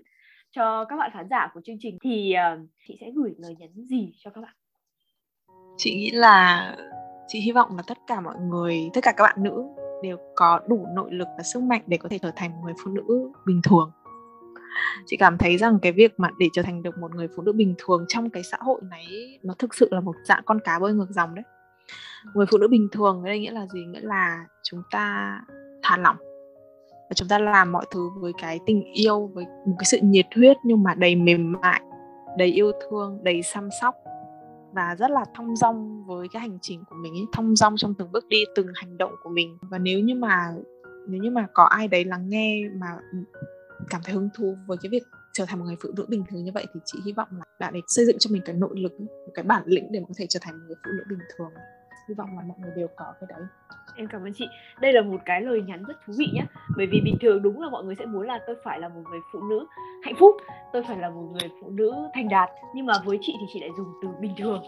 cho 0.52 0.86
các 0.86 0.96
bạn 0.96 1.12
khán 1.14 1.28
giả 1.30 1.50
của 1.54 1.62
chương 1.66 1.78
trình 1.80 1.98
thì 2.04 2.34
uh, 2.54 2.70
chị 2.88 2.98
sẽ 3.02 3.12
gửi 3.16 3.32
lời 3.38 3.56
nhắn 3.60 3.70
gì 3.90 4.14
cho 4.18 4.32
các 4.32 4.42
bạn? 4.42 4.54
Chị 5.78 5.96
nghĩ 5.96 6.12
là 6.12 6.76
chị 7.34 7.40
hy 7.40 7.52
vọng 7.52 7.78
là 7.78 7.84
tất 7.88 7.98
cả 8.08 8.22
mọi 8.22 8.36
người, 8.40 8.90
tất 8.94 9.02
cả 9.04 9.12
các 9.18 9.24
bạn 9.24 9.44
nữ 9.44 9.64
đều 10.04 10.18
có 10.36 10.60
đủ 10.68 10.86
nội 10.94 11.12
lực 11.12 11.28
và 11.38 11.44
sức 11.44 11.64
mạnh 11.64 11.82
để 11.88 11.98
có 11.98 12.10
thể 12.10 12.18
trở 12.22 12.32
thành 12.36 12.52
một 12.52 12.62
người 12.64 12.74
phụ 12.84 12.92
nữ 12.92 13.32
bình 13.46 13.62
thường. 13.64 13.92
Chị 15.06 15.18
cảm 15.18 15.38
thấy 15.38 15.58
rằng 15.58 15.80
cái 15.82 15.92
việc 15.92 16.20
mà 16.20 16.30
để 16.40 16.48
trở 16.54 16.62
thành 16.62 16.84
được 16.84 16.98
một 16.98 17.16
người 17.16 17.28
phụ 17.36 17.44
nữ 17.44 17.54
bình 17.54 17.76
thường 17.78 18.06
trong 18.08 18.30
cái 18.30 18.44
xã 18.44 18.58
hội 18.62 18.82
này 18.90 19.06
nó 19.44 19.54
thực 19.60 19.76
sự 19.76 19.88
là 19.92 20.00
một 20.00 20.16
dạng 20.24 20.42
con 20.46 20.60
cá 20.64 20.80
bơi 20.80 20.94
ngược 20.94 21.10
dòng 21.10 21.36
đấy. 21.36 21.44
Người 22.34 22.46
phụ 22.52 22.58
nữ 22.58 22.68
bình 22.68 22.88
thường 22.92 23.24
đây 23.24 23.40
nghĩa 23.40 23.52
là 23.52 23.66
gì? 23.74 23.86
Nghĩa 23.86 24.02
là 24.02 24.46
chúng 24.64 24.82
ta 24.92 25.38
thả 25.84 25.98
lỏng 25.98 26.18
và 26.92 27.14
chúng 27.16 27.28
ta 27.28 27.40
làm 27.40 27.72
mọi 27.72 27.86
thứ 27.92 28.10
với 28.20 28.32
cái 28.42 28.60
tình 28.66 28.84
yêu, 28.94 29.32
với 29.34 29.46
một 29.46 29.76
cái 29.80 29.86
sự 29.86 30.00
nhiệt 30.02 30.26
huyết 30.36 30.58
nhưng 30.64 30.84
mà 30.84 30.96
đầy 30.96 31.16
mềm 31.16 31.52
mại, 31.52 31.82
đầy 32.38 32.48
yêu 32.48 32.72
thương, 32.90 33.20
đầy 33.24 33.42
chăm 33.54 33.70
sóc 33.82 33.96
và 34.74 34.96
rất 34.96 35.12
là 35.12 35.26
thong 35.36 35.56
dong 35.56 36.06
với 36.06 36.28
cái 36.28 36.42
hành 36.42 36.58
trình 36.62 36.84
của 36.90 36.96
mình 36.96 37.14
ấy, 37.14 37.26
thong 37.34 37.56
dong 37.56 37.78
trong 37.78 37.94
từng 37.94 38.12
bước 38.12 38.28
đi 38.28 38.44
từng 38.56 38.68
hành 38.76 38.98
động 38.98 39.12
của 39.24 39.30
mình. 39.30 39.58
Và 39.62 39.78
nếu 39.78 40.00
như 40.00 40.16
mà 40.16 40.54
nếu 41.08 41.22
như 41.22 41.32
mà 41.32 41.48
có 41.54 41.64
ai 41.64 41.88
đấy 41.88 42.06
lắng 42.06 42.30
nghe 42.30 42.70
mà 42.76 42.88
cảm 43.90 44.02
thấy 44.04 44.16
hứng 44.16 44.30
thú 44.38 44.58
với 44.68 44.78
cái 44.82 44.90
việc 44.90 45.04
trở 45.34 45.46
thành 45.46 45.60
một 45.60 45.66
người 45.66 45.76
phụ 45.84 45.90
nữ 45.96 46.06
bình 46.10 46.24
thường 46.30 46.44
như 46.44 46.52
vậy 46.54 46.66
thì 46.74 46.80
chị 46.86 47.00
hy 47.06 47.12
vọng 47.12 47.28
là 47.32 47.46
đã 47.60 47.72
để 47.72 47.80
xây 47.88 48.06
dựng 48.06 48.18
cho 48.20 48.30
mình 48.34 48.42
cái 48.46 48.56
nội 48.56 48.80
lực 48.80 49.02
một 49.02 49.32
cái 49.34 49.44
bản 49.44 49.64
lĩnh 49.66 49.92
để 49.92 50.02
có 50.08 50.14
thể 50.18 50.26
trở 50.30 50.40
thành 50.44 50.54
một 50.54 50.64
người 50.68 50.76
phụ 50.86 50.92
nữ 50.98 51.04
bình 51.10 51.20
thường 51.38 51.52
hy 52.08 52.16
vọng 52.16 52.30
là 52.36 52.44
mọi 52.48 52.58
người 52.60 52.72
đều 52.76 52.88
có 52.96 53.14
cái 53.20 53.28
đấy. 53.30 53.42
Em 53.96 54.08
cảm 54.08 54.24
ơn 54.24 54.34
chị. 54.36 54.46
Đây 54.82 54.94
là 54.94 55.02
một 55.02 55.18
cái 55.26 55.42
lời 55.42 55.62
nhắn 55.62 55.84
rất 55.88 55.94
thú 56.06 56.14
vị 56.18 56.28
nhé 56.34 56.42
bởi 56.78 56.88
vì 56.92 57.02
bình 57.02 57.18
thường 57.22 57.42
đúng 57.42 57.62
là 57.62 57.70
mọi 57.70 57.84
người 57.84 57.96
sẽ 57.96 58.06
muốn 58.06 58.28
là 58.28 58.40
tôi 58.48 58.56
phải 58.64 58.80
là 58.80 58.90
một 58.90 59.02
người 59.12 59.20
phụ 59.32 59.40
nữ 59.50 59.66
hạnh 60.04 60.16
phúc 60.20 60.36
tôi 60.74 60.84
phải 60.84 60.98
là 60.98 61.10
một 61.10 61.28
người 61.32 61.50
phụ 61.62 61.70
nữ 61.70 61.94
thành 62.14 62.30
đạt. 62.30 62.50
Nhưng 62.76 62.86
mà 62.86 62.94
với 63.06 63.18
chị 63.22 63.36
thì 63.40 63.46
chị 63.54 63.60
lại 63.60 63.70
dùng 63.78 63.88
từ 64.02 64.08
bình 64.20 64.34
thường. 64.38 64.64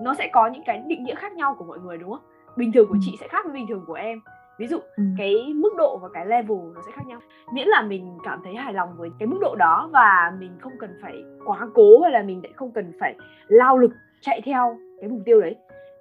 Nó 0.00 0.14
sẽ 0.14 0.30
có 0.32 0.46
những 0.46 0.62
cái 0.66 0.82
định 0.86 1.04
nghĩa 1.04 1.14
khác 1.14 1.32
nhau 1.32 1.54
của 1.58 1.64
mọi 1.64 1.78
người 1.78 1.98
đúng 1.98 2.10
không? 2.10 2.22
Bình 2.56 2.72
thường 2.72 2.86
của 2.88 2.94
ừ. 2.94 2.98
chị 3.02 3.16
sẽ 3.20 3.28
khác 3.28 3.44
với 3.44 3.54
bình 3.54 3.66
thường 3.68 3.84
của 3.86 3.94
em. 3.94 4.20
Ví 4.58 4.66
dụ 4.66 4.78
ừ. 4.96 5.02
cái 5.18 5.34
mức 5.54 5.74
độ 5.76 5.98
và 6.02 6.08
cái 6.14 6.26
level 6.26 6.58
nó 6.74 6.80
sẽ 6.86 6.92
khác 6.92 7.06
nhau. 7.06 7.20
Miễn 7.52 7.68
là 7.68 7.82
mình 7.82 8.18
cảm 8.24 8.40
thấy 8.44 8.54
hài 8.54 8.72
lòng 8.72 8.94
với 8.96 9.10
cái 9.18 9.26
mức 9.26 9.38
độ 9.40 9.54
đó 9.58 9.88
và 9.92 10.32
mình 10.38 10.58
không 10.60 10.72
cần 10.80 10.98
phải 11.02 11.24
quá 11.44 11.68
cố 11.74 12.00
hay 12.02 12.12
là 12.12 12.22
mình 12.22 12.40
lại 12.42 12.52
không 12.56 12.72
cần 12.72 12.92
phải 13.00 13.14
lao 13.48 13.78
lực 13.78 13.90
chạy 14.20 14.40
theo 14.44 14.78
cái 15.00 15.10
mục 15.10 15.20
tiêu 15.24 15.40
đấy 15.40 15.56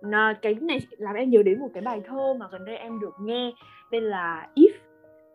nó, 0.06 0.34
cái 0.42 0.56
này 0.62 0.80
làm 0.98 1.16
em 1.16 1.30
nhớ 1.30 1.44
đến 1.44 1.60
một 1.60 1.70
cái 1.74 1.84
bài 1.84 2.02
thơ 2.08 2.34
mà 2.40 2.48
gần 2.52 2.66
đây 2.66 2.78
em 2.78 3.00
được 3.00 3.14
nghe 3.22 3.52
tên 3.92 4.04
là 4.04 4.48
If 4.56 4.72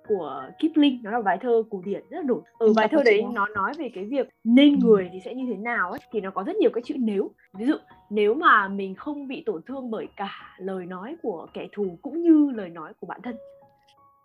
của 0.08 0.42
Kipling. 0.58 1.00
Nó 1.02 1.10
là 1.10 1.22
bài 1.22 1.38
thơ 1.40 1.62
cổ 1.70 1.82
điển 1.84 2.02
rất 2.10 2.16
là 2.16 2.22
nổi. 2.22 2.40
Ở 2.58 2.66
ừ, 2.66 2.72
bài 2.76 2.88
thơ 2.88 3.02
đấy 3.04 3.24
nó 3.32 3.46
nói 3.48 3.72
về 3.78 3.90
cái 3.94 4.04
việc 4.04 4.28
nên 4.44 4.80
ừ. 4.80 4.86
người 4.86 5.10
thì 5.12 5.20
sẽ 5.24 5.34
như 5.34 5.44
thế 5.48 5.56
nào 5.56 5.90
ấy 5.90 6.00
thì 6.12 6.20
nó 6.20 6.30
có 6.30 6.42
rất 6.42 6.56
nhiều 6.56 6.70
cái 6.74 6.82
chữ 6.82 6.94
nếu 6.98 7.30
ví 7.52 7.66
dụ 7.66 7.74
nếu 8.10 8.34
mà 8.34 8.68
mình 8.68 8.94
không 8.94 9.28
bị 9.28 9.42
tổn 9.46 9.62
thương 9.62 9.90
bởi 9.90 10.08
cả 10.16 10.30
lời 10.58 10.86
nói 10.86 11.16
của 11.22 11.46
kẻ 11.54 11.68
thù 11.72 11.98
cũng 12.02 12.22
như 12.22 12.50
lời 12.54 12.68
nói 12.68 12.92
của 13.00 13.06
bản 13.06 13.20
thân. 13.22 13.36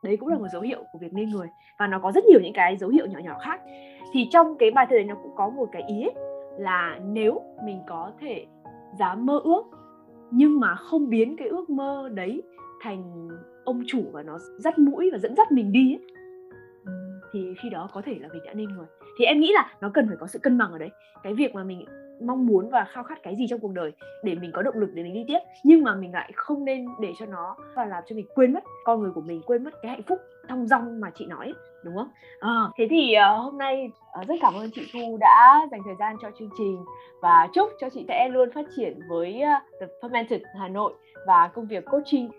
Đấy 0.04 0.18
cũng 0.18 0.30
là 0.30 0.38
một 0.38 0.48
dấu 0.54 0.62
hiệu 0.62 0.84
của 0.94 1.00
việc 1.00 1.14
nên 1.14 1.30
người. 1.30 1.48
Và 1.80 1.88
nó 1.88 2.00
có 2.00 2.12
rất 2.12 2.26
nhiều 2.26 2.40
những 2.44 2.54
cái 2.54 2.78
dấu 2.78 2.90
hiệu 2.90 3.06
nhỏ 3.06 3.20
nhỏ 3.20 3.38
khác. 3.42 3.62
Thì 4.14 4.28
trong 4.32 4.58
cái 4.58 4.72
bài 4.72 4.86
thơ 4.90 4.96
đấy 4.96 5.06
nó 5.06 5.16
cũng 5.16 5.36
có 5.36 5.50
một 5.50 5.70
cái 5.72 5.84
ý 5.88 6.04
ấy, 6.04 6.14
là 6.58 7.00
nếu 7.06 7.42
mình 7.64 7.82
có 7.88 8.12
thể 8.20 8.46
dám 9.00 9.26
mơ 9.26 9.40
ước 9.44 9.64
nhưng 10.32 10.60
mà 10.60 10.76
không 10.76 11.10
biến 11.10 11.38
cái 11.38 11.48
ước 11.48 11.70
mơ 11.70 12.10
đấy 12.14 12.42
thành 12.82 13.30
ông 13.66 13.84
chủ 13.88 14.04
và 14.12 14.24
nó 14.24 14.39
dắt 14.58 14.80
mũi 14.80 15.10
và 15.12 15.18
dẫn 15.18 15.36
dắt 15.36 15.52
mình 15.52 15.72
đi 15.72 15.93
ấy, 15.93 16.02
ừ, 16.86 16.91
thì 17.34 17.54
khi 17.64 17.70
đó 17.70 17.89
có 17.93 18.02
thể 18.02 18.16
là 18.22 18.28
mình 18.34 18.43
đã 18.45 18.54
nên 18.54 18.70
người. 18.70 18.86
Thì 19.20 19.26
em 19.26 19.39
nghĩ 19.39 19.52
là 19.54 19.74
nó 19.82 19.91
cần 19.93 20.08
phải 20.08 20.18
có 20.20 20.28
sự 20.28 20.39
cân 20.39 20.58
bằng 20.58 20.72
ở 20.72 20.78
đấy. 20.78 20.89
Cái 21.24 21.34
việc 21.34 21.56
mà 21.56 21.64
mình 21.64 21.86
mong 22.22 22.45
muốn 22.45 22.70
và 22.70 22.86
khao 22.91 23.04
khát 23.04 23.24
cái 23.24 23.36
gì 23.36 23.45
trong 23.49 23.60
cuộc 23.60 23.74
đời 23.74 23.91
để 24.24 24.36
mình 24.36 24.52
có 24.54 24.62
động 24.62 24.76
lực 24.78 24.89
để 24.93 25.04
mình 25.04 25.14
đi 25.14 25.26
tiếp 25.28 25.39
nhưng 25.64 25.84
mà 25.84 25.95
mình 25.95 26.12
lại 26.12 26.32
không 26.36 26.66
nên 26.66 26.86
để 27.02 27.14
cho 27.20 27.26
nó 27.26 27.56
và 27.76 27.86
làm 27.86 28.04
cho 28.08 28.16
mình 28.16 28.26
quên 28.36 28.54
mất 28.54 28.64
con 28.86 29.02
người 29.02 29.12
của 29.12 29.22
mình 29.22 29.41
quên 29.45 29.64
mất 29.64 29.74
cái 29.82 29.91
hạnh 29.91 30.04
phúc 30.08 30.20
thong 30.50 30.68
dong 30.68 31.00
mà 31.02 31.12
chị 31.16 31.26
nói 31.26 31.54
đúng 31.86 31.96
không? 31.96 32.10
À, 32.39 32.50
thế 32.78 32.88
thì 32.89 33.14
uh, 33.36 33.43
hôm 33.43 33.58
nay 33.58 33.89
uh, 34.22 34.28
rất 34.28 34.36
cảm 34.41 34.54
ơn 34.54 34.70
chị 34.76 34.82
thu 34.93 35.18
đã 35.20 35.68
dành 35.72 35.82
thời 35.86 35.96
gian 36.00 36.16
cho 36.22 36.32
chương 36.39 36.50
trình 36.58 36.78
và 37.22 37.48
chúc 37.54 37.70
cho 37.82 37.89
chị 37.93 38.06
sẽ 38.08 38.30
luôn 38.30 38.50
phát 38.56 38.66
triển 38.76 39.00
với 39.10 39.41
uh, 39.41 39.80
The 39.80 39.88
Fermented 40.02 40.39
Hà 40.60 40.68
Nội 40.68 40.93
và 41.28 41.48
công 41.48 41.68
việc 41.68 41.86
coaching. 41.86 42.30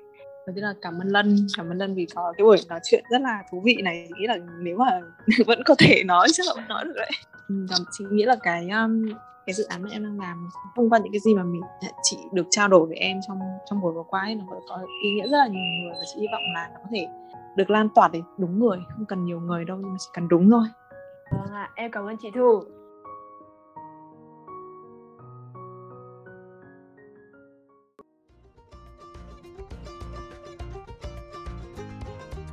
Đầu 0.47 0.55
tiên 0.55 0.65
là 0.65 0.75
cảm 0.83 0.99
ơn 1.01 1.09
lân 1.09 1.37
cảm 1.57 1.71
ơn 1.71 1.79
lân 1.79 1.95
vì 1.95 2.07
có 2.15 2.33
cái 2.37 2.45
buổi 2.45 2.57
nói 2.69 2.81
chuyện 2.85 3.05
rất 3.11 3.21
là 3.21 3.43
thú 3.51 3.61
vị 3.65 3.77
này. 3.85 4.09
Nghĩ 4.19 4.27
là 4.27 4.37
nếu 4.59 4.77
mà 4.77 5.01
vẫn 5.47 5.63
có 5.65 5.75
thể 5.79 6.03
nói 6.05 6.29
chắc 6.33 6.47
là 6.47 6.53
vẫn 6.55 6.69
nói 6.69 6.85
được 6.85 6.95
đấy. 6.97 7.11
Ừ, 7.49 7.67
chị. 7.93 8.05
Nghĩ 8.11 8.25
là 8.25 8.37
cái 8.43 8.69
um, 8.69 9.09
cái 9.47 9.55
dự 9.55 9.65
án 9.65 9.83
mà 9.83 9.89
em 9.93 10.03
đang 10.03 10.21
làm 10.21 10.49
thông 10.77 10.91
qua 10.91 10.99
những 10.99 11.13
cái 11.13 11.21
gì 11.21 11.35
mà 11.35 11.43
mình 11.43 11.63
chị 12.03 12.17
được 12.33 12.47
trao 12.51 12.69
đổi 12.69 12.87
với 12.87 12.97
em 12.97 13.21
trong 13.29 13.39
trong 13.71 13.81
buổi 13.81 13.93
vừa 13.93 14.03
qua 14.03 14.21
ấy, 14.21 14.35
nó 14.35 14.45
có 14.69 14.79
ý 15.05 15.11
nghĩa 15.11 15.29
rất 15.29 15.39
là 15.39 15.47
nhiều 15.47 15.63
người 15.83 15.91
và 15.91 16.05
chị 16.15 16.21
hy 16.21 16.27
vọng 16.33 16.43
là 16.55 16.71
nó 16.75 16.81
có 16.83 16.89
thể 16.93 17.09
được 17.57 17.71
lan 17.71 17.89
tỏa 17.95 18.09
đến 18.09 18.25
đúng 18.39 18.59
người, 18.59 18.79
không 18.97 19.07
cần 19.07 19.25
nhiều 19.25 19.41
người 19.41 19.65
đâu, 19.65 19.79
nhưng 19.81 19.91
mà 19.91 19.97
chỉ 19.99 20.09
cần 20.13 20.29
đúng 20.29 20.51
thôi. 20.51 20.65
Vâng 21.33 21.53
ạ, 21.53 21.71
em 21.75 21.91
cảm 21.91 22.07
ơn 22.07 22.17
chị 22.17 22.31
thu. 22.35 22.63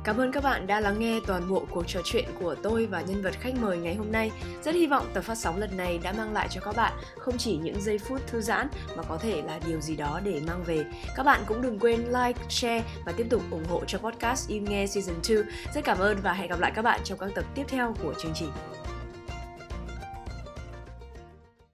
Cảm 0.04 0.16
ơn 0.16 0.32
các 0.32 0.44
bạn 0.44 0.66
đã 0.66 0.80
lắng 0.80 0.98
nghe 0.98 1.20
toàn 1.26 1.48
bộ 1.48 1.66
cuộc 1.70 1.84
trò 1.86 2.00
chuyện 2.04 2.24
của 2.40 2.54
tôi 2.54 2.86
và 2.86 3.00
nhân 3.00 3.22
vật 3.22 3.34
khách 3.40 3.54
mời 3.60 3.78
ngày 3.78 3.94
hôm 3.94 4.12
nay. 4.12 4.30
Rất 4.64 4.74
hy 4.74 4.86
vọng 4.86 5.06
tập 5.14 5.20
phát 5.20 5.34
sóng 5.34 5.58
lần 5.58 5.76
này 5.76 5.98
đã 5.98 6.12
mang 6.12 6.32
lại 6.32 6.48
cho 6.50 6.60
các 6.60 6.76
bạn 6.76 6.92
không 7.18 7.38
chỉ 7.38 7.56
những 7.56 7.80
giây 7.80 7.98
phút 7.98 8.26
thư 8.26 8.40
giãn 8.40 8.68
mà 8.96 9.02
có 9.02 9.16
thể 9.16 9.42
là 9.42 9.60
điều 9.66 9.80
gì 9.80 9.96
đó 9.96 10.20
để 10.24 10.40
mang 10.46 10.64
về. 10.64 10.84
Các 11.16 11.22
bạn 11.22 11.40
cũng 11.46 11.62
đừng 11.62 11.78
quên 11.78 12.00
like, 12.00 12.40
share 12.48 12.84
và 13.06 13.12
tiếp 13.12 13.26
tục 13.30 13.42
ủng 13.50 13.64
hộ 13.68 13.84
cho 13.86 13.98
podcast 13.98 14.48
Im 14.48 14.64
Nghe 14.64 14.86
Season 14.86 15.16
2. 15.28 15.36
Rất 15.74 15.84
cảm 15.84 15.98
ơn 15.98 16.18
và 16.22 16.32
hẹn 16.32 16.48
gặp 16.48 16.60
lại 16.60 16.72
các 16.74 16.82
bạn 16.82 17.00
trong 17.04 17.18
các 17.18 17.30
tập 17.34 17.44
tiếp 17.54 17.64
theo 17.68 17.94
của 18.02 18.14
chương 18.22 18.34
trình. 18.34 18.50